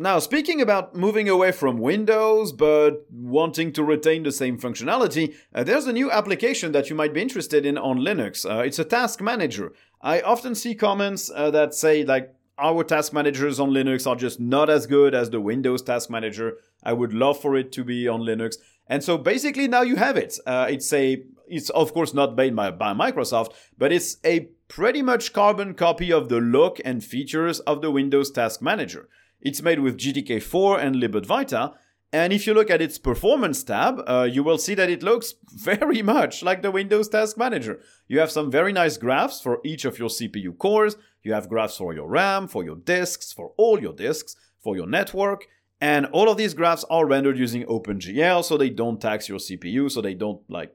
Now, 0.00 0.20
speaking 0.20 0.60
about 0.60 0.94
moving 0.94 1.28
away 1.28 1.50
from 1.50 1.78
Windows 1.78 2.52
but 2.52 3.04
wanting 3.10 3.72
to 3.72 3.82
retain 3.82 4.22
the 4.22 4.30
same 4.30 4.56
functionality, 4.56 5.34
uh, 5.52 5.64
there's 5.64 5.88
a 5.88 5.92
new 5.92 6.08
application 6.08 6.70
that 6.70 6.88
you 6.88 6.94
might 6.94 7.12
be 7.12 7.20
interested 7.20 7.66
in 7.66 7.76
on 7.76 7.98
Linux. 7.98 8.48
Uh, 8.48 8.60
it's 8.60 8.78
a 8.78 8.84
task 8.84 9.20
manager. 9.20 9.72
I 10.00 10.20
often 10.20 10.54
see 10.54 10.76
comments 10.76 11.32
uh, 11.34 11.50
that 11.50 11.74
say, 11.74 12.04
like, 12.04 12.32
our 12.58 12.84
task 12.84 13.12
managers 13.12 13.58
on 13.58 13.70
Linux 13.70 14.06
are 14.06 14.14
just 14.14 14.38
not 14.38 14.70
as 14.70 14.86
good 14.86 15.16
as 15.16 15.30
the 15.30 15.40
Windows 15.40 15.82
task 15.82 16.10
manager. 16.10 16.58
I 16.84 16.92
would 16.92 17.12
love 17.12 17.40
for 17.40 17.56
it 17.56 17.72
to 17.72 17.82
be 17.82 18.06
on 18.06 18.20
Linux. 18.20 18.54
And 18.86 19.02
so 19.02 19.18
basically 19.18 19.66
now 19.66 19.82
you 19.82 19.96
have 19.96 20.16
it. 20.16 20.38
Uh, 20.46 20.68
it's 20.70 20.92
a, 20.92 21.24
it's 21.48 21.70
of 21.70 21.92
course 21.92 22.14
not 22.14 22.36
made 22.36 22.54
by, 22.54 22.70
by 22.70 22.94
Microsoft, 22.94 23.52
but 23.76 23.92
it's 23.92 24.18
a 24.24 24.48
pretty 24.68 25.02
much 25.02 25.32
carbon 25.32 25.74
copy 25.74 26.12
of 26.12 26.28
the 26.28 26.40
look 26.40 26.80
and 26.84 27.04
features 27.04 27.58
of 27.60 27.82
the 27.82 27.90
Windows 27.90 28.30
Task 28.30 28.62
Manager. 28.62 29.08
It's 29.40 29.62
made 29.62 29.80
with 29.80 29.98
GTK4 29.98 30.80
and 30.80 30.96
libadwaita, 30.96 31.74
and 32.12 32.32
if 32.32 32.46
you 32.46 32.54
look 32.54 32.70
at 32.70 32.80
its 32.80 32.96
performance 32.98 33.62
tab, 33.62 34.02
uh, 34.06 34.26
you 34.30 34.42
will 34.42 34.56
see 34.56 34.74
that 34.74 34.88
it 34.88 35.02
looks 35.02 35.34
very 35.52 36.00
much 36.02 36.42
like 36.42 36.62
the 36.62 36.70
Windows 36.70 37.08
Task 37.08 37.36
Manager. 37.36 37.80
You 38.08 38.18
have 38.20 38.30
some 38.30 38.50
very 38.50 38.72
nice 38.72 38.96
graphs 38.96 39.40
for 39.40 39.60
each 39.64 39.84
of 39.84 39.98
your 39.98 40.08
CPU 40.08 40.56
cores, 40.56 40.96
you 41.22 41.34
have 41.34 41.48
graphs 41.48 41.76
for 41.76 41.92
your 41.92 42.08
RAM, 42.08 42.48
for 42.48 42.64
your 42.64 42.76
disks, 42.76 43.32
for 43.32 43.52
all 43.58 43.80
your 43.80 43.92
disks, 43.92 44.36
for 44.58 44.74
your 44.74 44.86
network, 44.86 45.46
and 45.80 46.06
all 46.06 46.28
of 46.28 46.36
these 46.36 46.54
graphs 46.54 46.84
are 46.90 47.06
rendered 47.06 47.38
using 47.38 47.64
OpenGL 47.64 48.42
so 48.42 48.56
they 48.56 48.70
don't 48.70 49.00
tax 49.00 49.28
your 49.28 49.38
CPU, 49.38 49.90
so 49.90 50.00
they 50.00 50.14
don't 50.14 50.40
like 50.48 50.74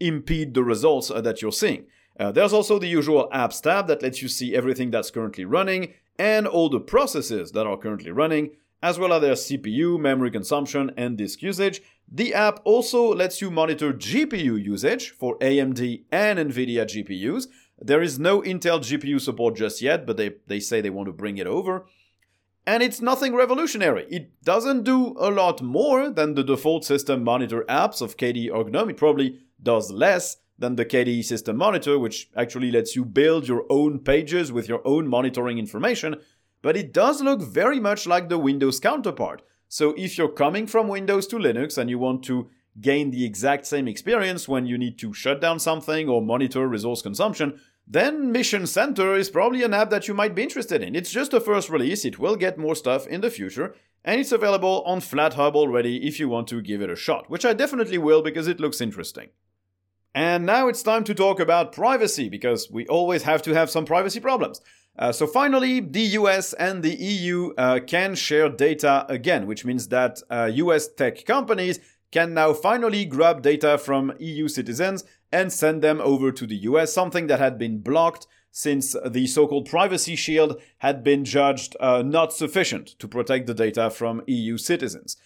impede 0.00 0.54
the 0.54 0.64
results 0.64 1.10
uh, 1.10 1.20
that 1.20 1.42
you're 1.42 1.52
seeing. 1.52 1.84
Uh, 2.18 2.32
there's 2.32 2.52
also 2.52 2.78
the 2.78 2.88
usual 2.88 3.28
apps 3.32 3.62
tab 3.62 3.86
that 3.86 4.02
lets 4.02 4.20
you 4.20 4.28
see 4.28 4.54
everything 4.54 4.90
that's 4.90 5.10
currently 5.10 5.44
running 5.44 5.94
and 6.18 6.46
all 6.46 6.68
the 6.68 6.80
processes 6.80 7.52
that 7.52 7.66
are 7.66 7.76
currently 7.76 8.10
running, 8.10 8.50
as 8.82 8.98
well 8.98 9.12
as 9.12 9.22
their 9.22 9.34
CPU, 9.34 9.98
memory 9.98 10.30
consumption, 10.30 10.90
and 10.96 11.16
disk 11.16 11.42
usage. 11.42 11.82
The 12.10 12.34
app 12.34 12.60
also 12.64 13.14
lets 13.14 13.40
you 13.40 13.50
monitor 13.50 13.92
GPU 13.92 14.62
usage 14.62 15.10
for 15.10 15.38
AMD 15.38 16.04
and 16.10 16.38
NVIDIA 16.38 16.84
GPUs. 16.84 17.46
There 17.78 18.02
is 18.02 18.18
no 18.18 18.42
Intel 18.42 18.80
GPU 18.80 19.20
support 19.20 19.56
just 19.56 19.80
yet, 19.80 20.06
but 20.06 20.16
they, 20.16 20.32
they 20.46 20.60
say 20.60 20.80
they 20.80 20.90
want 20.90 21.06
to 21.06 21.12
bring 21.12 21.38
it 21.38 21.46
over. 21.46 21.86
And 22.66 22.82
it's 22.82 23.00
nothing 23.00 23.34
revolutionary. 23.34 24.06
It 24.08 24.42
doesn't 24.44 24.84
do 24.84 25.16
a 25.18 25.30
lot 25.30 25.62
more 25.62 26.10
than 26.10 26.34
the 26.34 26.44
default 26.44 26.84
system 26.84 27.24
monitor 27.24 27.64
apps 27.68 28.00
of 28.00 28.16
KDE 28.16 28.52
or 28.52 28.70
GNOME. 28.70 28.90
It 28.90 28.96
probably 28.96 29.40
does 29.60 29.90
less, 29.90 30.36
than 30.58 30.76
the 30.76 30.84
KDE 30.84 31.24
System 31.24 31.56
Monitor, 31.56 31.98
which 31.98 32.28
actually 32.36 32.70
lets 32.70 32.94
you 32.94 33.04
build 33.04 33.48
your 33.48 33.64
own 33.70 33.98
pages 33.98 34.52
with 34.52 34.68
your 34.68 34.80
own 34.86 35.08
monitoring 35.08 35.58
information, 35.58 36.16
but 36.62 36.76
it 36.76 36.92
does 36.92 37.22
look 37.22 37.42
very 37.42 37.80
much 37.80 38.06
like 38.06 38.28
the 38.28 38.38
Windows 38.38 38.78
counterpart. 38.78 39.42
So 39.68 39.94
if 39.96 40.18
you're 40.18 40.28
coming 40.28 40.66
from 40.66 40.88
Windows 40.88 41.26
to 41.28 41.36
Linux 41.36 41.78
and 41.78 41.90
you 41.90 41.98
want 41.98 42.22
to 42.24 42.50
gain 42.80 43.10
the 43.10 43.24
exact 43.24 43.66
same 43.66 43.88
experience 43.88 44.48
when 44.48 44.66
you 44.66 44.78
need 44.78 44.98
to 44.98 45.12
shut 45.12 45.40
down 45.40 45.58
something 45.58 46.08
or 46.08 46.22
monitor 46.22 46.68
resource 46.68 47.02
consumption, 47.02 47.60
then 47.86 48.30
Mission 48.30 48.66
Center 48.66 49.16
is 49.16 49.30
probably 49.30 49.62
an 49.62 49.74
app 49.74 49.90
that 49.90 50.08
you 50.08 50.14
might 50.14 50.34
be 50.34 50.42
interested 50.42 50.82
in. 50.82 50.94
It's 50.94 51.10
just 51.10 51.34
a 51.34 51.40
first 51.40 51.68
release, 51.68 52.04
it 52.04 52.18
will 52.18 52.36
get 52.36 52.58
more 52.58 52.74
stuff 52.74 53.06
in 53.06 53.20
the 53.20 53.30
future, 53.30 53.74
and 54.04 54.20
it's 54.20 54.32
available 54.32 54.82
on 54.86 55.00
FlatHub 55.00 55.54
already 55.54 56.06
if 56.06 56.20
you 56.20 56.28
want 56.28 56.48
to 56.48 56.62
give 56.62 56.80
it 56.80 56.90
a 56.90 56.96
shot, 56.96 57.28
which 57.28 57.44
I 57.44 57.52
definitely 57.52 57.98
will 57.98 58.22
because 58.22 58.48
it 58.48 58.60
looks 58.60 58.80
interesting. 58.80 59.30
And 60.14 60.44
now 60.44 60.68
it's 60.68 60.82
time 60.82 61.04
to 61.04 61.14
talk 61.14 61.40
about 61.40 61.72
privacy 61.72 62.28
because 62.28 62.70
we 62.70 62.86
always 62.86 63.22
have 63.22 63.42
to 63.42 63.54
have 63.54 63.70
some 63.70 63.86
privacy 63.86 64.20
problems. 64.20 64.60
Uh, 64.98 65.10
so 65.10 65.26
finally, 65.26 65.80
the 65.80 66.02
US 66.20 66.52
and 66.52 66.82
the 66.82 66.94
EU 66.94 67.54
uh, 67.56 67.80
can 67.80 68.14
share 68.14 68.50
data 68.50 69.06
again, 69.08 69.46
which 69.46 69.64
means 69.64 69.88
that 69.88 70.20
uh, 70.30 70.50
US 70.52 70.86
tech 70.86 71.24
companies 71.24 71.80
can 72.10 72.34
now 72.34 72.52
finally 72.52 73.06
grab 73.06 73.40
data 73.40 73.78
from 73.78 74.12
EU 74.18 74.48
citizens 74.48 75.04
and 75.32 75.50
send 75.50 75.80
them 75.80 75.98
over 76.02 76.30
to 76.30 76.46
the 76.46 76.56
US, 76.56 76.92
something 76.92 77.26
that 77.28 77.40
had 77.40 77.58
been 77.58 77.78
blocked 77.78 78.26
since 78.50 78.94
the 79.06 79.26
so 79.26 79.46
called 79.46 79.66
Privacy 79.66 80.14
Shield 80.14 80.60
had 80.78 81.02
been 81.02 81.24
judged 81.24 81.74
uh, 81.80 82.02
not 82.02 82.34
sufficient 82.34 82.88
to 82.98 83.08
protect 83.08 83.46
the 83.46 83.54
data 83.54 83.88
from 83.88 84.22
EU 84.26 84.58
citizens. 84.58 85.16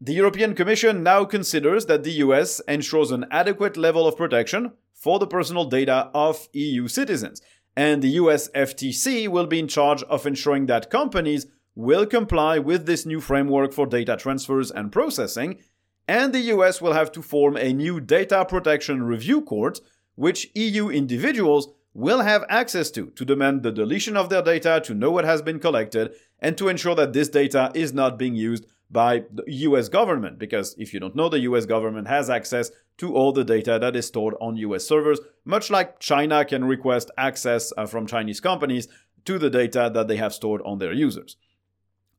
The 0.00 0.14
European 0.14 0.54
Commission 0.54 1.02
now 1.02 1.24
considers 1.24 1.86
that 1.86 2.04
the 2.04 2.22
US 2.24 2.60
ensures 2.68 3.10
an 3.10 3.26
adequate 3.32 3.76
level 3.76 4.06
of 4.06 4.16
protection 4.16 4.74
for 4.94 5.18
the 5.18 5.26
personal 5.26 5.64
data 5.64 6.08
of 6.14 6.48
EU 6.52 6.86
citizens, 6.86 7.42
and 7.74 8.00
the 8.00 8.10
US 8.10 8.48
FTC 8.50 9.26
will 9.26 9.48
be 9.48 9.58
in 9.58 9.66
charge 9.66 10.04
of 10.04 10.24
ensuring 10.24 10.66
that 10.66 10.88
companies 10.88 11.48
will 11.74 12.06
comply 12.06 12.60
with 12.60 12.86
this 12.86 13.06
new 13.06 13.20
framework 13.20 13.72
for 13.72 13.86
data 13.86 14.16
transfers 14.16 14.70
and 14.70 14.92
processing, 14.92 15.58
and 16.06 16.32
the 16.32 16.52
US 16.54 16.80
will 16.80 16.92
have 16.92 17.10
to 17.10 17.20
form 17.20 17.56
a 17.56 17.72
new 17.72 17.98
data 17.98 18.44
protection 18.44 19.02
review 19.02 19.40
court, 19.40 19.80
which 20.14 20.48
EU 20.54 20.88
individuals 20.88 21.70
will 21.92 22.20
have 22.20 22.44
access 22.48 22.92
to 22.92 23.10
to 23.16 23.24
demand 23.24 23.64
the 23.64 23.72
deletion 23.72 24.16
of 24.16 24.28
their 24.28 24.42
data 24.42 24.80
to 24.84 24.94
know 24.94 25.10
what 25.10 25.24
has 25.24 25.42
been 25.42 25.58
collected 25.58 26.14
and 26.38 26.56
to 26.56 26.68
ensure 26.68 26.94
that 26.94 27.12
this 27.12 27.28
data 27.28 27.72
is 27.74 27.92
not 27.92 28.16
being 28.16 28.36
used 28.36 28.64
by 28.90 29.24
the 29.32 29.44
US 29.46 29.88
government 29.88 30.38
because 30.38 30.74
if 30.78 30.94
you 30.94 31.00
don't 31.00 31.16
know, 31.16 31.28
the 31.28 31.40
US 31.40 31.66
government 31.66 32.08
has 32.08 32.30
access 32.30 32.70
to 32.98 33.14
all 33.14 33.32
the 33.32 33.44
data 33.44 33.78
that 33.80 33.94
is 33.94 34.06
stored 34.06 34.34
on 34.40 34.56
US 34.56 34.86
servers, 34.86 35.20
much 35.44 35.70
like 35.70 36.00
China 36.00 36.44
can 36.44 36.64
request 36.64 37.10
access 37.16 37.72
uh, 37.76 37.86
from 37.86 38.06
Chinese 38.06 38.40
companies 38.40 38.88
to 39.24 39.38
the 39.38 39.50
data 39.50 39.90
that 39.92 40.08
they 40.08 40.16
have 40.16 40.34
stored 40.34 40.62
on 40.64 40.78
their 40.78 40.92
users. 40.92 41.36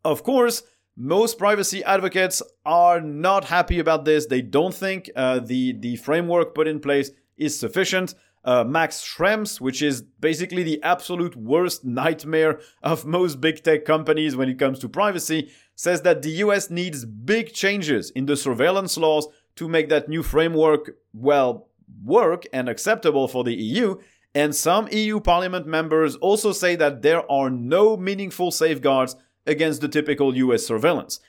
Of 0.06 0.24
course, 0.24 0.64
most 0.96 1.38
privacy 1.38 1.84
advocates 1.84 2.42
are 2.66 3.02
not 3.02 3.46
happy 3.46 3.80
about 3.80 4.06
this. 4.06 4.26
They 4.26 4.42
don't 4.42 4.74
think 4.74 5.10
uh, 5.16 5.40
the, 5.40 5.74
the 5.74 5.96
framework 5.96 6.54
put 6.54 6.68
in 6.68 6.80
place 6.80 7.12
is 7.38 7.58
sufficient. 7.58 8.16
Uh, 8.44 8.64
Max 8.64 9.04
Schrems, 9.04 9.60
which 9.60 9.82
is 9.82 10.02
basically 10.02 10.64
the 10.64 10.82
absolute 10.82 11.36
worst 11.36 11.84
nightmare 11.84 12.60
of 12.82 13.06
most 13.06 13.42
big 13.42 13.64
tech 13.64 13.84
companies 13.84 14.36
when 14.36 14.50
it 14.50 14.58
comes 14.58 14.80
to 14.80 14.90
privacy, 14.90 15.52
says 15.76 16.02
that 16.04 16.22
the 16.22 16.32
US 16.44 16.70
needs 16.70 17.06
big 17.06 17.54
changes 17.54 18.12
in 18.12 18.26
the 18.26 18.38
surveillance 18.38 18.98
laws 18.98 19.28
to 19.56 19.68
make 19.68 19.90
that 19.90 20.08
new 20.08 20.24
framework, 20.24 20.92
well, 21.14 21.68
work 22.04 22.46
and 22.54 22.70
acceptable 22.70 23.28
for 23.28 23.44
the 23.44 23.54
EU. 23.54 23.98
And 24.34 24.56
some 24.56 24.88
EU 24.92 25.20
Parliament 25.20 25.66
members 25.66 26.16
also 26.16 26.52
say 26.52 26.76
that 26.76 27.02
there 27.02 27.30
are 27.32 27.50
no 27.50 27.98
meaningful 27.98 28.52
safeguards 28.52 29.16
against 29.46 29.82
the 29.82 29.88
typical 29.88 30.36
US 30.36 30.66
surveillance. 30.66 31.20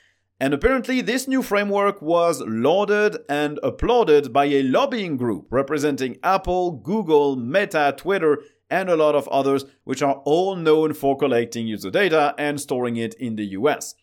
And 0.41 0.55
apparently, 0.55 1.01
this 1.01 1.27
new 1.27 1.43
framework 1.43 2.01
was 2.01 2.41
lauded 2.47 3.15
and 3.29 3.59
applauded 3.61 4.33
by 4.33 4.45
a 4.45 4.63
lobbying 4.63 5.15
group 5.15 5.45
representing 5.51 6.17
Apple, 6.23 6.71
Google, 6.71 7.35
Meta, 7.35 7.93
Twitter, 7.95 8.41
and 8.67 8.89
a 8.89 8.95
lot 8.95 9.13
of 9.13 9.27
others, 9.27 9.65
which 9.83 10.01
are 10.01 10.15
all 10.25 10.55
known 10.55 10.95
for 10.95 11.15
collecting 11.15 11.67
user 11.67 11.91
data 11.91 12.33
and 12.39 12.59
storing 12.59 12.97
it 12.97 13.13
in 13.19 13.35
the 13.35 13.45
US. 13.59 13.93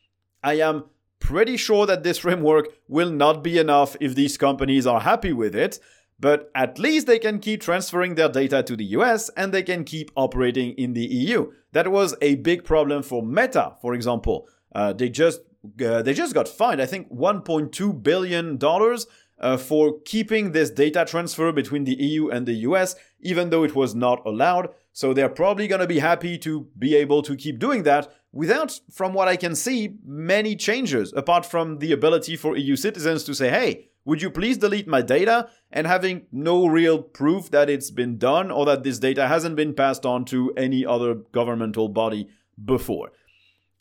I 0.40 0.60
am 0.60 0.84
pretty 1.18 1.56
sure 1.56 1.86
that 1.86 2.04
this 2.04 2.18
framework 2.18 2.68
will 2.86 3.10
not 3.10 3.42
be 3.42 3.58
enough 3.58 3.96
if 3.98 4.14
these 4.14 4.38
companies 4.38 4.86
are 4.86 5.00
happy 5.00 5.32
with 5.32 5.56
it, 5.56 5.80
but 6.20 6.52
at 6.54 6.78
least 6.78 7.08
they 7.08 7.18
can 7.18 7.40
keep 7.40 7.62
transferring 7.62 8.14
their 8.14 8.28
data 8.28 8.62
to 8.62 8.76
the 8.76 8.84
US 8.84 9.28
and 9.30 9.52
they 9.52 9.64
can 9.64 9.82
keep 9.82 10.12
operating 10.14 10.70
in 10.74 10.92
the 10.92 11.04
EU. 11.04 11.50
That 11.72 11.90
was 11.90 12.14
a 12.22 12.36
big 12.36 12.62
problem 12.62 13.02
for 13.02 13.24
Meta, 13.24 13.72
for 13.82 13.92
example. 13.92 14.48
Uh, 14.72 14.92
they 14.92 15.08
just 15.08 15.40
uh, 15.84 16.02
they 16.02 16.14
just 16.14 16.34
got 16.34 16.48
fined, 16.48 16.80
I 16.80 16.86
think, 16.86 17.10
1.2 17.12 18.02
billion 18.02 18.56
dollars 18.56 19.06
uh, 19.40 19.56
for 19.56 20.00
keeping 20.04 20.52
this 20.52 20.70
data 20.70 21.04
transfer 21.06 21.52
between 21.52 21.84
the 21.84 21.94
EU 21.94 22.28
and 22.28 22.46
the 22.46 22.54
US, 22.54 22.96
even 23.20 23.50
though 23.50 23.64
it 23.64 23.74
was 23.74 23.94
not 23.94 24.24
allowed. 24.26 24.68
So 24.92 25.12
they're 25.12 25.28
probably 25.28 25.68
going 25.68 25.80
to 25.80 25.86
be 25.86 26.00
happy 26.00 26.38
to 26.38 26.68
be 26.78 26.94
able 26.96 27.22
to 27.22 27.36
keep 27.36 27.58
doing 27.58 27.84
that 27.84 28.12
without, 28.32 28.80
from 28.92 29.14
what 29.14 29.28
I 29.28 29.36
can 29.36 29.54
see, 29.54 29.94
many 30.04 30.56
changes, 30.56 31.12
apart 31.16 31.46
from 31.46 31.78
the 31.78 31.92
ability 31.92 32.36
for 32.36 32.56
EU 32.56 32.76
citizens 32.76 33.24
to 33.24 33.34
say, 33.34 33.50
hey, 33.50 33.88
would 34.04 34.22
you 34.22 34.30
please 34.30 34.58
delete 34.58 34.88
my 34.88 35.02
data? 35.02 35.48
And 35.70 35.86
having 35.86 36.26
no 36.32 36.66
real 36.66 37.02
proof 37.02 37.50
that 37.50 37.68
it's 37.68 37.90
been 37.90 38.16
done 38.16 38.50
or 38.50 38.64
that 38.66 38.82
this 38.82 38.98
data 38.98 39.28
hasn't 39.28 39.56
been 39.56 39.74
passed 39.74 40.06
on 40.06 40.24
to 40.26 40.52
any 40.56 40.84
other 40.84 41.14
governmental 41.14 41.88
body 41.88 42.28
before. 42.64 43.10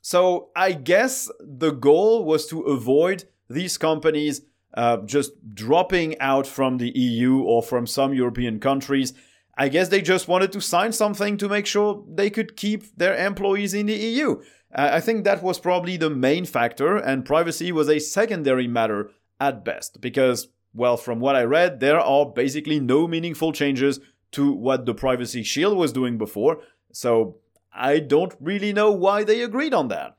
So 0.07 0.51
I 0.55 0.71
guess 0.71 1.29
the 1.41 1.71
goal 1.71 2.23
was 2.23 2.47
to 2.47 2.61
avoid 2.61 3.25
these 3.49 3.77
companies 3.77 4.41
uh, 4.73 4.99
just 4.99 5.33
dropping 5.53 6.17
out 6.21 6.47
from 6.47 6.77
the 6.77 6.97
EU 6.97 7.39
or 7.39 7.61
from 7.61 7.85
some 7.85 8.13
European 8.13 8.61
countries. 8.61 9.13
I 9.57 9.67
guess 9.67 9.89
they 9.89 10.01
just 10.01 10.29
wanted 10.29 10.53
to 10.53 10.61
sign 10.61 10.93
something 10.93 11.35
to 11.35 11.49
make 11.49 11.65
sure 11.65 12.05
they 12.07 12.29
could 12.29 12.55
keep 12.55 12.95
their 12.95 13.17
employees 13.17 13.73
in 13.73 13.87
the 13.87 13.95
EU. 13.95 14.41
Uh, 14.73 14.91
I 14.93 15.01
think 15.01 15.25
that 15.25 15.43
was 15.43 15.59
probably 15.59 15.97
the 15.97 16.09
main 16.09 16.45
factor, 16.45 16.95
and 16.95 17.25
privacy 17.25 17.73
was 17.73 17.89
a 17.89 17.99
secondary 17.99 18.65
matter 18.65 19.11
at 19.41 19.65
best, 19.65 19.99
because, 19.99 20.47
well, 20.73 20.95
from 20.95 21.19
what 21.19 21.35
I 21.35 21.43
read, 21.43 21.81
there 21.81 21.99
are 21.99 22.25
basically 22.25 22.79
no 22.79 23.09
meaningful 23.09 23.51
changes 23.51 23.99
to 24.31 24.53
what 24.53 24.85
the 24.85 24.93
Privacy 24.93 25.43
Shield 25.43 25.77
was 25.77 25.91
doing 25.91 26.17
before, 26.17 26.61
so 26.93 27.39
I 27.73 27.99
don't 27.99 28.33
really 28.39 28.73
know 28.73 28.91
why 28.91 29.23
they 29.23 29.41
agreed 29.41 29.73
on 29.73 29.87
that. 29.89 30.17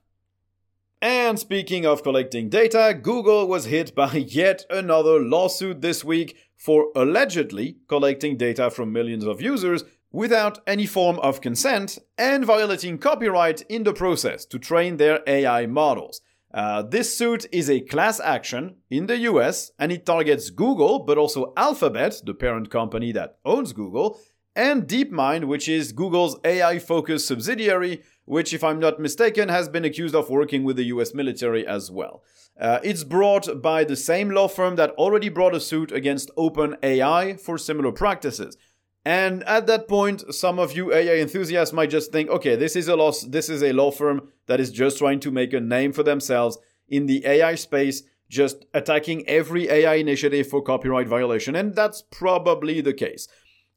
And 1.00 1.38
speaking 1.38 1.86
of 1.86 2.02
collecting 2.02 2.48
data, 2.48 2.98
Google 3.00 3.46
was 3.46 3.66
hit 3.66 3.94
by 3.94 4.12
yet 4.28 4.64
another 4.68 5.20
lawsuit 5.20 5.80
this 5.80 6.04
week 6.04 6.36
for 6.56 6.88
allegedly 6.96 7.76
collecting 7.86 8.36
data 8.36 8.70
from 8.70 8.92
millions 8.92 9.24
of 9.24 9.40
users 9.40 9.84
without 10.10 10.58
any 10.66 10.86
form 10.86 11.18
of 11.20 11.40
consent 11.40 11.98
and 12.16 12.44
violating 12.44 12.98
copyright 12.98 13.60
in 13.62 13.84
the 13.84 13.92
process 13.92 14.44
to 14.46 14.58
train 14.58 14.96
their 14.96 15.20
AI 15.26 15.66
models. 15.66 16.20
Uh, 16.52 16.82
this 16.82 17.16
suit 17.16 17.46
is 17.52 17.68
a 17.68 17.80
class 17.80 18.18
action 18.20 18.76
in 18.90 19.06
the 19.06 19.18
US 19.18 19.70
and 19.78 19.92
it 19.92 20.06
targets 20.06 20.50
Google, 20.50 21.00
but 21.00 21.18
also 21.18 21.52
Alphabet, 21.56 22.22
the 22.24 22.34
parent 22.34 22.70
company 22.70 23.12
that 23.12 23.36
owns 23.44 23.72
Google, 23.72 24.18
and 24.58 24.88
DeepMind, 24.88 25.44
which 25.44 25.68
is 25.68 25.92
Google's 25.92 26.36
AI 26.44 26.80
focused 26.80 27.28
subsidiary, 27.28 28.02
which, 28.24 28.52
if 28.52 28.64
I'm 28.64 28.80
not 28.80 28.98
mistaken, 28.98 29.48
has 29.48 29.68
been 29.68 29.84
accused 29.84 30.16
of 30.16 30.28
working 30.28 30.64
with 30.64 30.76
the 30.76 30.86
US 30.86 31.14
military 31.14 31.64
as 31.64 31.92
well. 31.92 32.24
Uh, 32.60 32.80
it's 32.82 33.04
brought 33.04 33.62
by 33.62 33.84
the 33.84 33.94
same 33.94 34.30
law 34.30 34.48
firm 34.48 34.74
that 34.74 34.90
already 34.98 35.28
brought 35.28 35.54
a 35.54 35.60
suit 35.60 35.92
against 35.92 36.34
OpenAI 36.36 37.40
for 37.40 37.56
similar 37.56 37.92
practices. 37.92 38.56
And 39.04 39.44
at 39.44 39.68
that 39.68 39.86
point, 39.86 40.34
some 40.34 40.58
of 40.58 40.76
you 40.76 40.92
AI 40.92 41.20
enthusiasts 41.20 41.72
might 41.72 41.90
just 41.90 42.10
think, 42.10 42.28
okay, 42.28 42.56
this 42.56 42.74
is 42.74 42.88
a 42.88 42.96
law, 42.96 43.12
this 43.28 43.48
is 43.48 43.62
a 43.62 43.72
law 43.72 43.92
firm 43.92 44.28
that 44.48 44.58
is 44.58 44.72
just 44.72 44.98
trying 44.98 45.20
to 45.20 45.30
make 45.30 45.52
a 45.52 45.60
name 45.60 45.92
for 45.92 46.02
themselves 46.02 46.58
in 46.88 47.06
the 47.06 47.24
AI 47.24 47.54
space, 47.54 48.02
just 48.28 48.64
attacking 48.74 49.26
every 49.28 49.70
AI 49.70 49.94
initiative 49.94 50.48
for 50.48 50.60
copyright 50.60 51.06
violation, 51.06 51.54
and 51.54 51.76
that's 51.76 52.02
probably 52.10 52.80
the 52.80 52.92
case. 52.92 53.28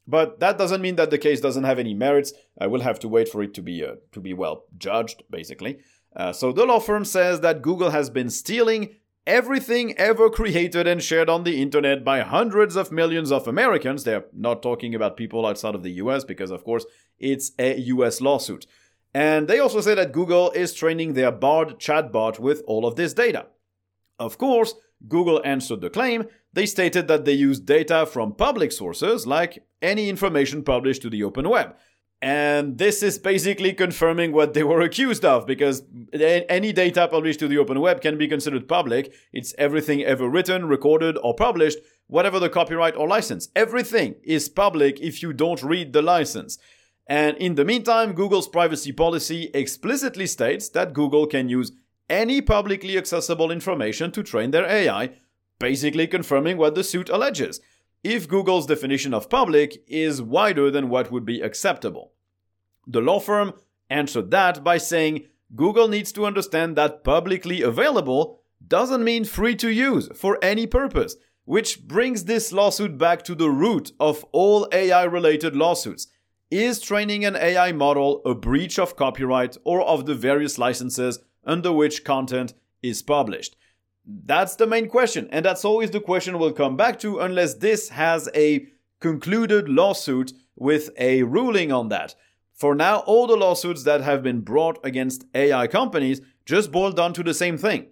But 0.06 0.40
that 0.40 0.58
doesn't 0.58 0.82
mean 0.82 0.96
that 0.96 1.10
the 1.10 1.18
case 1.18 1.40
doesn't 1.40 1.64
have 1.64 1.78
any 1.78 1.94
merits. 1.94 2.32
I 2.60 2.66
will 2.66 2.80
have 2.80 2.98
to 3.00 3.08
wait 3.08 3.28
for 3.28 3.42
it 3.42 3.54
to 3.54 3.62
be 3.62 3.84
uh, 3.84 3.96
to 4.12 4.20
be 4.20 4.32
well 4.32 4.64
judged, 4.76 5.22
basically. 5.30 5.78
Uh, 6.14 6.32
so 6.32 6.52
the 6.52 6.66
law 6.66 6.80
firm 6.80 7.04
says 7.04 7.40
that 7.40 7.62
Google 7.62 7.90
has 7.90 8.10
been 8.10 8.28
stealing 8.28 8.96
everything 9.26 9.96
ever 9.96 10.28
created 10.28 10.86
and 10.86 11.02
shared 11.02 11.28
on 11.28 11.44
the 11.44 11.62
internet 11.62 12.04
by 12.04 12.20
hundreds 12.20 12.76
of 12.76 12.92
millions 12.92 13.30
of 13.30 13.46
Americans. 13.46 14.04
They're 14.04 14.24
not 14.32 14.62
talking 14.62 14.94
about 14.94 15.16
people 15.16 15.46
outside 15.46 15.74
of 15.74 15.82
the 15.82 15.92
US 15.92 16.24
because, 16.24 16.50
of 16.50 16.64
course, 16.64 16.84
it's 17.18 17.52
a 17.58 17.78
US 17.78 18.20
lawsuit. 18.20 18.66
And 19.14 19.46
they 19.46 19.58
also 19.58 19.80
say 19.80 19.94
that 19.94 20.12
Google 20.12 20.50
is 20.52 20.74
training 20.74 21.12
their 21.12 21.30
Bard 21.30 21.78
chatbot 21.78 22.38
with 22.38 22.62
all 22.66 22.86
of 22.86 22.96
this 22.96 23.12
data. 23.12 23.46
Of 24.18 24.38
course, 24.38 24.74
Google 25.08 25.40
answered 25.44 25.80
the 25.80 25.90
claim. 25.90 26.24
They 26.52 26.66
stated 26.66 27.08
that 27.08 27.24
they 27.24 27.32
used 27.32 27.66
data 27.66 28.04
from 28.06 28.34
public 28.34 28.72
sources, 28.72 29.26
like 29.26 29.64
any 29.80 30.08
information 30.08 30.62
published 30.62 31.02
to 31.02 31.10
the 31.10 31.24
open 31.24 31.48
web. 31.48 31.74
And 32.20 32.78
this 32.78 33.02
is 33.02 33.18
basically 33.18 33.72
confirming 33.72 34.30
what 34.32 34.54
they 34.54 34.62
were 34.62 34.80
accused 34.80 35.24
of, 35.24 35.44
because 35.44 35.82
any 36.12 36.72
data 36.72 37.08
published 37.08 37.40
to 37.40 37.48
the 37.48 37.58
open 37.58 37.80
web 37.80 38.00
can 38.00 38.16
be 38.16 38.28
considered 38.28 38.68
public. 38.68 39.12
It's 39.32 39.54
everything 39.58 40.04
ever 40.04 40.28
written, 40.28 40.68
recorded, 40.68 41.18
or 41.20 41.34
published, 41.34 41.78
whatever 42.06 42.38
the 42.38 42.48
copyright 42.48 42.96
or 42.96 43.08
license. 43.08 43.48
Everything 43.56 44.14
is 44.22 44.48
public 44.48 45.00
if 45.00 45.20
you 45.20 45.32
don't 45.32 45.64
read 45.64 45.92
the 45.92 46.02
license. 46.02 46.58
And 47.08 47.36
in 47.38 47.56
the 47.56 47.64
meantime, 47.64 48.12
Google's 48.12 48.46
privacy 48.46 48.92
policy 48.92 49.50
explicitly 49.52 50.28
states 50.28 50.68
that 50.68 50.92
Google 50.92 51.26
can 51.26 51.48
use 51.48 51.72
any 52.08 52.40
publicly 52.40 52.96
accessible 52.96 53.50
information 53.50 54.12
to 54.12 54.22
train 54.22 54.52
their 54.52 54.66
AI, 54.66 55.10
basically 55.62 56.08
confirming 56.08 56.56
what 56.56 56.74
the 56.74 56.82
suit 56.82 57.08
alleges 57.08 57.60
if 58.02 58.26
Google's 58.26 58.66
definition 58.66 59.14
of 59.14 59.30
public 59.30 59.84
is 59.86 60.20
wider 60.20 60.72
than 60.72 60.88
what 60.88 61.12
would 61.12 61.24
be 61.24 61.40
acceptable. 61.40 62.12
The 62.84 63.00
law 63.00 63.20
firm 63.20 63.52
answered 63.88 64.32
that 64.32 64.64
by 64.64 64.78
saying 64.78 65.26
Google 65.54 65.86
needs 65.86 66.10
to 66.12 66.26
understand 66.26 66.74
that 66.76 67.04
publicly 67.04 67.62
available 67.62 68.40
doesn't 68.66 69.04
mean 69.04 69.24
free 69.24 69.54
to 69.56 69.70
use 69.70 70.08
for 70.16 70.36
any 70.42 70.66
purpose, 70.66 71.14
which 71.44 71.86
brings 71.86 72.24
this 72.24 72.52
lawsuit 72.52 72.98
back 72.98 73.22
to 73.22 73.36
the 73.36 73.50
root 73.50 73.92
of 74.00 74.24
all 74.32 74.66
AI 74.72 75.04
related 75.04 75.54
lawsuits. 75.54 76.08
Is 76.50 76.80
training 76.80 77.24
an 77.24 77.36
AI 77.36 77.70
model 77.70 78.20
a 78.24 78.34
breach 78.34 78.80
of 78.80 78.96
copyright 78.96 79.56
or 79.62 79.80
of 79.82 80.06
the 80.06 80.16
various 80.16 80.58
licenses 80.58 81.20
under 81.44 81.72
which 81.72 82.04
content 82.04 82.52
is 82.82 83.00
published? 83.00 83.54
That's 84.04 84.56
the 84.56 84.66
main 84.66 84.88
question, 84.88 85.28
and 85.30 85.44
that's 85.44 85.64
always 85.64 85.90
the 85.90 86.00
question 86.00 86.38
we'll 86.38 86.52
come 86.52 86.76
back 86.76 86.98
to 87.00 87.20
unless 87.20 87.54
this 87.54 87.90
has 87.90 88.28
a 88.34 88.66
concluded 89.00 89.68
lawsuit 89.68 90.32
with 90.56 90.90
a 90.98 91.22
ruling 91.22 91.70
on 91.70 91.88
that. 91.88 92.14
For 92.52 92.74
now, 92.74 92.98
all 93.00 93.26
the 93.26 93.36
lawsuits 93.36 93.84
that 93.84 94.00
have 94.00 94.22
been 94.22 94.40
brought 94.40 94.78
against 94.84 95.24
AI 95.34 95.66
companies 95.66 96.20
just 96.44 96.72
boil 96.72 96.92
down 96.92 97.12
to 97.14 97.22
the 97.22 97.34
same 97.34 97.56
thing. 97.56 97.86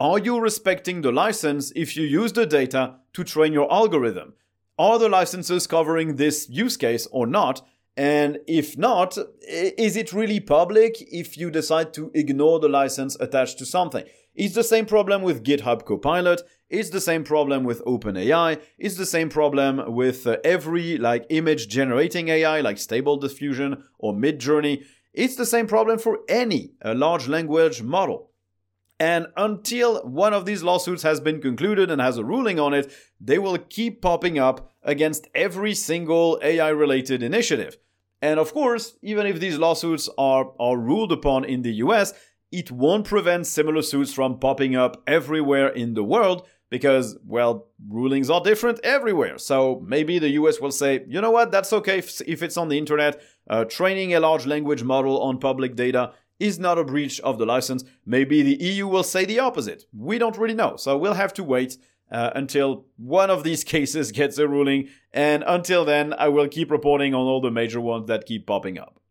Are 0.00 0.18
you 0.18 0.40
respecting 0.40 1.02
the 1.02 1.12
license 1.12 1.72
if 1.76 1.96
you 1.96 2.04
use 2.04 2.32
the 2.32 2.46
data 2.46 2.96
to 3.12 3.24
train 3.24 3.52
your 3.52 3.72
algorithm? 3.72 4.34
Are 4.78 4.98
the 4.98 5.08
licenses 5.08 5.66
covering 5.68 6.16
this 6.16 6.48
use 6.48 6.76
case 6.76 7.06
or 7.12 7.26
not? 7.26 7.64
And 7.96 8.38
if 8.48 8.76
not, 8.76 9.16
is 9.46 9.96
it 9.96 10.12
really 10.12 10.40
public 10.40 10.96
if 11.12 11.36
you 11.36 11.50
decide 11.50 11.92
to 11.94 12.10
ignore 12.14 12.58
the 12.58 12.68
license 12.68 13.16
attached 13.20 13.58
to 13.58 13.66
something? 13.66 14.04
It's 14.34 14.54
the 14.54 14.64
same 14.64 14.86
problem 14.86 15.22
with 15.22 15.44
GitHub 15.44 15.84
Copilot. 15.84 16.40
It's 16.70 16.88
the 16.88 17.02
same 17.02 17.22
problem 17.22 17.64
with 17.64 17.84
OpenAI. 17.84 18.62
It's 18.78 18.96
the 18.96 19.04
same 19.04 19.28
problem 19.28 19.94
with 19.94 20.26
uh, 20.26 20.38
every 20.42 20.96
like 20.96 21.26
image 21.28 21.68
generating 21.68 22.28
AI 22.28 22.62
like 22.62 22.78
Stable 22.78 23.18
Diffusion 23.18 23.84
or 23.98 24.14
Midjourney. 24.14 24.84
It's 25.12 25.36
the 25.36 25.44
same 25.44 25.66
problem 25.66 25.98
for 25.98 26.20
any 26.28 26.72
uh, 26.82 26.94
large 26.94 27.28
language 27.28 27.82
model. 27.82 28.30
And 28.98 29.26
until 29.36 30.00
one 30.08 30.32
of 30.32 30.46
these 30.46 30.62
lawsuits 30.62 31.02
has 31.02 31.20
been 31.20 31.42
concluded 31.42 31.90
and 31.90 32.00
has 32.00 32.16
a 32.16 32.24
ruling 32.24 32.58
on 32.58 32.72
it, 32.72 32.90
they 33.20 33.38
will 33.38 33.58
keep 33.58 34.00
popping 34.00 34.38
up 34.38 34.70
against 34.82 35.26
every 35.34 35.74
single 35.74 36.40
AI 36.42 36.68
related 36.68 37.22
initiative. 37.22 37.76
And 38.22 38.38
of 38.38 38.54
course, 38.54 38.96
even 39.02 39.26
if 39.26 39.40
these 39.40 39.58
lawsuits 39.58 40.08
are, 40.16 40.52
are 40.58 40.78
ruled 40.78 41.10
upon 41.10 41.44
in 41.44 41.62
the 41.62 41.74
US, 41.86 42.14
it 42.52 42.70
won't 42.70 43.06
prevent 43.06 43.46
similar 43.46 43.82
suits 43.82 44.12
from 44.12 44.38
popping 44.38 44.76
up 44.76 45.02
everywhere 45.06 45.68
in 45.68 45.94
the 45.94 46.04
world 46.04 46.46
because, 46.68 47.18
well, 47.26 47.68
rulings 47.88 48.30
are 48.30 48.42
different 48.42 48.78
everywhere. 48.84 49.38
So 49.38 49.82
maybe 49.86 50.18
the 50.18 50.30
US 50.30 50.60
will 50.60 50.70
say, 50.70 51.04
you 51.08 51.20
know 51.20 51.30
what, 51.30 51.50
that's 51.50 51.72
okay 51.72 51.98
if, 51.98 52.20
if 52.26 52.42
it's 52.42 52.56
on 52.56 52.68
the 52.68 52.78
internet. 52.78 53.20
Uh, 53.48 53.64
training 53.64 54.14
a 54.14 54.20
large 54.20 54.46
language 54.46 54.82
model 54.82 55.20
on 55.20 55.38
public 55.38 55.76
data 55.76 56.12
is 56.38 56.58
not 56.58 56.78
a 56.78 56.84
breach 56.84 57.20
of 57.20 57.38
the 57.38 57.46
license. 57.46 57.84
Maybe 58.04 58.42
the 58.42 58.62
EU 58.64 58.86
will 58.86 59.02
say 59.02 59.24
the 59.24 59.38
opposite. 59.38 59.84
We 59.92 60.18
don't 60.18 60.38
really 60.38 60.54
know. 60.54 60.76
So 60.76 60.96
we'll 60.96 61.14
have 61.14 61.34
to 61.34 61.44
wait 61.44 61.76
uh, 62.10 62.30
until 62.34 62.86
one 62.96 63.30
of 63.30 63.44
these 63.44 63.64
cases 63.74 64.12
gets 64.12 64.38
a 64.38 64.46
ruling. 64.46 64.88
And 65.12 65.44
until 65.46 65.84
then, 65.84 66.14
I 66.18 66.28
will 66.28 66.48
keep 66.48 66.70
reporting 66.70 67.14
on 67.14 67.26
all 67.26 67.40
the 67.40 67.50
major 67.50 67.80
ones 67.80 68.08
that 68.08 68.26
keep 68.26 68.46
popping 68.46 68.78
up. 68.78 69.01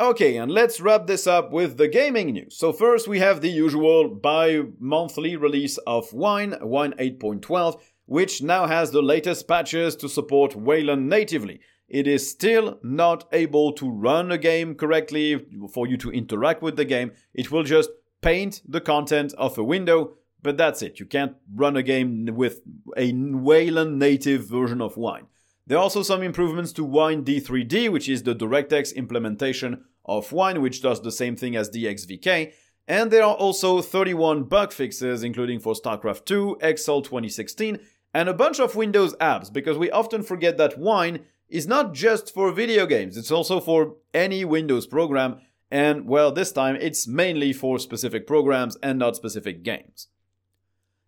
Okay, 0.00 0.38
and 0.38 0.50
let's 0.50 0.80
wrap 0.80 1.06
this 1.06 1.26
up 1.26 1.52
with 1.52 1.76
the 1.76 1.86
gaming 1.86 2.32
news. 2.32 2.56
So, 2.56 2.72
first, 2.72 3.06
we 3.06 3.18
have 3.18 3.42
the 3.42 3.50
usual 3.50 4.08
bi 4.08 4.62
monthly 4.78 5.36
release 5.36 5.76
of 5.86 6.10
Wine, 6.14 6.56
Wine 6.62 6.94
8.12, 6.98 7.78
which 8.06 8.42
now 8.42 8.66
has 8.66 8.90
the 8.90 9.02
latest 9.02 9.46
patches 9.46 9.94
to 9.96 10.08
support 10.08 10.56
Wayland 10.56 11.10
natively. 11.10 11.60
It 11.86 12.06
is 12.06 12.30
still 12.30 12.78
not 12.82 13.28
able 13.30 13.74
to 13.74 13.90
run 13.90 14.32
a 14.32 14.38
game 14.38 14.74
correctly 14.74 15.46
for 15.70 15.86
you 15.86 15.98
to 15.98 16.10
interact 16.10 16.62
with 16.62 16.76
the 16.76 16.86
game. 16.86 17.12
It 17.34 17.50
will 17.50 17.64
just 17.64 17.90
paint 18.22 18.62
the 18.66 18.80
content 18.80 19.34
of 19.34 19.58
a 19.58 19.64
window, 19.64 20.14
but 20.42 20.56
that's 20.56 20.80
it. 20.80 20.98
You 20.98 21.04
can't 21.04 21.36
run 21.54 21.76
a 21.76 21.82
game 21.82 22.24
with 22.32 22.62
a 22.96 23.12
Wayland 23.12 23.98
native 23.98 24.48
version 24.48 24.80
of 24.80 24.96
Wine. 24.96 25.26
There 25.66 25.76
are 25.76 25.82
also 25.82 26.02
some 26.02 26.22
improvements 26.22 26.72
to 26.72 26.84
Wine 26.84 27.22
D3D, 27.22 27.90
which 27.90 28.08
is 28.08 28.22
the 28.22 28.34
DirectX 28.34 28.92
implementation 28.96 29.84
of 30.10 30.32
Wine, 30.32 30.60
which 30.60 30.82
does 30.82 31.00
the 31.00 31.12
same 31.12 31.36
thing 31.36 31.56
as 31.56 31.70
DXVK. 31.70 32.52
And 32.88 33.10
there 33.10 33.22
are 33.22 33.34
also 33.34 33.80
31 33.80 34.44
bug 34.44 34.72
fixes, 34.72 35.22
including 35.22 35.60
for 35.60 35.74
StarCraft 35.74 36.24
2, 36.24 36.58
Exile 36.60 37.02
2016, 37.02 37.78
and 38.12 38.28
a 38.28 38.34
bunch 38.34 38.58
of 38.58 38.74
Windows 38.74 39.14
apps, 39.16 39.52
because 39.52 39.78
we 39.78 39.90
often 39.90 40.24
forget 40.24 40.56
that 40.58 40.76
Wine 40.76 41.20
is 41.48 41.68
not 41.68 41.94
just 41.94 42.34
for 42.34 42.50
video 42.50 42.86
games, 42.86 43.16
it's 43.16 43.30
also 43.30 43.60
for 43.60 43.96
any 44.12 44.44
Windows 44.44 44.86
program, 44.86 45.40
and 45.70 46.06
well, 46.08 46.32
this 46.32 46.50
time 46.50 46.76
it's 46.76 47.06
mainly 47.06 47.52
for 47.52 47.78
specific 47.78 48.26
programs 48.26 48.76
and 48.82 48.98
not 48.98 49.14
specific 49.14 49.62
games. 49.62 50.08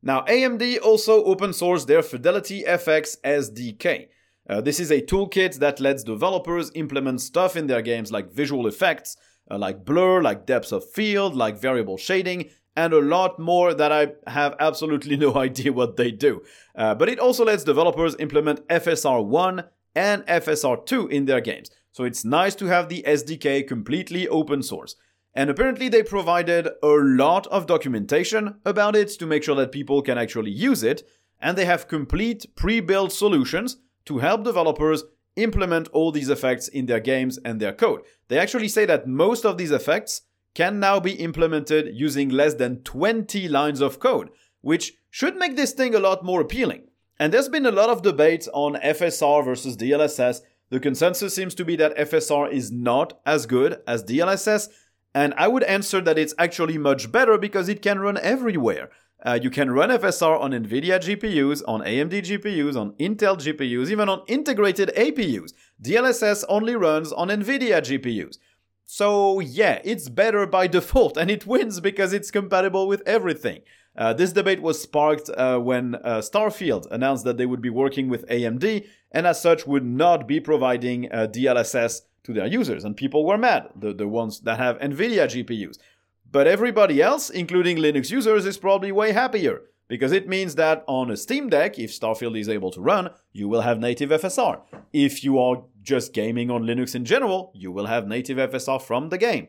Now, 0.00 0.22
AMD 0.22 0.80
also 0.80 1.24
open 1.24 1.50
sourced 1.50 1.86
their 1.86 2.02
FidelityFX 2.02 3.20
SDK. 3.24 4.08
Uh, 4.48 4.60
this 4.60 4.80
is 4.80 4.90
a 4.90 5.00
toolkit 5.00 5.58
that 5.58 5.80
lets 5.80 6.02
developers 6.02 6.70
implement 6.74 7.20
stuff 7.20 7.56
in 7.56 7.68
their 7.68 7.82
games 7.82 8.10
like 8.10 8.32
visual 8.32 8.66
effects, 8.66 9.16
uh, 9.50 9.58
like 9.58 9.84
blur, 9.84 10.20
like 10.20 10.46
depth 10.46 10.72
of 10.72 10.88
field, 10.90 11.34
like 11.36 11.58
variable 11.58 11.96
shading, 11.96 12.50
and 12.74 12.92
a 12.92 13.00
lot 13.00 13.38
more 13.38 13.72
that 13.74 13.92
I 13.92 14.12
have 14.26 14.56
absolutely 14.58 15.16
no 15.26 15.36
idea 15.36 15.72
what 15.72 15.96
they 15.96 16.10
do. 16.10 16.42
Uh, 16.74 16.94
but 16.94 17.08
it 17.08 17.18
also 17.18 17.44
lets 17.44 17.64
developers 17.64 18.16
implement 18.18 18.66
FSR1 18.68 19.68
and 19.94 20.26
FSR2 20.26 21.10
in 21.10 21.26
their 21.26 21.40
games. 21.40 21.70
So 21.92 22.04
it's 22.04 22.24
nice 22.24 22.54
to 22.56 22.66
have 22.66 22.88
the 22.88 23.04
SDK 23.06 23.68
completely 23.68 24.26
open 24.26 24.62
source. 24.62 24.96
And 25.34 25.48
apparently, 25.48 25.88
they 25.88 26.02
provided 26.02 26.68
a 26.82 26.86
lot 26.86 27.46
of 27.46 27.66
documentation 27.66 28.56
about 28.66 28.96
it 28.96 29.08
to 29.18 29.26
make 29.26 29.42
sure 29.42 29.54
that 29.56 29.72
people 29.72 30.02
can 30.02 30.18
actually 30.18 30.50
use 30.50 30.82
it. 30.82 31.08
And 31.40 31.56
they 31.56 31.64
have 31.64 31.88
complete 31.88 32.54
pre 32.54 32.80
built 32.80 33.12
solutions 33.12 33.78
to 34.06 34.18
help 34.18 34.44
developers 34.44 35.04
implement 35.36 35.88
all 35.88 36.12
these 36.12 36.28
effects 36.28 36.68
in 36.68 36.86
their 36.86 37.00
games 37.00 37.38
and 37.44 37.60
their 37.60 37.72
code. 37.72 38.02
They 38.28 38.38
actually 38.38 38.68
say 38.68 38.84
that 38.86 39.06
most 39.06 39.44
of 39.44 39.58
these 39.58 39.70
effects 39.70 40.22
can 40.54 40.78
now 40.78 41.00
be 41.00 41.12
implemented 41.12 41.94
using 41.94 42.28
less 42.28 42.54
than 42.54 42.82
20 42.82 43.48
lines 43.48 43.80
of 43.80 43.98
code, 43.98 44.28
which 44.60 44.94
should 45.10 45.36
make 45.36 45.56
this 45.56 45.72
thing 45.72 45.94
a 45.94 46.00
lot 46.00 46.24
more 46.24 46.40
appealing. 46.40 46.84
And 47.18 47.32
there's 47.32 47.48
been 47.48 47.66
a 47.66 47.70
lot 47.70 47.88
of 47.88 48.02
debate 48.02 48.48
on 48.52 48.74
FSR 48.74 49.44
versus 49.44 49.76
DLSS. 49.76 50.40
The 50.70 50.80
consensus 50.80 51.34
seems 51.34 51.54
to 51.54 51.64
be 51.64 51.76
that 51.76 51.96
FSR 51.96 52.50
is 52.50 52.70
not 52.70 53.20
as 53.24 53.46
good 53.46 53.80
as 53.86 54.04
DLSS, 54.04 54.68
and 55.14 55.34
I 55.36 55.48
would 55.48 55.62
answer 55.64 56.00
that 56.00 56.18
it's 56.18 56.34
actually 56.38 56.78
much 56.78 57.12
better 57.12 57.36
because 57.36 57.68
it 57.68 57.82
can 57.82 58.00
run 58.00 58.18
everywhere. 58.18 58.90
Uh, 59.24 59.38
you 59.40 59.50
can 59.50 59.70
run 59.70 59.90
FSR 59.90 60.40
on 60.40 60.50
NVIDIA 60.50 60.98
GPUs, 60.98 61.62
on 61.68 61.80
AMD 61.80 62.22
GPUs, 62.22 62.76
on 62.76 62.92
Intel 62.94 63.36
GPUs, 63.36 63.88
even 63.88 64.08
on 64.08 64.22
integrated 64.26 64.90
APUs. 64.96 65.52
DLSS 65.80 66.44
only 66.48 66.74
runs 66.74 67.12
on 67.12 67.28
NVIDIA 67.28 67.80
GPUs. 67.80 68.38
So, 68.84 69.38
yeah, 69.38 69.80
it's 69.84 70.08
better 70.08 70.44
by 70.46 70.66
default, 70.66 71.16
and 71.16 71.30
it 71.30 71.46
wins 71.46 71.80
because 71.80 72.12
it's 72.12 72.32
compatible 72.32 72.88
with 72.88 73.02
everything. 73.06 73.60
Uh, 73.96 74.12
this 74.12 74.32
debate 74.32 74.60
was 74.60 74.82
sparked 74.82 75.30
uh, 75.30 75.58
when 75.58 75.94
uh, 75.96 76.18
Starfield 76.18 76.90
announced 76.90 77.24
that 77.24 77.36
they 77.36 77.46
would 77.46 77.62
be 77.62 77.70
working 77.70 78.08
with 78.08 78.26
AMD, 78.28 78.86
and 79.12 79.26
as 79.26 79.40
such 79.40 79.66
would 79.66 79.84
not 79.84 80.26
be 80.26 80.40
providing 80.40 81.12
uh, 81.12 81.28
DLSS 81.30 82.02
to 82.24 82.32
their 82.32 82.46
users. 82.46 82.84
And 82.84 82.96
people 82.96 83.24
were 83.24 83.38
mad, 83.38 83.68
the, 83.76 83.92
the 83.92 84.08
ones 84.08 84.40
that 84.40 84.58
have 84.58 84.78
NVIDIA 84.78 85.26
GPUs. 85.26 85.78
But 86.32 86.46
everybody 86.46 87.02
else, 87.02 87.28
including 87.28 87.76
Linux 87.76 88.10
users, 88.10 88.46
is 88.46 88.56
probably 88.56 88.90
way 88.90 89.12
happier 89.12 89.64
because 89.86 90.12
it 90.12 90.26
means 90.26 90.54
that 90.54 90.82
on 90.88 91.10
a 91.10 91.16
Steam 91.16 91.50
Deck, 91.50 91.78
if 91.78 91.90
Starfield 91.90 92.38
is 92.38 92.48
able 92.48 92.70
to 92.70 92.80
run, 92.80 93.10
you 93.32 93.48
will 93.48 93.60
have 93.60 93.78
native 93.78 94.08
FSR. 94.08 94.62
If 94.94 95.22
you 95.22 95.38
are 95.38 95.64
just 95.82 96.14
gaming 96.14 96.50
on 96.50 96.62
Linux 96.62 96.94
in 96.94 97.04
general, 97.04 97.52
you 97.54 97.70
will 97.70 97.84
have 97.84 98.08
native 98.08 98.38
FSR 98.38 98.80
from 98.80 99.10
the 99.10 99.18
game. 99.18 99.48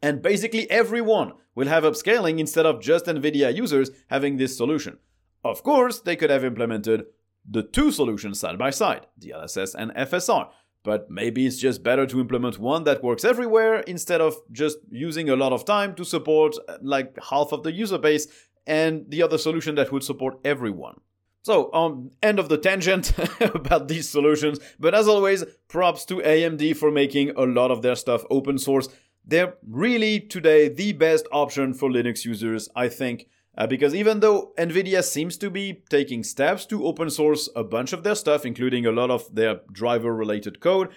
And 0.00 0.22
basically 0.22 0.70
everyone 0.70 1.32
will 1.56 1.66
have 1.66 1.82
upscaling 1.82 2.38
instead 2.38 2.64
of 2.64 2.80
just 2.80 3.06
NVIDIA 3.06 3.52
users 3.52 3.90
having 4.06 4.36
this 4.36 4.56
solution. 4.56 4.98
Of 5.42 5.64
course, 5.64 5.98
they 5.98 6.14
could 6.14 6.30
have 6.30 6.44
implemented 6.44 7.06
the 7.48 7.64
two 7.64 7.90
solutions 7.90 8.38
side 8.38 8.56
by 8.56 8.70
side, 8.70 9.06
DLSS 9.20 9.74
and 9.74 9.90
FSR, 9.92 10.48
but 10.84 11.10
maybe 11.10 11.46
it's 11.46 11.56
just 11.56 11.82
better 11.82 12.06
to 12.06 12.20
implement 12.20 12.58
one 12.58 12.84
that 12.84 13.02
works 13.02 13.24
everywhere 13.24 13.80
instead 13.80 14.20
of 14.20 14.36
just 14.52 14.78
using 14.90 15.28
a 15.30 15.34
lot 15.34 15.52
of 15.52 15.64
time 15.64 15.94
to 15.94 16.04
support 16.04 16.54
uh, 16.68 16.76
like 16.82 17.18
half 17.30 17.52
of 17.52 17.64
the 17.64 17.72
user 17.72 17.98
base 17.98 18.28
and 18.66 19.10
the 19.10 19.22
other 19.22 19.38
solution 19.38 19.74
that 19.74 19.90
would 19.90 20.04
support 20.04 20.38
everyone. 20.44 21.00
So, 21.42 21.72
um, 21.74 22.10
end 22.22 22.38
of 22.38 22.48
the 22.48 22.56
tangent 22.56 23.12
about 23.40 23.88
these 23.88 24.08
solutions, 24.08 24.60
but 24.78 24.94
as 24.94 25.08
always, 25.08 25.44
props 25.68 26.04
to 26.06 26.16
AMD 26.16 26.76
for 26.76 26.90
making 26.90 27.30
a 27.30 27.42
lot 27.42 27.70
of 27.70 27.82
their 27.82 27.96
stuff 27.96 28.24
open 28.30 28.58
source. 28.58 28.88
They're 29.26 29.54
really 29.66 30.20
today 30.20 30.68
the 30.68 30.92
best 30.92 31.26
option 31.32 31.74
for 31.74 31.88
Linux 31.90 32.24
users, 32.24 32.68
I 32.76 32.88
think, 32.88 33.26
uh, 33.56 33.66
because 33.66 33.94
even 33.94 34.20
though 34.20 34.52
NVIDIA 34.58 35.02
seems 35.02 35.36
to 35.38 35.50
be 35.50 35.82
taking 35.88 36.24
steps 36.24 36.66
to 36.66 36.84
open 36.84 37.10
source 37.10 37.48
a 37.54 37.62
bunch 37.62 37.92
of 37.92 38.02
their 38.02 38.14
stuff, 38.14 38.44
including 38.44 38.84
a 38.86 38.92
lot 38.92 39.10
of 39.10 39.34
their 39.34 39.60
driver 39.70 40.14
related 40.14 40.60
code, 40.60 40.88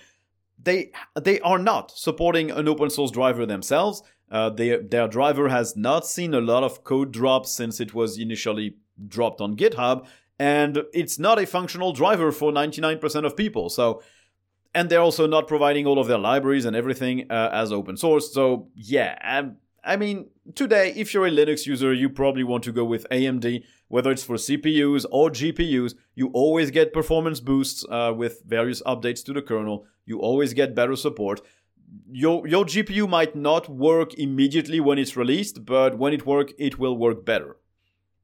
they 0.61 0.91
they 1.19 1.39
are 1.41 1.59
not 1.59 1.91
supporting 1.91 2.49
an 2.49 2.67
open 2.67 2.89
source 2.89 3.11
driver 3.11 3.45
themselves. 3.45 4.01
Uh, 4.29 4.49
their 4.49 5.07
driver 5.07 5.47
has 5.49 5.77
not 5.77 6.05
seen 6.05 6.33
a 6.33 6.41
lot 6.41 6.63
of 6.63 6.83
code 6.83 7.13
drops 7.13 7.51
since 7.51 7.79
it 7.79 7.93
was 7.93 8.17
initially 8.17 8.75
dropped 9.07 9.39
on 9.39 9.55
GitHub, 9.55 10.05
and 10.39 10.83
it's 10.93 11.17
not 11.17 11.39
a 11.39 11.45
functional 11.45 11.93
driver 11.93 12.31
for 12.31 12.51
99% 12.51 13.25
of 13.25 13.37
people. 13.37 13.69
So, 13.69 14.01
and 14.73 14.89
they're 14.89 15.01
also 15.01 15.27
not 15.27 15.47
providing 15.47 15.87
all 15.87 15.97
of 15.97 16.07
their 16.07 16.17
libraries 16.17 16.65
and 16.65 16.75
everything 16.75 17.31
uh, 17.31 17.51
as 17.53 17.71
open 17.71 17.95
source. 17.95 18.33
So, 18.33 18.67
yeah, 18.75 19.17
I'm 19.21 19.57
I 19.87 19.95
mean, 19.95 20.29
today, 20.53 20.93
if 20.97 21.13
you're 21.13 21.27
a 21.27 21.31
Linux 21.31 21.65
user, 21.65 21.93
you 21.93 22.09
probably 22.09 22.43
want 22.43 22.65
to 22.65 22.73
go 22.73 22.83
with 22.83 23.07
AMD, 23.09 23.63
whether 23.87 24.11
it's 24.11 24.23
for 24.23 24.35
CPUs 24.35 25.05
or 25.09 25.29
GPUs. 25.29 25.95
You 26.13 26.27
always 26.33 26.71
get 26.71 26.91
performance 26.91 27.39
boosts 27.39 27.85
uh, 27.89 28.13
with 28.15 28.43
various 28.45 28.81
updates 28.81 29.23
to 29.25 29.33
the 29.33 29.41
kernel. 29.41 29.85
You 30.05 30.19
always 30.19 30.53
get 30.53 30.75
better 30.75 30.97
support. 30.97 31.39
Your, 32.11 32.45
your 32.45 32.65
GPU 32.65 33.07
might 33.07 33.33
not 33.33 33.69
work 33.69 34.13
immediately 34.15 34.81
when 34.81 34.99
it's 34.99 35.15
released, 35.15 35.65
but 35.65 35.97
when 35.97 36.11
it 36.11 36.25
works, 36.25 36.51
it 36.59 36.77
will 36.77 36.97
work 36.97 37.25
better. 37.25 37.55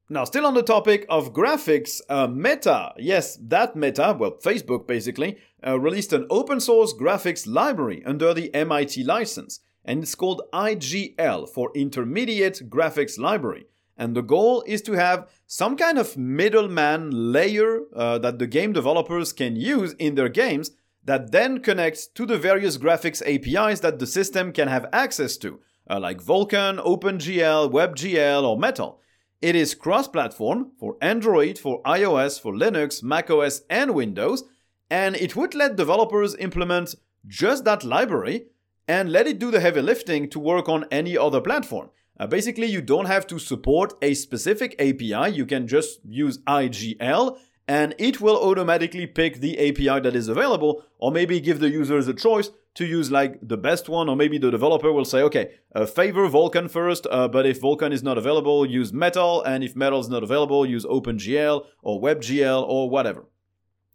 Now, 0.10 0.26
still 0.26 0.46
on 0.46 0.54
the 0.56 0.64
topic 0.64 1.06
of 1.08 1.32
graphics, 1.32 2.02
uh, 2.10 2.28
Meta, 2.28 2.94
yes, 2.98 3.38
that 3.42 3.78
Meta, 3.78 4.16
well, 4.20 4.38
Facebook 4.44 4.86
basically, 4.86 5.38
uh, 5.66 5.80
released 5.80 6.12
an 6.12 6.28
open 6.30 6.60
source 6.60 6.94
graphics 6.94 7.48
library 7.48 8.04
under 8.06 8.34
the 8.34 8.54
MIT 8.54 9.06
license 9.06 9.62
and 9.86 10.04
it's 10.04 10.16
called 10.16 10.42
IGL 10.54 11.50
for 11.50 11.72
Intermediate 11.76 12.70
Graphics 12.70 13.20
Library. 13.20 13.66
And 13.98 14.16
the 14.16 14.24
goal 14.24 14.64
is 14.66 14.82
to 14.84 14.94
have 14.94 15.30
some 15.46 15.78
kind 15.78 15.98
of 15.98 16.18
middleman 16.18 17.32
layer 17.32 17.82
uh, 17.96 18.18
that 18.20 18.40
the 18.40 18.48
game 18.48 18.74
developers 18.74 19.34
can 19.34 19.56
use 19.56 19.94
in 19.94 20.16
their 20.16 20.30
games 20.30 20.72
that 21.06 21.32
then 21.32 21.60
connects 21.60 22.08
to 22.08 22.26
the 22.26 22.38
various 22.38 22.78
graphics 22.78 23.22
APIs 23.26 23.82
that 23.82 24.00
the 24.00 24.08
system 24.08 24.52
can 24.52 24.68
have 24.68 24.88
access 24.94 25.38
to, 25.38 25.60
uh, 25.90 26.00
like 26.00 26.24
Vulkan, 26.24 26.80
OpenGL, 26.80 27.72
WebGL, 27.72 28.44
or 28.44 28.58
Metal. 28.58 29.00
It 29.42 29.56
is 29.56 29.76
cross 29.76 30.08
platform 30.08 30.72
for 30.80 30.96
Android, 31.02 31.60
for 31.60 31.84
iOS, 31.84 32.40
for 32.40 32.54
Linux, 32.54 33.04
macOS, 33.04 33.62
and 33.70 33.94
Windows, 33.94 34.46
and 34.90 35.16
it 35.18 35.36
would 35.36 35.54
let 35.54 35.76
developers 35.76 36.36
implement 36.36 36.96
just 37.28 37.66
that 37.66 37.84
library 37.84 38.46
and 38.88 39.12
let 39.12 39.28
it 39.28 39.40
do 39.40 39.52
the 39.52 39.60
heavy 39.60 39.82
lifting 39.82 40.30
to 40.30 40.40
work 40.40 40.68
on 40.68 40.86
any 40.92 41.18
other 41.18 41.42
platform. 41.42 41.90
Uh, 42.20 42.28
basically, 42.28 42.68
you 42.68 42.82
don't 42.82 43.06
have 43.06 43.26
to 43.28 43.40
support 43.40 43.94
a 44.02 44.14
specific 44.14 44.76
API. 44.80 45.34
You 45.34 45.46
can 45.46 45.68
just 45.68 46.00
use 46.06 46.38
IGL 46.40 47.38
and 47.68 47.96
it 47.98 48.20
will 48.20 48.36
automatically 48.36 49.08
pick 49.08 49.40
the 49.40 49.58
API 49.58 50.02
that 50.02 50.16
is 50.16 50.28
available, 50.28 50.84
or 50.98 51.12
maybe 51.12 51.40
give 51.40 51.60
the 51.60 51.70
users 51.70 52.08
a 52.08 52.14
choice 52.14 52.50
to 52.76 52.86
use 52.86 53.12
like 53.12 53.40
the 53.42 53.58
best 53.58 53.88
one, 53.88 54.10
or 54.10 54.16
maybe 54.16 54.38
the 54.38 54.52
developer 54.52 54.92
will 54.92 55.06
say, 55.06 55.22
okay, 55.22 55.52
uh, 55.76 55.86
favor 55.86 56.28
Vulkan 56.28 56.70
first, 56.70 57.08
uh, 57.10 57.28
but 57.28 57.46
if 57.46 57.62
Vulkan 57.62 57.94
is 57.94 58.04
not 58.04 58.18
available, 58.18 58.66
use 58.66 58.92
Metal, 58.92 59.42
and 59.44 59.64
if 59.64 59.76
Metal 59.76 60.00
is 60.00 60.10
not 60.10 60.24
available, 60.24 60.66
use 60.66 60.86
OpenGL 60.86 61.66
or 61.84 62.02
WebGL 62.02 62.68
or 62.68 62.90
whatever. 62.90 63.26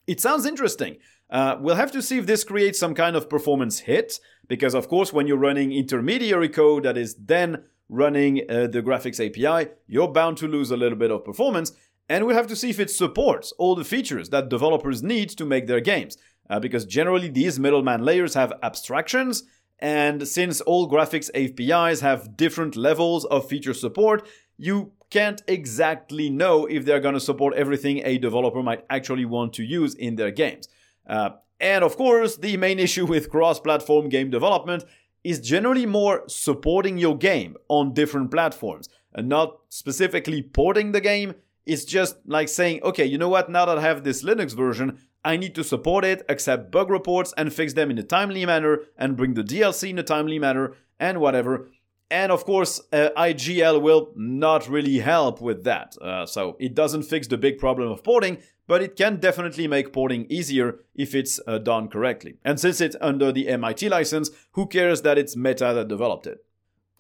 It 0.06 0.20
sounds 0.20 0.46
interesting. 0.46 0.96
Uh, 1.30 1.56
we'll 1.60 1.76
have 1.76 1.92
to 1.92 2.00
see 2.00 2.16
if 2.16 2.26
this 2.26 2.44
creates 2.44 2.78
some 2.78 2.94
kind 2.94 3.16
of 3.16 3.28
performance 3.28 3.80
hit, 3.80 4.18
because 4.48 4.74
of 4.74 4.88
course, 4.88 5.12
when 5.12 5.26
you're 5.26 5.36
running 5.36 5.72
intermediary 5.72 6.48
code 6.48 6.82
that 6.82 6.96
is 6.96 7.14
then 7.14 7.64
running 7.88 8.42
uh, 8.48 8.66
the 8.66 8.82
graphics 8.82 9.24
API, 9.24 9.70
you're 9.86 10.08
bound 10.08 10.36
to 10.38 10.48
lose 10.48 10.70
a 10.70 10.76
little 10.76 10.98
bit 10.98 11.10
of 11.10 11.24
performance. 11.24 11.72
And 12.08 12.26
we'll 12.26 12.36
have 12.36 12.46
to 12.48 12.56
see 12.56 12.70
if 12.70 12.80
it 12.80 12.90
supports 12.90 13.52
all 13.58 13.74
the 13.74 13.84
features 13.84 14.30
that 14.30 14.48
developers 14.48 15.02
need 15.02 15.28
to 15.30 15.44
make 15.44 15.66
their 15.66 15.80
games. 15.80 16.16
Uh, 16.50 16.58
because 16.58 16.86
generally 16.86 17.28
these 17.28 17.58
middleman 17.58 18.02
layers 18.02 18.32
have 18.32 18.54
abstractions, 18.62 19.44
and 19.78 20.26
since 20.26 20.62
all 20.62 20.90
graphics 20.90 21.30
APIs 21.34 22.00
have 22.00 22.36
different 22.36 22.74
levels 22.74 23.26
of 23.26 23.46
feature 23.46 23.74
support, 23.74 24.26
you 24.56 24.92
can't 25.10 25.42
exactly 25.46 26.30
know 26.30 26.66
if 26.66 26.84
they're 26.84 27.00
going 27.00 27.14
to 27.14 27.20
support 27.20 27.54
everything 27.54 28.02
a 28.04 28.18
developer 28.18 28.62
might 28.62 28.84
actually 28.90 29.24
want 29.24 29.52
to 29.52 29.62
use 29.62 29.94
in 29.94 30.16
their 30.16 30.30
games. 30.30 30.68
Uh, 31.06 31.30
and 31.60 31.84
of 31.84 31.96
course, 31.96 32.36
the 32.36 32.56
main 32.56 32.78
issue 32.78 33.06
with 33.06 33.30
cross 33.30 33.60
platform 33.60 34.08
game 34.08 34.30
development 34.30 34.84
is 35.24 35.40
generally 35.40 35.86
more 35.86 36.22
supporting 36.28 36.98
your 36.98 37.16
game 37.16 37.56
on 37.68 37.94
different 37.94 38.30
platforms 38.30 38.88
and 39.12 39.28
not 39.28 39.58
specifically 39.68 40.42
porting 40.42 40.92
the 40.92 41.00
game 41.00 41.34
it's 41.68 41.84
just 41.84 42.16
like 42.26 42.48
saying, 42.48 42.82
okay, 42.82 43.04
you 43.04 43.18
know 43.18 43.28
what? 43.28 43.50
Now 43.50 43.66
that 43.66 43.76
I 43.76 43.82
have 43.82 44.02
this 44.02 44.24
Linux 44.24 44.56
version, 44.56 44.98
I 45.22 45.36
need 45.36 45.54
to 45.54 45.62
support 45.62 46.02
it, 46.02 46.24
accept 46.28 46.72
bug 46.72 46.88
reports, 46.88 47.34
and 47.36 47.52
fix 47.52 47.74
them 47.74 47.90
in 47.90 47.98
a 47.98 48.02
timely 48.02 48.46
manner, 48.46 48.80
and 48.96 49.18
bring 49.18 49.34
the 49.34 49.44
DLC 49.44 49.90
in 49.90 49.98
a 49.98 50.02
timely 50.02 50.38
manner, 50.38 50.74
and 50.98 51.20
whatever. 51.20 51.68
And 52.10 52.32
of 52.32 52.46
course, 52.46 52.80
uh, 52.90 53.10
IGL 53.18 53.82
will 53.82 54.12
not 54.16 54.66
really 54.66 54.98
help 55.00 55.42
with 55.42 55.64
that. 55.64 55.94
Uh, 56.00 56.24
so 56.24 56.56
it 56.58 56.74
doesn't 56.74 57.02
fix 57.02 57.26
the 57.26 57.36
big 57.36 57.58
problem 57.58 57.90
of 57.90 58.02
porting, 58.02 58.38
but 58.68 58.82
it 58.82 58.94
can 58.94 59.16
definitely 59.16 59.66
make 59.66 59.92
porting 59.92 60.26
easier 60.30 60.78
if 60.94 61.14
it's 61.14 61.40
uh, 61.48 61.58
done 61.58 61.88
correctly. 61.88 62.36
And 62.44 62.60
since 62.60 62.80
it's 62.80 62.96
under 63.00 63.32
the 63.32 63.48
MIT 63.48 63.88
license, 63.88 64.30
who 64.52 64.66
cares 64.66 65.02
that 65.02 65.18
it's 65.18 65.36
Meta 65.36 65.72
that 65.74 65.88
developed 65.88 66.28
it? 66.28 66.44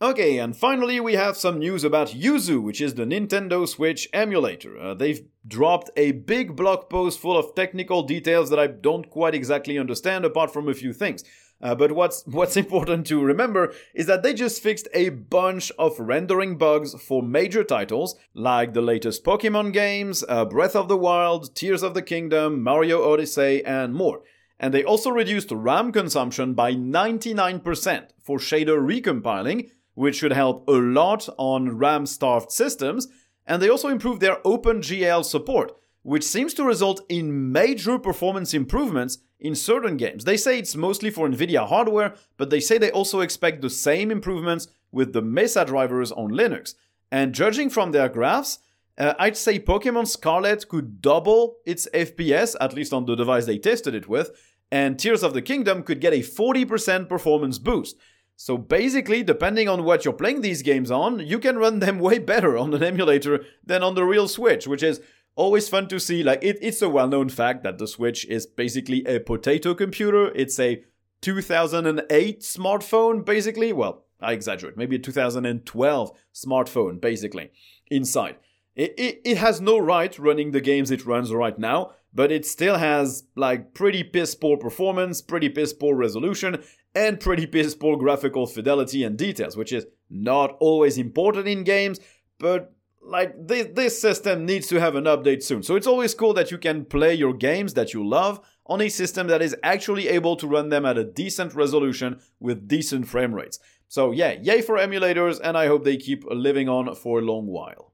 Okay, 0.00 0.38
and 0.38 0.56
finally 0.56 1.00
we 1.00 1.14
have 1.14 1.36
some 1.36 1.58
news 1.58 1.82
about 1.82 2.08
Yuzu, 2.08 2.62
which 2.62 2.80
is 2.80 2.94
the 2.94 3.04
Nintendo 3.04 3.66
Switch 3.66 4.08
emulator. 4.12 4.78
Uh, 4.78 4.94
they've 4.94 5.26
dropped 5.46 5.90
a 5.96 6.12
big 6.12 6.54
blog 6.54 6.88
post 6.88 7.18
full 7.18 7.36
of 7.36 7.54
technical 7.56 8.04
details 8.04 8.48
that 8.50 8.60
I 8.60 8.68
don't 8.68 9.10
quite 9.10 9.34
exactly 9.34 9.76
understand, 9.76 10.24
apart 10.24 10.52
from 10.52 10.68
a 10.68 10.74
few 10.74 10.92
things. 10.92 11.24
Uh, 11.60 11.74
but 11.74 11.92
what's 11.92 12.24
what's 12.26 12.56
important 12.64 13.06
to 13.06 13.22
remember 13.22 13.72
is 13.94 14.06
that 14.06 14.22
they 14.22 14.32
just 14.32 14.62
fixed 14.62 14.88
a 14.94 15.08
bunch 15.08 15.72
of 15.78 15.98
rendering 15.98 16.56
bugs 16.56 16.94
for 16.94 17.22
major 17.22 17.64
titles 17.64 18.16
like 18.34 18.74
the 18.74 18.82
latest 18.82 19.24
Pokemon 19.24 19.72
games, 19.72 20.24
uh, 20.28 20.44
Breath 20.44 20.76
of 20.76 20.88
the 20.88 20.96
Wild, 20.96 21.54
Tears 21.54 21.82
of 21.82 21.94
the 21.94 22.02
Kingdom, 22.02 22.62
Mario 22.62 23.12
Odyssey, 23.12 23.64
and 23.64 23.94
more. 23.94 24.22
And 24.60 24.74
they 24.74 24.84
also 24.84 25.10
reduced 25.10 25.52
RAM 25.52 25.92
consumption 25.92 26.54
by 26.54 26.74
99% 26.74 28.08
for 28.22 28.38
shader 28.38 28.78
recompiling, 28.78 29.70
which 29.94 30.16
should 30.16 30.32
help 30.32 30.68
a 30.68 30.72
lot 30.72 31.28
on 31.38 31.78
RAM 31.78 32.06
starved 32.06 32.50
systems, 32.50 33.06
and 33.46 33.62
they 33.62 33.68
also 33.68 33.88
improved 33.88 34.20
their 34.20 34.36
OpenGL 34.44 35.24
support, 35.24 35.72
which 36.02 36.24
seems 36.24 36.54
to 36.54 36.64
result 36.64 37.00
in 37.08 37.52
major 37.52 37.98
performance 37.98 38.52
improvements 38.52 39.18
in 39.40 39.54
certain 39.54 39.96
games. 39.96 40.24
They 40.24 40.36
say 40.36 40.58
it's 40.58 40.76
mostly 40.76 41.10
for 41.10 41.28
NVIDIA 41.28 41.66
hardware, 41.68 42.14
but 42.36 42.50
they 42.50 42.60
say 42.60 42.78
they 42.78 42.90
also 42.90 43.20
expect 43.20 43.62
the 43.62 43.70
same 43.70 44.10
improvements 44.10 44.68
with 44.90 45.12
the 45.12 45.22
Mesa 45.22 45.64
drivers 45.64 46.12
on 46.12 46.30
Linux. 46.30 46.74
And 47.10 47.34
judging 47.34 47.70
from 47.70 47.92
their 47.92 48.08
graphs, 48.08 48.58
uh, 48.98 49.14
I'd 49.18 49.36
say 49.36 49.60
Pokemon 49.60 50.08
Scarlet 50.08 50.68
could 50.68 51.00
double 51.00 51.58
its 51.64 51.88
FPS, 51.94 52.56
at 52.60 52.74
least 52.74 52.92
on 52.92 53.06
the 53.06 53.14
device 53.14 53.46
they 53.46 53.58
tested 53.58 53.94
it 53.94 54.08
with, 54.08 54.30
and 54.70 54.98
Tears 54.98 55.22
of 55.22 55.34
the 55.34 55.42
Kingdom 55.42 55.82
could 55.82 56.00
get 56.00 56.12
a 56.12 56.18
40% 56.18 57.08
performance 57.08 57.58
boost. 57.58 57.96
So 58.36 58.56
basically, 58.56 59.22
depending 59.22 59.68
on 59.68 59.84
what 59.84 60.04
you're 60.04 60.14
playing 60.14 60.42
these 60.42 60.62
games 60.62 60.90
on, 60.90 61.18
you 61.20 61.38
can 61.38 61.58
run 61.58 61.80
them 61.80 61.98
way 62.00 62.18
better 62.18 62.56
on 62.58 62.74
an 62.74 62.82
emulator 62.82 63.44
than 63.64 63.82
on 63.82 63.94
the 63.94 64.04
real 64.04 64.28
Switch, 64.28 64.66
which 64.66 64.82
is 64.82 65.00
always 65.38 65.68
fun 65.68 65.88
to 65.88 66.00
see. 66.00 66.22
Like, 66.22 66.42
it, 66.42 66.58
it's 66.60 66.82
a 66.82 66.88
well 66.88 67.08
known 67.08 67.28
fact 67.30 67.62
that 67.62 67.78
the 67.78 67.86
Switch 67.86 68.26
is 68.26 68.44
basically 68.46 69.04
a 69.06 69.20
potato 69.20 69.74
computer. 69.74 70.30
It's 70.34 70.58
a 70.58 70.84
2008 71.22 72.40
smartphone, 72.40 73.24
basically. 73.24 73.72
Well, 73.72 74.04
I 74.20 74.32
exaggerate. 74.32 74.76
Maybe 74.76 74.96
a 74.96 74.98
2012 74.98 76.10
smartphone, 76.34 77.00
basically, 77.00 77.50
inside. 77.90 78.36
It, 78.74 78.94
it, 78.98 79.20
it 79.24 79.38
has 79.38 79.60
no 79.60 79.78
right 79.78 80.16
running 80.18 80.50
the 80.50 80.60
games 80.60 80.90
it 80.90 81.06
runs 81.06 81.32
right 81.32 81.58
now, 81.58 81.92
but 82.12 82.30
it 82.30 82.44
still 82.44 82.76
has 82.76 83.24
like 83.34 83.74
pretty 83.74 84.04
piss 84.04 84.34
poor 84.34 84.56
performance, 84.56 85.22
pretty 85.22 85.48
piss 85.48 85.72
poor 85.72 85.96
resolution, 85.96 86.62
and 86.94 87.20
pretty 87.20 87.46
piss 87.46 87.74
poor 87.74 87.96
graphical 87.96 88.46
fidelity 88.46 89.04
and 89.04 89.16
details, 89.16 89.56
which 89.56 89.72
is 89.72 89.86
not 90.10 90.56
always 90.60 90.98
important 90.98 91.46
in 91.48 91.64
games, 91.64 92.00
but 92.38 92.72
like 93.02 93.34
this, 93.46 93.68
this 93.74 94.00
system 94.00 94.44
needs 94.44 94.66
to 94.68 94.80
have 94.80 94.94
an 94.94 95.04
update 95.04 95.42
soon. 95.42 95.62
So 95.62 95.76
it's 95.76 95.86
always 95.86 96.14
cool 96.14 96.34
that 96.34 96.50
you 96.50 96.58
can 96.58 96.84
play 96.84 97.14
your 97.14 97.32
games 97.32 97.74
that 97.74 97.94
you 97.94 98.06
love 98.06 98.40
on 98.66 98.80
a 98.80 98.88
system 98.88 99.26
that 99.28 99.42
is 99.42 99.56
actually 99.62 100.08
able 100.08 100.36
to 100.36 100.46
run 100.46 100.68
them 100.68 100.84
at 100.84 100.98
a 100.98 101.04
decent 101.04 101.54
resolution 101.54 102.20
with 102.38 102.68
decent 102.68 103.08
frame 103.08 103.34
rates. 103.34 103.58
So 103.88 104.10
yeah, 104.10 104.32
yay 104.42 104.60
for 104.60 104.76
emulators, 104.76 105.40
and 105.42 105.56
I 105.56 105.66
hope 105.66 105.84
they 105.84 105.96
keep 105.96 106.24
living 106.30 106.68
on 106.68 106.94
for 106.94 107.20
a 107.20 107.22
long 107.22 107.46
while. 107.46 107.92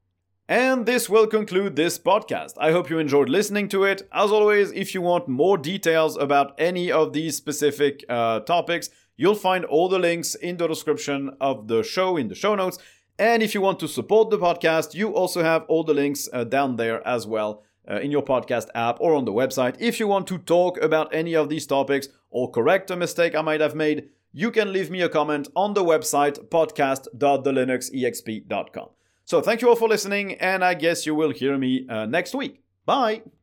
And 0.48 0.84
this 0.84 1.08
will 1.08 1.26
conclude 1.26 1.74
this 1.74 1.98
podcast. 1.98 2.54
I 2.58 2.72
hope 2.72 2.90
you 2.90 2.98
enjoyed 2.98 3.30
listening 3.30 3.68
to 3.70 3.84
it. 3.84 4.06
As 4.12 4.30
always, 4.30 4.72
if 4.72 4.92
you 4.92 5.00
want 5.00 5.28
more 5.28 5.56
details 5.56 6.16
about 6.18 6.54
any 6.58 6.92
of 6.92 7.14
these 7.14 7.36
specific 7.36 8.04
uh, 8.10 8.40
topics, 8.40 8.90
you'll 9.16 9.36
find 9.36 9.64
all 9.64 9.88
the 9.88 9.98
links 9.98 10.34
in 10.34 10.58
the 10.58 10.66
description 10.66 11.34
of 11.40 11.68
the 11.68 11.82
show 11.82 12.18
in 12.18 12.28
the 12.28 12.34
show 12.34 12.54
notes. 12.54 12.78
And 13.18 13.42
if 13.42 13.54
you 13.54 13.60
want 13.60 13.80
to 13.80 13.88
support 13.88 14.30
the 14.30 14.38
podcast, 14.38 14.94
you 14.94 15.14
also 15.14 15.42
have 15.42 15.64
all 15.68 15.84
the 15.84 15.94
links 15.94 16.28
uh, 16.32 16.44
down 16.44 16.76
there 16.76 17.06
as 17.06 17.26
well 17.26 17.62
uh, 17.88 18.00
in 18.00 18.10
your 18.10 18.22
podcast 18.22 18.68
app 18.74 18.96
or 19.00 19.14
on 19.14 19.24
the 19.24 19.32
website. 19.32 19.76
If 19.78 19.98
you 20.00 20.08
want 20.08 20.26
to 20.28 20.38
talk 20.38 20.82
about 20.82 21.14
any 21.14 21.34
of 21.34 21.48
these 21.48 21.66
topics 21.66 22.08
or 22.30 22.50
correct 22.50 22.90
a 22.90 22.96
mistake 22.96 23.34
I 23.34 23.42
might 23.42 23.60
have 23.60 23.74
made, 23.74 24.08
you 24.32 24.50
can 24.50 24.72
leave 24.72 24.90
me 24.90 25.00
a 25.00 25.08
comment 25.08 25.48
on 25.54 25.74
the 25.74 25.84
website 25.84 26.48
podcast.thelinuxexp.com. 26.48 28.88
So 29.26 29.40
thank 29.40 29.62
you 29.62 29.68
all 29.68 29.76
for 29.76 29.88
listening, 29.88 30.34
and 30.34 30.64
I 30.64 30.74
guess 30.74 31.06
you 31.06 31.14
will 31.14 31.30
hear 31.30 31.56
me 31.56 31.86
uh, 31.88 32.06
next 32.06 32.34
week. 32.34 32.62
Bye! 32.84 33.22